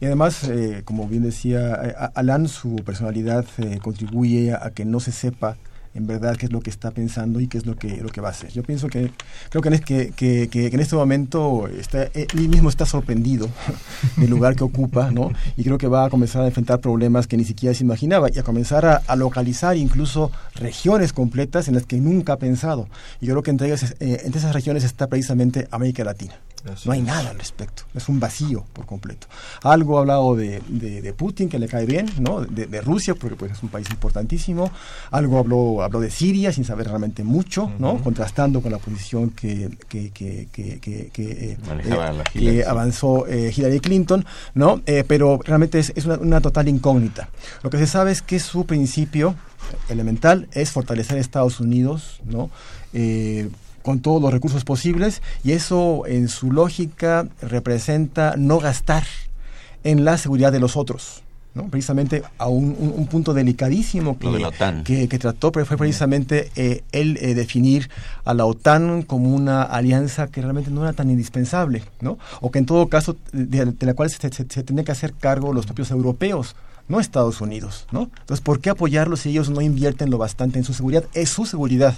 Y 0.00 0.06
además, 0.06 0.44
eh, 0.44 0.80
como 0.84 1.06
bien 1.06 1.22
decía 1.22 1.74
Alan, 2.14 2.48
su 2.48 2.76
personalidad 2.76 3.44
contribuye 3.82 4.54
a 4.54 4.70
que 4.70 4.86
no 4.86 4.98
se 4.98 5.12
sepa 5.12 5.58
en 5.94 6.06
verdad 6.06 6.36
qué 6.36 6.46
es 6.46 6.52
lo 6.52 6.60
que 6.60 6.70
está 6.70 6.90
pensando 6.90 7.40
y 7.40 7.48
qué 7.48 7.58
es 7.58 7.66
lo 7.66 7.76
que, 7.76 7.96
lo 7.96 8.08
que 8.10 8.20
va 8.20 8.28
a 8.28 8.30
hacer. 8.30 8.50
Yo 8.52 8.62
pienso 8.62 8.88
que, 8.88 9.10
creo 9.48 9.62
que 9.62 9.68
en, 9.68 9.78
que, 9.80 10.12
que, 10.12 10.48
que 10.48 10.66
en 10.66 10.80
este 10.80 10.96
momento 10.96 11.66
está, 11.68 12.04
él 12.04 12.48
mismo 12.48 12.68
está 12.68 12.86
sorprendido 12.86 13.48
del 14.16 14.30
lugar 14.30 14.54
que 14.54 14.64
ocupa, 14.64 15.10
¿no? 15.10 15.32
Y 15.56 15.64
creo 15.64 15.78
que 15.78 15.88
va 15.88 16.04
a 16.04 16.10
comenzar 16.10 16.42
a 16.42 16.46
enfrentar 16.46 16.80
problemas 16.80 17.26
que 17.26 17.36
ni 17.36 17.44
siquiera 17.44 17.74
se 17.74 17.84
imaginaba 17.84 18.28
y 18.32 18.38
a 18.38 18.42
comenzar 18.42 18.86
a, 18.86 19.16
localizar 19.16 19.76
incluso 19.76 20.30
regiones 20.54 21.12
completas 21.12 21.68
en 21.68 21.74
las 21.74 21.84
que 21.84 21.96
nunca 21.96 22.34
ha 22.34 22.38
pensado. 22.38 22.88
Y 23.20 23.26
yo 23.26 23.34
creo 23.34 23.42
que 23.42 23.50
entre, 23.50 23.66
ellas, 23.66 23.94
eh, 24.00 24.22
entre 24.24 24.38
esas 24.38 24.54
regiones 24.54 24.84
está 24.84 25.08
precisamente 25.08 25.68
América 25.70 26.04
Latina 26.04 26.34
no 26.84 26.92
hay 26.92 27.00
nada 27.02 27.30
al 27.30 27.38
respecto, 27.38 27.84
es 27.94 28.08
un 28.08 28.20
vacío 28.20 28.64
por 28.72 28.86
completo. 28.86 29.26
Algo 29.62 29.96
ha 29.96 30.00
hablado 30.00 30.36
de, 30.36 30.60
de, 30.68 31.12
Putin, 31.12 31.48
que 31.48 31.58
le 31.58 31.68
cae 31.68 31.86
bien, 31.86 32.10
¿no? 32.18 32.40
de, 32.40 32.80
Rusia, 32.80 33.14
porque 33.14 33.36
pues, 33.36 33.52
es 33.52 33.62
un 33.62 33.68
país 33.68 33.88
importantísimo. 33.90 34.70
Algo 35.10 35.38
habló, 35.38 35.82
habló 35.82 36.00
de 36.00 36.10
Siria, 36.10 36.52
sin 36.52 36.64
saber 36.64 36.88
realmente 36.88 37.24
mucho, 37.24 37.70
¿no? 37.78 38.02
contrastando 38.02 38.60
con 38.60 38.72
la 38.72 38.78
posición 38.78 39.30
que, 39.30 39.70
que, 39.88 40.10
que, 40.10 40.48
que, 40.52 40.80
que, 41.12 41.56
eh, 42.34 42.64
avanzó 42.66 43.26
eh, 43.26 43.52
Hillary 43.56 43.80
Clinton, 43.80 44.24
¿no? 44.54 44.82
Eh, 44.86 45.04
pero 45.06 45.40
realmente 45.44 45.78
es, 45.78 45.92
es 45.94 46.06
una, 46.06 46.16
una, 46.16 46.40
total 46.40 46.68
incógnita. 46.68 47.28
Lo 47.62 47.70
que 47.70 47.78
se 47.78 47.86
sabe 47.86 48.12
es 48.12 48.22
que 48.22 48.38
su 48.38 48.66
principio 48.66 49.34
elemental 49.88 50.48
es 50.52 50.70
fortalecer 50.70 51.18
Estados 51.18 51.60
Unidos, 51.60 52.20
¿no? 52.24 52.50
Con 53.82 54.00
todos 54.00 54.20
los 54.20 54.32
recursos 54.32 54.64
posibles 54.64 55.22
y 55.44 55.52
eso 55.52 56.06
en 56.06 56.28
su 56.28 56.52
lógica 56.52 57.28
representa 57.40 58.34
no 58.36 58.58
gastar 58.58 59.04
en 59.84 60.04
la 60.04 60.18
seguridad 60.18 60.52
de 60.52 60.60
los 60.60 60.76
otros. 60.76 61.22
¿no? 61.54 61.68
precisamente 61.68 62.22
a 62.38 62.48
un, 62.48 63.08
punto 63.10 63.34
delicadísimo 63.34 64.16
que, 64.84 65.08
que, 65.08 65.18
trató 65.18 65.50
fue 65.52 65.76
precisamente 65.76 66.50
eh, 66.54 66.84
el 66.92 67.16
eh, 67.16 67.34
definir 67.34 67.90
a 68.24 68.34
la 68.34 68.46
OTAN 68.46 69.02
como 69.02 69.34
una 69.34 69.62
alianza 69.62 70.28
que 70.28 70.42
realmente 70.42 70.70
no 70.70 70.82
era 70.82 70.92
tan 70.92 71.10
indispensable, 71.10 71.82
¿no? 72.00 72.18
o 72.40 72.50
que 72.50 72.60
en 72.60 72.66
todo 72.66 72.88
caso 72.88 73.16
de, 73.32 73.74
la 73.80 73.94
cual 73.94 74.10
se, 74.10 74.30
se, 74.30 74.62
tenía 74.62 74.84
que 74.84 74.92
hacer 74.92 75.12
cargo 75.14 75.52
los 75.52 75.66
propios 75.66 75.90
europeos, 75.90 76.54
no 76.88 77.00
Estados 77.00 77.40
Unidos. 77.40 77.86
¿no? 77.90 78.10
Entonces, 78.20 78.40
¿por 78.40 78.60
qué 78.60 78.70
apoyarlos 78.70 79.20
si 79.20 79.30
ellos 79.30 79.50
no 79.50 79.60
invierten 79.60 80.10
lo 80.10 80.18
bastante 80.18 80.58
en 80.58 80.64
su 80.64 80.74
seguridad? 80.74 81.04
Es 81.14 81.30
su 81.30 81.46
seguridad. 81.46 81.94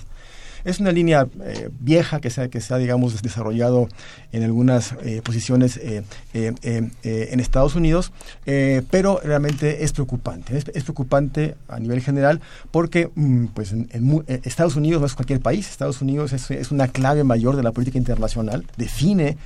Es 0.64 0.80
una 0.80 0.92
línea 0.92 1.26
eh, 1.44 1.70
vieja 1.80 2.20
que 2.20 2.30
se, 2.30 2.48
que 2.50 2.60
se 2.60 2.74
ha, 2.74 2.78
digamos, 2.78 3.20
desarrollado 3.22 3.88
en 4.32 4.42
algunas 4.42 4.94
eh, 5.02 5.20
posiciones 5.22 5.78
eh, 5.82 6.02
en 6.32 7.40
Estados 7.40 7.74
Unidos, 7.74 8.12
pero 8.90 9.20
realmente 9.22 9.84
es 9.84 9.92
preocupante. 9.92 10.56
Es, 10.56 10.64
preocupante 10.84 11.56
a 11.68 11.78
nivel 11.78 12.00
general 12.00 12.40
porque 12.70 13.10
mm, 13.14 13.46
pues 13.46 13.72
en, 13.72 13.88
Estados 14.26 14.76
Unidos 14.76 15.00
no 15.00 15.06
es 15.06 15.14
cualquier 15.14 15.40
país, 15.40 15.68
Estados 15.68 16.00
Unidos 16.00 16.32
es, 16.32 16.70
una 16.70 16.88
clave 16.88 17.24
mayor 17.24 17.56
de 17.56 17.62
la 17.62 17.72
política 17.72 17.98
internacional, 17.98 18.64
define 18.76 19.36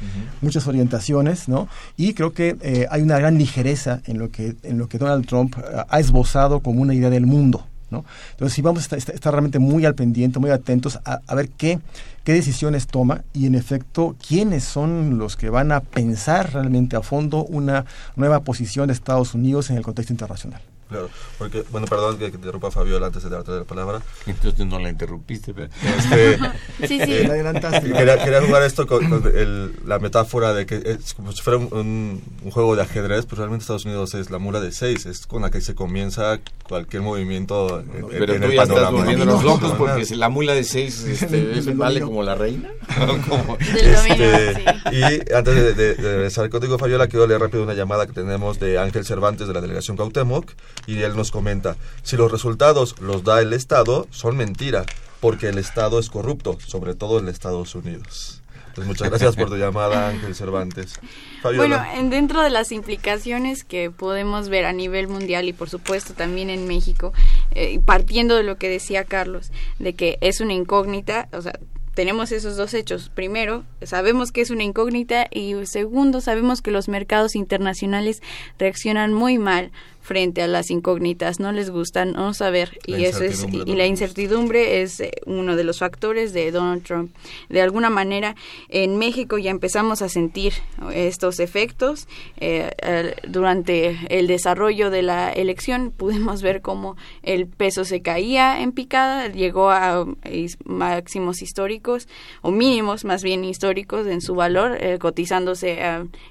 muchas 0.40 0.66
orientaciones, 0.66 1.48
¿no? 1.48 1.68
Y 1.96 2.14
creo 2.14 2.32
que 2.32 2.86
hay 2.90 3.02
una 3.02 3.18
gran 3.18 3.38
ligereza 3.38 4.00
en 4.06 4.18
lo 4.18 4.30
que, 4.30 4.56
en 4.62 4.78
lo 4.78 4.88
que 4.88 4.98
Donald 4.98 5.26
Trump 5.26 5.56
ha 5.88 6.00
esbozado 6.00 6.60
como 6.60 6.82
una 6.82 6.94
idea 6.94 7.10
del 7.10 7.26
mundo. 7.26 7.66
Entonces, 7.91 8.55
si 8.55 8.62
vamos 8.62 8.93
a 8.93 8.97
estar, 8.97 9.32
realmente 9.32 9.59
muy 9.59 9.84
al 9.84 9.95
pendiente, 9.95 10.39
muy 10.39 10.51
atentos 10.51 10.99
a, 11.05 11.20
a, 11.26 11.34
ver 11.34 11.49
qué, 11.51 11.78
qué 12.24 12.32
decisiones 12.32 12.87
toma 12.87 13.22
y, 13.32 13.47
en 13.47 13.55
efecto, 13.55 14.16
quiénes 14.26 14.64
son 14.64 15.18
los 15.18 15.37
que 15.37 15.51
van 15.51 15.72
a 15.72 15.80
pensar 15.80 16.53
realmente 16.53 16.97
a 16.97 17.03
fondo 17.03 17.45
una 17.45 17.84
nueva 18.16 18.41
posición 18.41 18.89
de 18.89 18.93
Estados 18.93 19.34
Unidos 19.34 19.70
en 19.70 19.76
el 19.76 19.82
contexto 19.82 20.12
internacional. 20.12 20.61
Claro, 20.89 21.11
porque, 21.37 21.64
bueno, 21.70 21.87
perdón 21.89 22.16
que, 22.16 22.30
te 22.30 22.37
interrumpa 22.37 22.70
Fabiola 22.70 23.07
antes 23.07 23.22
de 23.24 23.30
darte 23.30 23.51
la 23.51 23.64
palabra. 23.64 24.03
Entonces 24.26 24.64
no 24.66 24.78
la 24.78 24.89
interrumpiste, 24.89 25.53
pero... 25.53 25.68
Este, 25.99 26.39
sí, 26.87 27.01
sí. 27.05 27.12
Eh, 27.12 27.26
adelantaste. 27.26 27.93
Quería, 27.93 28.22
quería, 28.22 28.43
jugar 28.43 28.62
esto 28.62 28.87
con, 28.87 29.05
el, 29.34 29.74
la 29.84 29.99
metáfora 29.99 30.55
de 30.55 30.64
que 30.64 30.76
es 30.76 31.14
como 31.14 31.32
si 31.32 31.43
fuera 31.43 31.59
un, 31.59 32.22
un, 32.43 32.51
juego 32.53 32.76
de 32.76 32.82
ajedrez, 32.82 33.26
pues 33.26 33.39
realmente 33.39 33.62
Estados 33.62 33.84
Unidos 33.84 34.14
es 34.14 34.30
la 34.30 34.39
mula 34.39 34.61
de 34.61 34.70
seis, 34.70 35.07
es 35.07 35.26
con 35.26 35.43
la 35.43 35.51
que 35.51 35.61
se 35.61 35.74
comienza 35.74 36.39
cualquier 36.68 37.03
movimiento 37.03 37.80
en, 37.80 38.07
Pero 38.09 38.41
tú 38.41 38.53
ya 38.53 38.62
estás 38.62 38.93
volviendo 38.93 39.24
los 39.24 39.43
locos 39.43 39.72
porque 39.76 40.05
si 40.05 40.14
la 40.14 40.28
mula 40.28 40.55
de 40.55 40.64
seis 40.64 41.05
este, 41.05 41.72
vale 41.72 42.01
como 42.01 42.22
la 42.22 42.37
reina. 42.37 42.70
este, 43.74 44.64
y 44.93 45.34
antes 45.34 45.55
de, 45.55 45.74
de, 45.74 45.95
de 45.95 46.14
regresar 46.14 46.49
contigo, 46.49 46.78
Fabiola, 46.78 47.09
quiero 47.09 47.26
leer 47.26 47.41
rápido 47.41 47.64
una 47.64 47.74
llamada 47.74 48.07
que 48.07 48.12
tenemos 48.12 48.61
de 48.61 48.78
Ángel 48.78 49.05
Cervantes 49.05 49.49
de 49.49 49.55
la 49.55 49.61
delegación 49.61 49.97
Cautemoc 49.97 50.53
y 50.86 51.02
él 51.02 51.16
nos 51.16 51.30
comenta, 51.30 51.76
si 52.02 52.16
los 52.16 52.30
resultados 52.30 53.00
los 53.00 53.24
da 53.24 53.40
el 53.40 53.52
Estado, 53.52 54.06
son 54.10 54.36
mentira, 54.36 54.84
porque 55.20 55.48
el 55.48 55.58
Estado 55.58 55.98
es 55.98 56.10
corrupto, 56.10 56.58
sobre 56.64 56.94
todo 56.94 57.18
en 57.18 57.28
Estados 57.28 57.74
Unidos. 57.74 58.42
Entonces, 58.68 58.88
muchas 58.88 59.08
gracias 59.08 59.36
por 59.36 59.48
tu 59.48 59.56
llamada, 59.56 60.08
Ángel 60.08 60.34
Cervantes. 60.34 61.00
Bueno, 61.42 61.82
dentro 62.10 62.42
de 62.42 62.50
las 62.50 62.72
implicaciones 62.72 63.64
que 63.64 63.90
podemos 63.90 64.50
ver 64.50 64.66
a 64.66 64.74
nivel 64.74 65.08
mundial 65.08 65.48
y 65.48 65.54
por 65.54 65.70
supuesto 65.70 66.12
también 66.12 66.50
en 66.50 66.68
México, 66.68 67.14
eh, 67.52 67.80
partiendo 67.82 68.36
de 68.36 68.42
lo 68.42 68.58
que 68.58 68.68
decía 68.68 69.04
Carlos, 69.04 69.50
de 69.78 69.94
que 69.94 70.18
es 70.20 70.42
una 70.42 70.52
incógnita, 70.52 71.28
o 71.32 71.40
sea, 71.40 71.58
tenemos 71.94 72.30
esos 72.30 72.58
dos 72.58 72.74
hechos. 72.74 73.08
Primero, 73.08 73.64
sabemos 73.82 74.30
que 74.30 74.42
es 74.42 74.50
una 74.50 74.64
incógnita 74.64 75.26
y 75.30 75.54
segundo, 75.64 76.20
sabemos 76.20 76.60
que 76.60 76.70
los 76.70 76.88
mercados 76.88 77.34
internacionales 77.34 78.20
reaccionan 78.58 79.14
muy 79.14 79.38
mal 79.38 79.72
frente 80.07 80.40
a 80.40 80.46
las 80.46 80.70
incógnitas, 80.70 81.40
no 81.40 81.50
les 81.50 81.70
gusta 81.70 82.04
no 82.04 82.32
saber. 82.32 82.78
Y 82.86 83.04
eso 83.04 83.24
es 83.24 83.44
y, 83.50 83.74
la 83.74 83.86
incertidumbre 83.86 84.82
es 84.82 85.00
eh, 85.00 85.11
uno 85.26 85.57
de 85.57 85.64
los 85.64 85.80
factores 85.80 86.32
de 86.32 86.52
Donald 86.52 86.84
Trump. 86.84 87.12
De 87.48 87.61
alguna 87.61 87.90
manera 87.90 88.36
en 88.68 88.98
México 88.98 89.36
ya 89.36 89.50
empezamos 89.50 90.02
a 90.02 90.09
sentir 90.09 90.52
estos 90.94 91.40
efectos. 91.40 92.07
Eh, 92.36 92.70
durante 93.26 93.98
el 94.09 94.28
desarrollo 94.28 94.90
de 94.90 95.02
la 95.02 95.32
elección 95.32 95.90
pudimos 95.90 96.40
ver 96.40 96.62
cómo 96.62 96.96
el 97.22 97.48
peso 97.48 97.84
se 97.84 98.00
caía 98.00 98.62
en 98.62 98.70
picada, 98.70 99.26
llegó 99.28 99.70
a 99.70 100.07
máximos 100.64 101.42
históricos 101.42 102.07
o 102.42 102.52
mínimos 102.52 103.04
más 103.04 103.24
bien 103.24 103.44
históricos 103.44 104.07
en 104.07 104.20
su 104.20 104.36
valor, 104.36 104.78
eh, 104.80 104.98
cotizándose 105.00 105.80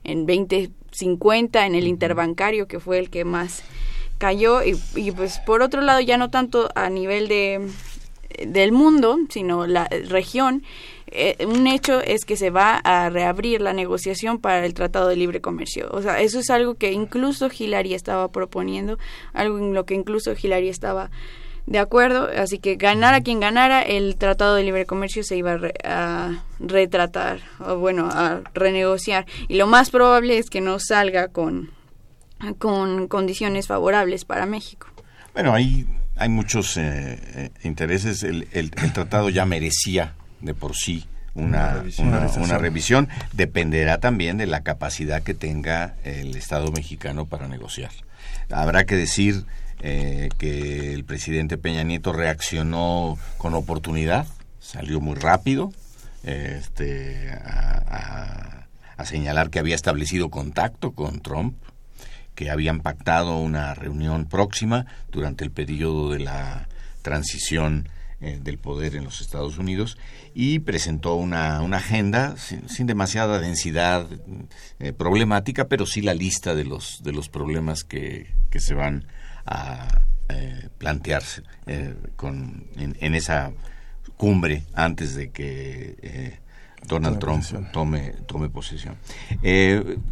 en 0.06 0.26
20 0.26 0.72
50 0.96 1.66
en 1.66 1.76
el 1.76 1.88
interbancario, 1.88 2.68
que 2.68 2.80
fue 2.80 3.00
el 3.00 3.10
que 3.10 3.26
más 3.26 3.64
cayó. 4.18 4.62
Y, 4.64 5.12
pues 5.12 5.40
por 5.40 5.62
otro 5.62 5.82
lado, 5.82 6.00
ya 6.02 6.18
no 6.18 6.30
tanto 6.30 6.70
a 6.76 6.90
nivel 6.90 7.28
de 7.28 7.70
del 8.46 8.74
mundo, 8.74 9.18
sino 9.30 9.66
la 9.66 9.88
región, 10.10 10.64
eh, 11.08 11.46
un 11.46 11.68
hecho 11.68 12.02
es 12.02 12.26
que 12.26 12.36
se 12.36 12.50
va 12.50 12.76
a 12.78 13.10
reabrir 13.10 13.62
la 13.62 13.72
negociación 13.72 14.40
para 14.40 14.66
el 14.66 14.74
Tratado 14.74 15.08
de 15.08 15.16
Libre 15.16 15.40
Comercio. 15.40 15.88
O 15.92 16.02
sea, 16.02 16.20
eso 16.20 16.40
es 16.40 16.50
algo 16.50 16.76
que 16.76 16.92
incluso 16.92 17.50
Hillary 17.58 17.94
estaba 17.94 18.30
proponiendo, 18.34 18.98
algo 19.32 19.58
en 19.58 19.74
lo 19.74 19.86
que 19.86 19.94
incluso 19.94 20.34
Hillary 20.34 20.68
estaba 20.68 21.12
de 21.68 21.80
acuerdo, 21.80 22.30
así 22.38 22.60
que 22.60 22.76
ganara 22.76 23.22
quien 23.22 23.40
ganara, 23.40 23.82
el 23.82 24.18
Tratado 24.18 24.56
de 24.56 24.64
Libre 24.64 24.86
Comercio 24.86 25.24
se 25.24 25.36
iba 25.36 25.60
a, 25.84 26.44
retratar, 26.60 27.40
o 27.60 27.78
bueno, 27.78 28.08
a 28.12 28.42
renegociar. 28.54 29.26
Y 29.48 29.56
lo 29.56 29.66
más 29.66 29.90
probable 29.90 30.38
es 30.38 30.50
que 30.50 30.62
no 30.62 30.80
salga 30.80 31.30
con, 31.30 31.72
con 32.60 33.08
condiciones 33.08 33.68
favorables 33.68 34.26
para 34.26 34.46
México. 34.46 34.88
Bueno, 35.34 35.54
hay, 35.54 35.88
hay 36.16 36.30
muchos 36.30 36.78
eh, 36.78 37.20
eh, 37.36 37.50
intereses. 37.64 38.22
El, 38.22 38.48
el, 38.52 38.70
tratado 38.70 39.30
ya 39.30 39.46
merecía 39.46 40.14
de 40.42 40.54
por 40.54 40.76
sí 40.76 41.08
una, 41.34 41.84
una, 41.98 42.28
una, 42.38 42.58
revisión. 42.60 43.10
Dependerá 43.34 44.00
también 44.00 44.38
de 44.38 44.46
la 44.46 44.62
capacidad 44.62 45.24
que 45.24 45.34
tenga 45.34 45.96
el 46.04 46.36
Estado 46.36 46.72
mexicano 46.72 47.26
para 47.26 47.48
negociar. 47.48 47.92
Habrá 48.52 48.86
que 48.86 48.96
decir 48.96 49.46
eh, 49.82 50.30
que 50.38 50.94
el 50.94 51.04
presidente 51.04 51.58
Peña 51.58 51.84
Nieto 51.84 52.14
reaccionó 52.14 53.18
con 53.38 53.54
oportunidad, 53.54 54.26
salió 54.60 55.00
muy 55.02 55.16
rápido 55.16 55.72
este, 56.24 57.30
a, 57.32 58.68
señalar 59.06 59.52
que 59.52 59.60
había 59.60 59.76
establecido 59.76 60.30
contacto 60.30 60.92
con 60.92 61.20
Trump, 61.20 61.56
que 62.34 62.50
habían 62.50 62.80
pactado 62.80 63.38
una 63.38 63.76
reunión 63.76 64.26
próxima 64.26 64.88
durante 65.12 65.44
el 65.44 65.52
periodo 65.52 66.10
de 66.10 66.20
la 66.20 66.68
transición 67.04 67.88
eh, 68.22 68.40
del 68.42 68.58
poder 68.58 68.96
en 68.96 69.04
los 69.04 69.22
Estados 69.22 69.58
Unidos 69.58 69.98
y 70.34 70.60
presentó 70.60 71.16
una, 71.16 71.62
una 71.62 71.78
agenda 71.78 72.36
sin, 72.38 72.88
demasiada 72.88 73.40
densidad 73.40 74.08
eh, 74.80 74.94
problemática, 74.94 75.68
pero 75.68 75.86
sí 75.86 76.02
la 76.02 76.14
lista 76.14 76.56
de 76.56 76.66
los, 76.66 77.04
de 77.04 77.12
los 77.12 77.30
problemas 77.30 77.84
que, 77.84 78.34
que 78.50 78.60
se 78.60 78.74
van 78.74 79.08
a 79.46 80.06
eh, 80.28 80.70
plantearse 80.80 81.44
eh, 81.68 81.94
con, 82.16 82.66
en, 82.78 83.14
esa 83.14 83.52
cumbre 84.18 84.64
antes 84.74 85.14
de 85.14 85.30
que 85.30 85.98
eh, 86.02 86.40
Donald 86.88 87.20
Trump 87.20 87.44
tome, 87.72 88.16
tome 88.26 88.50
posesión. 88.50 88.98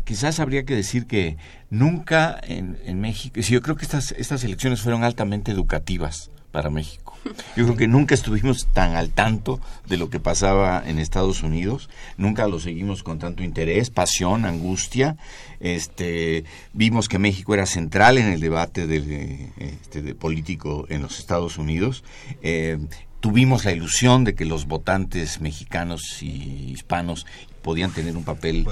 quizás 0.04 0.40
habría 0.40 0.66
que 0.66 0.76
decir 0.76 1.08
que 1.08 1.38
nunca 1.72 2.40
en, 2.44 2.78
en 2.86 3.02
México, 3.02 3.40
yo 3.42 3.62
creo 3.64 3.76
que 3.76 3.86
estas, 3.86 4.12
estas 4.12 4.44
elecciones 4.44 4.82
fueron 4.82 5.04
altamente 5.04 5.52
educativas 5.52 6.30
para 6.54 6.70
México. 6.70 7.18
Yo 7.58 7.66
creo 7.66 7.76
que 7.76 7.88
nunca 7.88 8.14
estuvimos 8.14 8.68
tan 8.68 8.96
al 8.96 9.10
tanto 9.10 9.60
de 9.88 9.98
lo 9.98 10.12
que 10.12 10.20
pasaba 10.20 10.84
en 10.86 11.00
Estados 11.00 11.42
Unidos, 11.42 11.90
nunca 12.16 12.48
lo 12.48 12.60
seguimos 12.60 13.02
con 13.02 13.18
tanto 13.18 13.44
interés, 13.44 13.90
pasión, 13.90 14.46
angustia. 14.46 15.18
Este, 15.60 16.46
vimos 16.74 17.10
que 17.10 17.18
México 17.18 17.56
era 17.56 17.66
central 17.66 18.20
en 18.20 18.28
el 18.28 18.40
debate 18.40 18.86
de, 18.86 19.50
este, 19.58 20.14
político 20.14 20.86
en 20.90 21.02
los 21.02 21.18
Estados 21.18 21.58
Unidos. 21.58 22.04
Eh, 22.44 22.78
tuvimos 23.24 23.64
la 23.64 23.72
ilusión 23.72 24.26
de 24.26 24.36
que 24.36 24.44
los 24.44 24.66
votantes 24.66 25.40
mexicanos 25.40 26.22
y 26.22 26.74
hispanos 26.74 27.26
podían 27.62 27.92
tener 27.92 28.18
un 28.18 28.26
papel 28.26 28.68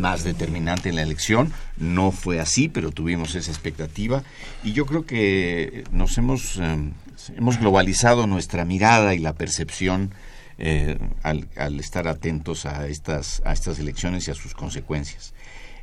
más 0.00 0.24
determinante 0.24 0.88
en 0.88 0.96
la 0.96 1.02
elección. 1.02 1.52
No 1.76 2.12
fue 2.12 2.40
así, 2.40 2.70
pero 2.70 2.92
tuvimos 2.92 3.34
esa 3.34 3.50
expectativa. 3.50 4.22
Y 4.64 4.72
yo 4.72 4.86
creo 4.86 5.04
que 5.04 5.84
nos 5.92 6.16
hemos, 6.16 6.56
eh, 6.56 6.92
hemos 7.36 7.58
globalizado 7.58 8.26
nuestra 8.26 8.64
mirada 8.64 9.14
y 9.14 9.18
la 9.18 9.34
percepción 9.34 10.14
eh, 10.56 10.96
al, 11.22 11.46
estar 11.78 12.08
atentos 12.08 12.64
a 12.64 12.86
estas, 12.86 13.42
a 13.44 13.52
estas 13.52 13.78
elecciones 13.78 14.26
y 14.28 14.30
a 14.30 14.34
sus 14.34 14.54
consecuencias. 14.54 15.34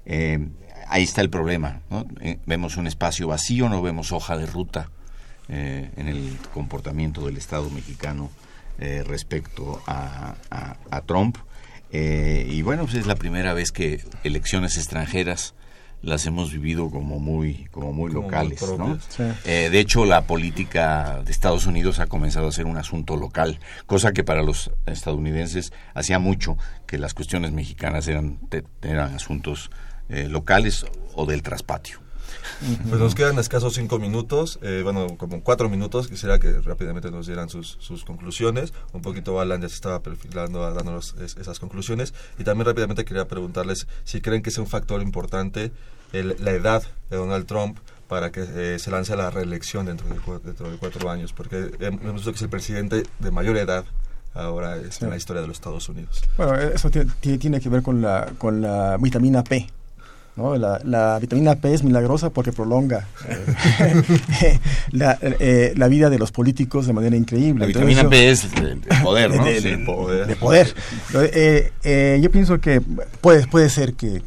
Eh, 0.07 0.39
ahí 0.87 1.03
está 1.03 1.21
el 1.21 1.29
problema. 1.29 1.81
vemos 2.47 2.77
un 2.77 2.87
espacio 2.87 3.27
vacío, 3.27 3.69
no 3.69 3.83
vemos 3.83 4.11
hoja 4.11 4.37
de 4.37 4.47
ruta 4.47 4.89
en 5.49 6.07
el 6.07 6.37
comportamiento 6.53 7.25
del 7.25 7.37
Estado 7.37 7.69
mexicano 7.69 8.29
respecto 8.77 9.81
a, 9.87 10.35
a 10.89 11.01
Trump. 11.01 11.37
Eh, 11.91 12.45
y 12.49 12.61
bueno, 12.61 12.83
pues 12.83 12.95
es 12.95 13.07
la 13.07 13.15
primera 13.15 13.53
vez 13.53 13.71
que 13.71 14.03
elecciones 14.23 14.77
extranjeras 14.77 15.55
las 16.01 16.25
hemos 16.25 16.51
vivido 16.53 16.89
como 16.91 17.19
muy 17.19 17.67
como 17.71 17.91
muy 17.91 18.09
locales 18.09 18.61
¿no? 18.77 18.97
Eh, 19.43 19.69
de 19.69 19.79
hecho 19.81 20.05
la 20.05 20.21
política 20.21 21.21
de 21.25 21.29
Estados 21.29 21.65
Unidos 21.65 21.99
ha 21.99 22.07
comenzado 22.07 22.47
a 22.47 22.53
ser 22.53 22.67
un 22.67 22.77
asunto 22.77 23.17
local 23.17 23.59
cosa 23.85 24.13
que 24.13 24.23
para 24.23 24.41
los 24.41 24.71
estadounidenses 24.85 25.73
hacía 25.93 26.17
mucho 26.17 26.57
que 26.85 26.99
las 26.99 27.13
cuestiones 27.13 27.51
mexicanas 27.51 28.07
eran 28.07 28.39
eran 28.81 29.13
asuntos 29.13 29.71
eh, 30.07 30.29
locales 30.29 30.85
o 31.15 31.25
del 31.25 31.41
traspatio 31.41 31.99
pues 32.87 32.99
nos 32.99 33.15
quedan 33.15 33.37
escasos 33.39 33.73
cinco 33.73 33.99
minutos, 33.99 34.59
eh, 34.61 34.81
bueno, 34.83 35.17
como 35.17 35.41
cuatro 35.41 35.69
minutos. 35.69 36.07
Quisiera 36.07 36.39
que 36.39 36.59
rápidamente 36.61 37.11
nos 37.11 37.27
dieran 37.27 37.49
sus, 37.49 37.77
sus 37.79 38.05
conclusiones. 38.05 38.73
Un 38.93 39.01
poquito 39.01 39.39
Alan 39.39 39.61
ya 39.61 39.69
se 39.69 39.75
estaba 39.75 40.01
perfilando, 40.01 40.61
dándonos 40.73 41.15
esas 41.15 41.59
conclusiones. 41.59 42.13
Y 42.37 42.43
también 42.43 42.67
rápidamente 42.67 43.05
quería 43.05 43.27
preguntarles 43.27 43.87
si 44.03 44.21
creen 44.21 44.41
que 44.41 44.49
es 44.49 44.57
un 44.57 44.67
factor 44.67 45.01
importante 45.01 45.71
la 46.11 46.51
edad 46.51 46.83
de 47.09 47.17
Donald 47.17 47.45
Trump 47.45 47.77
para 48.07 48.31
que 48.31 48.41
eh, 48.41 48.79
se 48.79 48.89
lance 48.89 49.13
a 49.13 49.15
la 49.15 49.29
reelección 49.29 49.85
dentro 49.85 50.07
de, 50.07 50.39
dentro 50.43 50.71
de 50.71 50.77
cuatro 50.77 51.09
años, 51.09 51.31
porque 51.31 51.71
hemos 51.79 52.15
visto 52.15 52.31
que 52.31 52.37
es 52.37 52.41
el 52.41 52.49
presidente 52.49 53.03
de 53.19 53.31
mayor 53.31 53.55
edad 53.57 53.85
ahora 54.33 54.77
en 54.77 55.09
la 55.09 55.17
historia 55.17 55.41
de 55.41 55.47
los 55.47 55.57
Estados 55.57 55.87
Unidos. 55.89 56.21
Bueno, 56.37 56.55
eso 56.55 56.89
tiene 56.89 57.59
que 57.59 57.69
ver 57.69 57.83
con 57.83 58.01
la, 58.01 58.31
con 58.37 58.61
la 58.61 58.97
vitamina 58.97 59.43
P 59.43 59.67
la, 60.39 61.19
vitamina 61.19 61.55
P 61.55 61.73
es 61.73 61.83
milagrosa 61.83 62.29
porque 62.29 62.51
prolonga 62.51 63.07
eh, 63.27 64.59
eh, 65.39 65.73
la, 65.75 65.87
vida 65.87 66.09
de 66.09 66.17
los 66.17 66.31
políticos 66.31 66.87
de 66.87 66.93
manera 66.93 67.15
increíble. 67.15 67.61
La 67.61 67.67
vitamina 67.67 68.09
P 68.09 68.29
es 68.29 68.49
de, 68.51 68.77
poder, 69.03 69.35
¿no? 69.35 69.45
De, 69.45 70.35
poder. 70.35 70.73
Eh, 71.13 72.19
yo 72.21 72.31
pienso 72.31 72.59
que 72.59 72.81
puede, 73.21 73.45
puede 73.47 73.69
ser 73.69 73.93
que, 73.93 74.21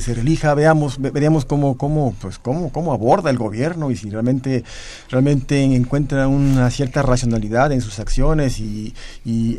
se 0.00 0.14
relija, 0.14 0.54
veamos, 0.54 1.00
veríamos 1.00 1.44
cómo, 1.44 1.76
cómo, 1.76 2.14
pues, 2.20 2.38
cómo, 2.38 2.70
cómo 2.70 2.92
aborda 2.92 3.30
el 3.30 3.38
gobierno 3.38 3.90
y 3.90 3.96
si 3.96 4.10
realmente, 4.10 4.64
realmente 5.10 5.62
encuentra 5.62 6.28
una 6.28 6.70
cierta 6.70 7.02
racionalidad 7.02 7.72
en 7.72 7.80
sus 7.80 7.98
acciones 7.98 8.60
y, 8.60 8.94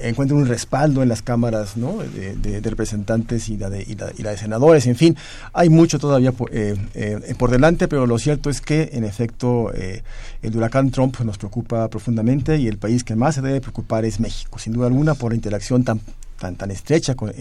encuentra 0.01 0.35
un 0.35 0.47
respaldo 0.47 1.03
en 1.03 1.09
las 1.09 1.21
cámaras 1.21 1.73
de, 1.75 2.61
representantes 2.61 3.49
y 3.49 3.57
la 3.57 3.69
de, 3.69 3.83
y 3.83 4.23
la 4.23 4.31
de 4.31 4.37
senadores, 4.37 4.87
en 4.87 4.95
fin 4.95 5.17
hay 5.53 5.69
mucho 5.69 5.99
todavía 5.99 6.33
eh, 6.51 6.75
eh, 6.93 7.35
por 7.37 7.51
delante, 7.51 7.87
pero 7.87 8.05
lo 8.05 8.17
cierto 8.17 8.49
es 8.49 8.61
que, 8.61 8.89
en 8.93 9.03
efecto, 9.03 9.71
eh, 9.73 10.03
el 10.41 10.55
huracán 10.55 10.91
Trump 10.91 11.19
nos 11.21 11.37
preocupa 11.37 11.87
profundamente 11.89 12.57
y 12.57 12.67
el 12.67 12.77
país 12.77 13.03
que 13.03 13.15
más 13.15 13.35
se 13.35 13.41
debe 13.41 13.61
preocupar 13.61 14.05
es 14.05 14.19
México, 14.19 14.59
sin 14.59 14.73
duda 14.73 14.87
alguna, 14.87 15.15
por 15.15 15.31
la 15.31 15.35
interacción 15.35 15.83
tan 15.83 16.01
tan, 16.39 16.55
tan 16.55 16.71
estrecha 16.71 17.13
con, 17.13 17.31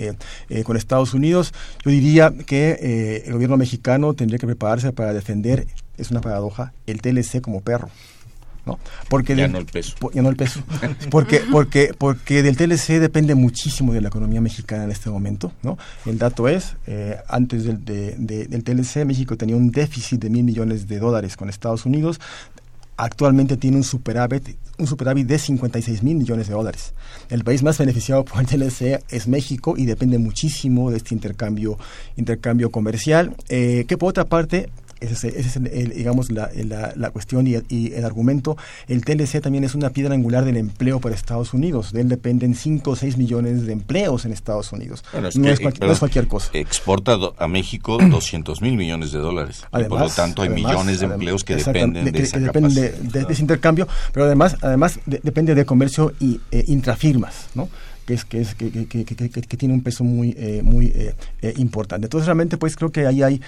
con 0.62 0.76
Estados 0.76 1.14
Unidos. 1.14 1.54
Yo 1.82 1.90
diría 1.90 2.34
que 2.44 3.22
el 3.24 3.32
gobierno 3.32 3.56
mexicano 3.56 4.12
tendría 4.12 4.38
que 4.38 4.46
prepararse 4.46 4.92
para 4.92 5.14
defender, 5.14 5.66
es 5.96 6.10
una 6.10 6.20
paradoja, 6.20 6.74
el 6.86 7.00
TLC 7.00 7.40
como 7.40 7.62
perro. 7.62 7.88
¿No? 8.66 8.78
Porque 9.08 9.36
ya 9.36 9.48
no 9.48 9.58
el 9.58 9.66
peso. 9.66 9.96
Ya 10.12 10.22
no 10.22 10.28
el 10.28 10.36
peso. 10.36 10.62
Porque, 11.10 11.42
porque, 11.50 11.94
porque 11.96 12.42
del 12.42 12.56
TLC 12.56 13.00
depende 13.00 13.34
muchísimo 13.34 13.92
de 13.92 14.00
la 14.00 14.08
economía 14.08 14.40
mexicana 14.40 14.84
en 14.84 14.90
este 14.90 15.10
momento, 15.10 15.52
¿no? 15.62 15.78
El 16.06 16.18
dato 16.18 16.48
es, 16.48 16.76
eh, 16.86 17.16
antes 17.28 17.64
del, 17.64 17.84
del 17.84 18.64
TLC, 18.64 19.04
México 19.04 19.36
tenía 19.36 19.56
un 19.56 19.70
déficit 19.70 20.20
de 20.20 20.30
mil 20.30 20.44
millones 20.44 20.88
de 20.88 20.98
dólares 20.98 21.36
con 21.36 21.48
Estados 21.48 21.86
Unidos, 21.86 22.20
actualmente 23.00 23.56
tiene 23.56 23.78
un 23.78 23.84
superávit, 23.84 24.56
un 24.78 24.86
superávit 24.86 25.26
de 25.26 25.38
56 25.38 26.02
mil 26.02 26.16
millones 26.16 26.48
de 26.48 26.54
dólares. 26.54 26.92
El 27.28 27.44
país 27.44 27.62
más 27.62 27.78
beneficiado 27.78 28.24
por 28.24 28.40
el 28.40 28.46
TLC 28.46 29.02
es 29.08 29.26
México 29.26 29.74
y 29.76 29.86
depende 29.86 30.18
muchísimo 30.18 30.90
de 30.90 30.98
este 30.98 31.14
intercambio, 31.14 31.78
intercambio 32.16 32.70
comercial, 32.70 33.34
eh, 33.48 33.84
que 33.88 33.96
por 33.96 34.10
otra 34.10 34.24
parte 34.24 34.68
Ese 35.00 35.28
es, 35.28 35.58
digamos, 35.94 36.30
la, 36.30 36.50
la, 36.94 37.10
cuestión 37.10 37.46
y, 37.46 37.54
el 37.92 38.04
argumento. 38.04 38.56
El 38.86 39.04
TLC 39.04 39.40
también 39.40 39.64
es 39.64 39.74
una 39.74 39.90
piedra 39.90 40.14
angular 40.14 40.44
del 40.44 40.56
empleo 40.56 41.00
para 41.00 41.14
Estados 41.14 41.54
Unidos. 41.54 41.92
De 41.92 42.02
él 42.02 42.08
dependen 42.08 42.54
5 42.54 42.90
o 42.90 42.96
6 42.96 43.16
millones 43.16 43.66
de 43.66 43.72
empleos 43.72 44.24
en 44.24 44.32
Estados 44.32 44.72
Unidos. 44.72 45.02
no, 45.34 45.48
es 45.48 45.98
cualquier 45.98 46.28
cosa. 46.28 46.50
Exporta 46.52 47.16
a 47.38 47.48
México 47.48 47.98
200 48.10 48.60
mil 48.62 48.76
millones 48.76 49.12
de 49.12 49.18
dólares. 49.18 49.64
por 49.70 50.00
lo 50.00 50.08
tanto, 50.08 50.42
hay 50.42 50.50
millones 50.50 51.00
de 51.00 51.06
empleos 51.06 51.44
que 51.44 51.56
dependen 51.56 52.12
de, 52.12 52.22
esa 52.22 52.38
de, 52.38 53.26
ese 53.28 53.42
intercambio, 53.42 53.88
pero 54.12 54.26
además, 54.26 54.56
además 54.62 55.00
depende 55.06 55.54
de 55.54 55.64
comercio 55.64 56.12
y, 56.20 56.40
eh, 56.50 56.64
intrafirmas, 56.66 57.48
¿no? 57.54 57.68
que 58.06 58.14
es 58.14 58.24
que 58.24 58.40
es 58.40 58.54
que, 58.54 58.70
que, 58.86 59.04
que, 59.04 59.56
tiene 59.56 59.74
un 59.74 59.82
peso 59.82 60.02
muy 60.04 60.34
eh, 60.36 60.62
muy 60.64 60.86
eh, 60.86 61.14
eh, 61.42 61.54
importante 61.58 62.06
entonces 62.06 62.26
realmente 62.26 62.56
pues 62.56 62.74
creo 62.74 62.90
que 62.90 63.06
ahí 63.06 63.22
hay 63.22 63.40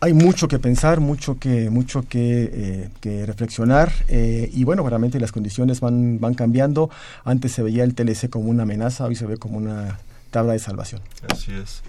hay 0.00 0.12
mucho 0.12 0.48
que 0.48 0.58
pensar, 0.58 1.00
mucho 1.00 1.38
que, 1.38 1.70
mucho 1.70 2.02
que, 2.08 2.88
que 3.00 3.26
reflexionar 3.26 3.92
y 4.08 4.64
bueno, 4.64 4.88
realmente 4.88 5.18
las 5.18 5.32
condiciones 5.32 5.80
van, 5.80 6.20
van 6.20 6.34
cambiando. 6.34 6.90
Antes 7.24 7.52
se 7.52 7.62
veía 7.62 7.84
el 7.84 7.94
TLC 7.94 8.30
como 8.30 8.48
una 8.48 8.62
amenaza, 8.62 9.06
hoy 9.06 9.16
se 9.16 9.26
ve 9.26 9.36
como 9.38 9.58
una 9.58 9.98
tabla 10.30 10.52
de 10.52 10.58
salvación. 10.58 11.00
Así 11.28 11.52
es. 11.52 11.82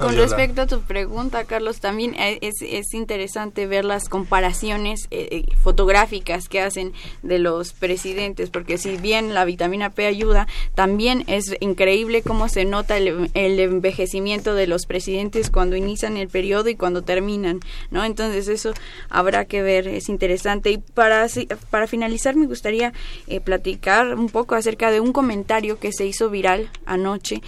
Con 0.00 0.16
respecto 0.16 0.62
a 0.62 0.66
tu 0.66 0.80
pregunta, 0.80 1.44
Carlos, 1.44 1.80
también 1.80 2.16
es, 2.18 2.54
es 2.62 2.94
interesante 2.94 3.66
ver 3.66 3.84
las 3.84 4.08
comparaciones 4.08 5.06
eh, 5.10 5.28
eh, 5.30 5.56
fotográficas 5.56 6.48
que 6.48 6.60
hacen 6.60 6.92
de 7.22 7.38
los 7.38 7.74
presidentes, 7.74 8.48
porque 8.48 8.78
si 8.78 8.96
bien 8.96 9.34
la 9.34 9.44
vitamina 9.44 9.90
P 9.90 10.06
ayuda, 10.06 10.46
también 10.74 11.24
es 11.26 11.54
increíble 11.60 12.22
cómo 12.22 12.48
se 12.48 12.64
nota 12.64 12.96
el, 12.96 13.28
envejecimiento 13.34 14.54
de 14.54 14.66
los 14.66 14.86
presidentes 14.86 15.50
cuando 15.50 15.76
inician 15.76 16.16
el 16.16 16.28
periodo 16.28 16.70
y 16.70 16.76
cuando 16.76 17.02
terminan, 17.02 17.60
¿no? 17.90 18.04
Entonces 18.04 18.48
eso 18.48 18.72
habrá 19.10 19.44
que 19.44 19.62
ver, 19.62 19.86
es 19.86 20.08
interesante. 20.08 20.70
Y 20.70 20.78
para, 20.78 21.26
para 21.70 21.86
finalizar 21.86 22.36
me 22.36 22.46
gustaría 22.46 22.92
eh, 23.26 23.40
platicar 23.40 24.14
un 24.14 24.28
poco 24.28 24.54
acerca 24.54 24.90
de 24.90 25.00
un 25.00 25.12
comentario 25.12 25.78
que 25.78 25.92
se 25.92 26.06
hizo 26.06 26.30
viral 26.30 26.70
anoche. 26.86 27.42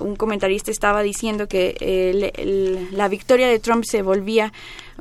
Un 0.00 0.16
comentarista 0.16 0.70
estaba 0.70 1.02
diciendo 1.02 1.48
que 1.48 2.88
la 2.92 3.08
victoria 3.08 3.48
de 3.48 3.58
Trump 3.58 3.84
se 3.84 4.02
volvía 4.02 4.52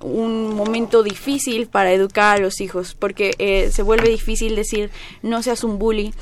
un 0.02 0.56
momento 0.56 1.04
difícil 1.04 1.68
para 1.68 1.92
educar 1.92 2.38
a 2.38 2.42
los 2.42 2.62
hijos, 2.62 2.96
porque 2.96 3.34
eh, 3.38 3.70
se 3.72 3.84
vuelve 3.84 4.10
difícil 4.10 4.56
decir 4.56 4.90
no 5.22 5.44
seas 5.44 5.64
un 5.64 5.80
bully, 5.80 6.14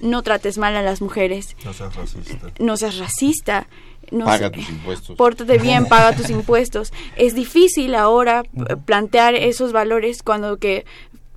no 0.00 0.22
trates 0.22 0.58
mal 0.58 0.76
a 0.76 0.82
las 0.82 1.00
mujeres, 1.02 1.56
no 1.64 1.72
seas 1.72 1.94
racista, 1.94 2.52
no 2.58 2.76
seas 2.76 2.98
racista 2.98 3.66
no 4.10 4.24
paga 4.24 4.50
tus 4.50 4.68
impuestos. 4.68 5.16
Pórtate 5.16 5.58
bien, 5.58 5.86
paga 5.86 6.14
tus 6.14 6.28
impuestos. 6.38 6.92
Es 7.16 7.34
difícil 7.34 7.94
ahora 7.94 8.42
plantear 8.84 9.34
esos 9.34 9.72
valores 9.72 10.22
cuando 10.22 10.58
que 10.58 10.84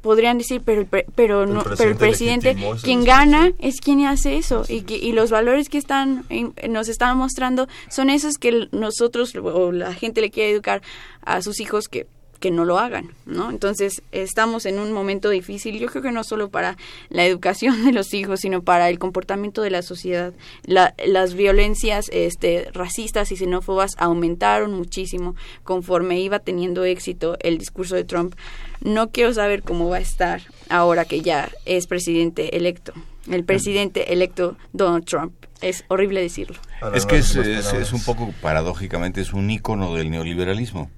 podrían 0.05 0.37
decir, 0.37 0.61
pero, 0.63 0.85
pero, 1.15 1.47
no, 1.47 1.63
pero 1.77 1.89
el 1.89 1.97
presidente, 1.97 2.55
quien 2.83 3.03
gana 3.03 3.51
es 3.57 3.81
quien 3.81 4.05
hace 4.05 4.37
eso. 4.37 4.63
Y, 4.69 4.85
y 4.93 5.13
los 5.13 5.31
valores 5.31 5.67
que 5.67 5.79
están 5.79 6.25
nos 6.69 6.89
están 6.89 7.17
mostrando 7.17 7.67
son 7.89 8.11
esos 8.11 8.37
que 8.37 8.69
nosotros 8.71 9.33
o 9.35 9.71
la 9.71 9.95
gente 9.95 10.21
le 10.21 10.29
quiere 10.29 10.51
educar 10.51 10.83
a 11.23 11.41
sus 11.41 11.59
hijos 11.59 11.87
que 11.87 12.05
que 12.45 12.51
no 12.51 12.63
lo 12.63 12.77
hagan, 12.77 13.09
¿no? 13.25 13.49
Entonces, 13.49 14.03
estamos 14.11 14.67
en 14.67 14.77
un 14.77 14.91
momento 14.91 15.31
difícil, 15.31 15.79
yo 15.79 15.87
creo 15.87 16.03
que 16.03 16.11
no 16.11 16.23
solo 16.23 16.49
para 16.49 16.77
la 17.09 17.25
educación 17.25 17.83
de 17.85 17.91
los 17.91 18.13
hijos, 18.13 18.41
sino 18.41 18.61
para 18.61 18.87
el 18.91 18.99
comportamiento 18.99 19.63
de 19.63 19.71
la 19.71 19.81
sociedad. 19.81 20.31
las 20.67 21.33
violencias 21.33 22.05
este, 22.13 22.69
racistas 22.71 23.31
y 23.31 23.35
xenófobas 23.35 23.95
aumentaron 23.97 24.75
muchísimo 24.75 25.33
conforme 25.63 26.19
iba 26.19 26.37
teniendo 26.37 26.85
éxito 26.85 27.35
el 27.39 27.57
discurso 27.57 27.95
de 27.95 28.03
Trump. 28.03 28.35
No 28.79 29.09
quiero 29.09 29.33
saber 29.33 29.63
cómo 29.63 29.89
va 29.89 29.97
a 29.97 30.01
estar 30.01 30.43
ahora 30.69 31.05
que 31.05 31.21
ya 31.21 31.49
es 31.65 31.87
presidente 31.87 32.57
electo. 32.57 32.93
El 33.27 33.43
presidente 33.43 34.13
electo 34.13 34.55
Donald 34.71 35.05
Trump. 35.05 35.33
Es 35.63 35.83
horrible 35.87 36.21
decirlo. 36.21 36.59
Es 36.93 37.07
que 37.07 37.17
es, 37.17 37.35
es 37.35 37.91
un 37.91 38.03
poco 38.03 38.31
paradójicamente, 38.39 39.19
es 39.19 39.33
un 39.33 39.49
ícono 39.49 39.95
del 39.95 40.11
neoliberalismo 40.11 40.91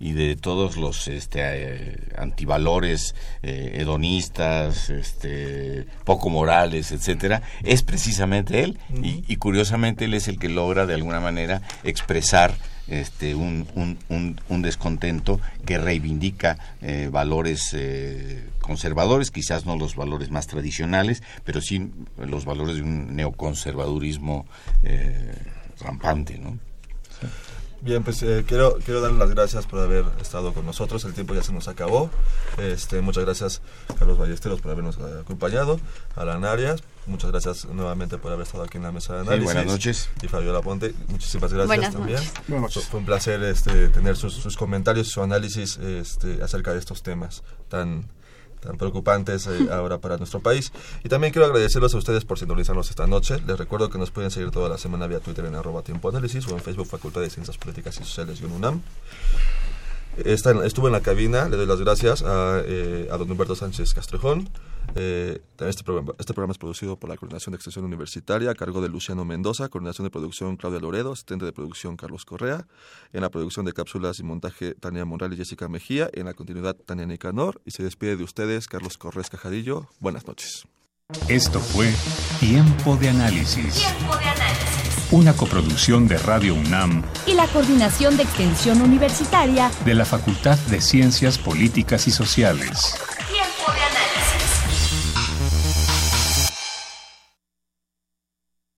y 0.00 0.12
de 0.12 0.36
todos 0.36 0.76
los 0.76 1.08
este, 1.08 1.40
eh, 1.42 1.96
antivalores 2.16 3.14
eh, 3.42 3.78
hedonistas, 3.80 4.90
este, 4.90 5.86
poco 6.04 6.30
morales, 6.30 6.92
etcétera, 6.92 7.42
es 7.64 7.82
precisamente 7.82 8.62
él. 8.62 8.78
Y, 9.02 9.36
curiosamente 9.36 10.04
él 10.06 10.14
es 10.14 10.28
el 10.28 10.38
que 10.38 10.48
logra 10.48 10.86
de 10.86 10.94
alguna 10.94 11.20
manera 11.20 11.62
expresar 11.84 12.54
este, 12.86 13.34
un, 13.34 13.66
un, 13.74 14.40
un, 14.48 14.62
descontento 14.62 15.40
que 15.66 15.78
reivindica 15.78 16.58
eh, 16.80 17.08
valores 17.10 17.76
conservadores, 18.60 19.30
quizás 19.30 19.66
no 19.66 19.76
los 19.76 19.94
valores 19.94 20.30
más 20.30 20.46
tradicionales, 20.46 21.22
pero 21.44 21.60
sí 21.60 21.90
los 22.16 22.44
valores 22.44 22.76
de 22.76 22.82
un 22.82 23.14
neoconservadurismo 23.14 24.46
rampante, 25.80 26.38
¿no? 26.38 26.58
Bien, 27.80 28.02
pues 28.02 28.22
eh, 28.22 28.44
quiero, 28.46 28.76
quiero 28.84 29.00
darle 29.00 29.18
las 29.18 29.30
gracias 29.30 29.66
por 29.66 29.80
haber 29.80 30.04
estado 30.20 30.52
con 30.52 30.66
nosotros. 30.66 31.04
El 31.04 31.14
tiempo 31.14 31.34
ya 31.34 31.42
se 31.42 31.52
nos 31.52 31.68
acabó. 31.68 32.10
Este, 32.58 33.00
muchas 33.00 33.24
gracias, 33.24 33.62
Carlos 33.98 34.18
Ballesteros, 34.18 34.60
por 34.60 34.72
habernos 34.72 34.98
acompañado. 34.98 35.78
Alan 36.16 36.44
Arias, 36.44 36.82
muchas 37.06 37.30
gracias 37.30 37.66
nuevamente 37.66 38.18
por 38.18 38.32
haber 38.32 38.46
estado 38.46 38.64
aquí 38.64 38.78
en 38.78 38.82
la 38.82 38.92
mesa 38.92 39.14
de 39.14 39.20
análisis. 39.20 39.44
buenas 39.44 39.66
noches. 39.66 40.10
Y 40.22 40.28
Fabiola 40.28 40.60
Ponte, 40.60 40.92
muchísimas 41.08 41.52
gracias 41.52 41.92
también. 41.92 42.20
Fue 42.90 43.00
un 43.00 43.06
placer 43.06 43.42
este, 43.44 43.88
tener 43.88 44.16
sus, 44.16 44.34
sus 44.34 44.56
comentarios 44.56 45.06
y 45.06 45.10
su 45.10 45.22
análisis 45.22 45.76
este, 45.76 46.42
acerca 46.42 46.72
de 46.72 46.80
estos 46.80 47.02
temas 47.02 47.42
tan 47.68 48.08
tan 48.60 48.76
preocupantes 48.76 49.46
eh, 49.46 49.68
ahora 49.70 49.98
para 49.98 50.16
nuestro 50.16 50.40
país. 50.40 50.72
Y 51.04 51.08
también 51.08 51.32
quiero 51.32 51.46
agradecerles 51.46 51.94
a 51.94 51.98
ustedes 51.98 52.24
por 52.24 52.38
sintonizarnos 52.38 52.90
esta 52.90 53.06
noche. 53.06 53.40
Les 53.46 53.58
recuerdo 53.58 53.90
que 53.90 53.98
nos 53.98 54.10
pueden 54.10 54.30
seguir 54.30 54.50
toda 54.50 54.68
la 54.68 54.78
semana 54.78 55.06
vía 55.06 55.20
Twitter 55.20 55.44
en 55.44 55.54
arroba 55.54 55.82
tiempo 55.82 56.08
análisis 56.08 56.46
o 56.48 56.50
en 56.50 56.60
Facebook 56.60 56.86
Facultad 56.86 57.20
de 57.20 57.30
Ciencias 57.30 57.58
Políticas 57.58 57.96
y 57.96 58.04
Sociales 58.04 58.40
y 58.40 58.44
UNAM 58.44 58.82
estuve 60.24 60.86
en 60.86 60.92
la 60.92 61.00
cabina, 61.00 61.48
le 61.48 61.56
doy 61.56 61.66
las 61.66 61.80
gracias 61.80 62.22
a, 62.22 62.60
eh, 62.64 63.08
a 63.10 63.16
don 63.16 63.30
Humberto 63.30 63.54
Sánchez 63.54 63.94
Castrejón. 63.94 64.48
Eh, 64.94 65.40
este, 65.60 65.84
programa, 65.84 66.12
este 66.18 66.34
programa 66.34 66.52
es 66.52 66.58
producido 66.58 66.96
por 66.96 67.10
la 67.10 67.16
Coordinación 67.16 67.52
de 67.52 67.56
Extensión 67.56 67.84
Universitaria 67.84 68.50
a 68.50 68.54
cargo 68.54 68.80
de 68.80 68.88
Luciano 68.88 69.24
Mendoza, 69.24 69.68
Coordinación 69.68 70.06
de 70.06 70.10
Producción 70.10 70.56
Claudia 70.56 70.80
Loredo, 70.80 71.12
asistente 71.12 71.44
de 71.44 71.52
producción 71.52 71.96
Carlos 71.96 72.24
Correa, 72.24 72.66
en 73.12 73.20
la 73.20 73.30
producción 73.30 73.66
de 73.66 73.72
cápsulas 73.72 74.18
y 74.18 74.22
montaje 74.22 74.74
Tania 74.74 75.04
Monral 75.04 75.32
y 75.32 75.36
Jessica 75.36 75.68
Mejía, 75.68 76.08
en 76.12 76.26
la 76.26 76.34
continuidad 76.34 76.76
Tania 76.76 77.06
Nicanor, 77.06 77.60
y 77.64 77.72
se 77.72 77.82
despide 77.82 78.16
de 78.16 78.24
ustedes 78.24 78.66
Carlos 78.66 78.98
Correa 78.98 79.24
Cajadillo. 79.24 79.88
Buenas 80.00 80.26
noches. 80.26 80.66
Esto 81.28 81.60
fue 81.60 81.92
Tiempo 82.40 82.96
de 82.96 83.08
Análisis. 83.08 83.74
Tiempo 83.74 84.16
de 84.16 84.24
Análisis 84.24 84.78
una 85.10 85.32
coproducción 85.32 86.06
de 86.06 86.18
Radio 86.18 86.54
UNAM 86.54 87.02
y 87.26 87.32
la 87.32 87.46
Coordinación 87.46 88.18
de 88.18 88.24
Extensión 88.24 88.82
Universitaria 88.82 89.70
de 89.84 89.94
la 89.94 90.04
Facultad 90.04 90.58
de 90.70 90.82
Ciencias 90.82 91.38
Políticas 91.38 92.06
y 92.08 92.10
Sociales. 92.10 92.94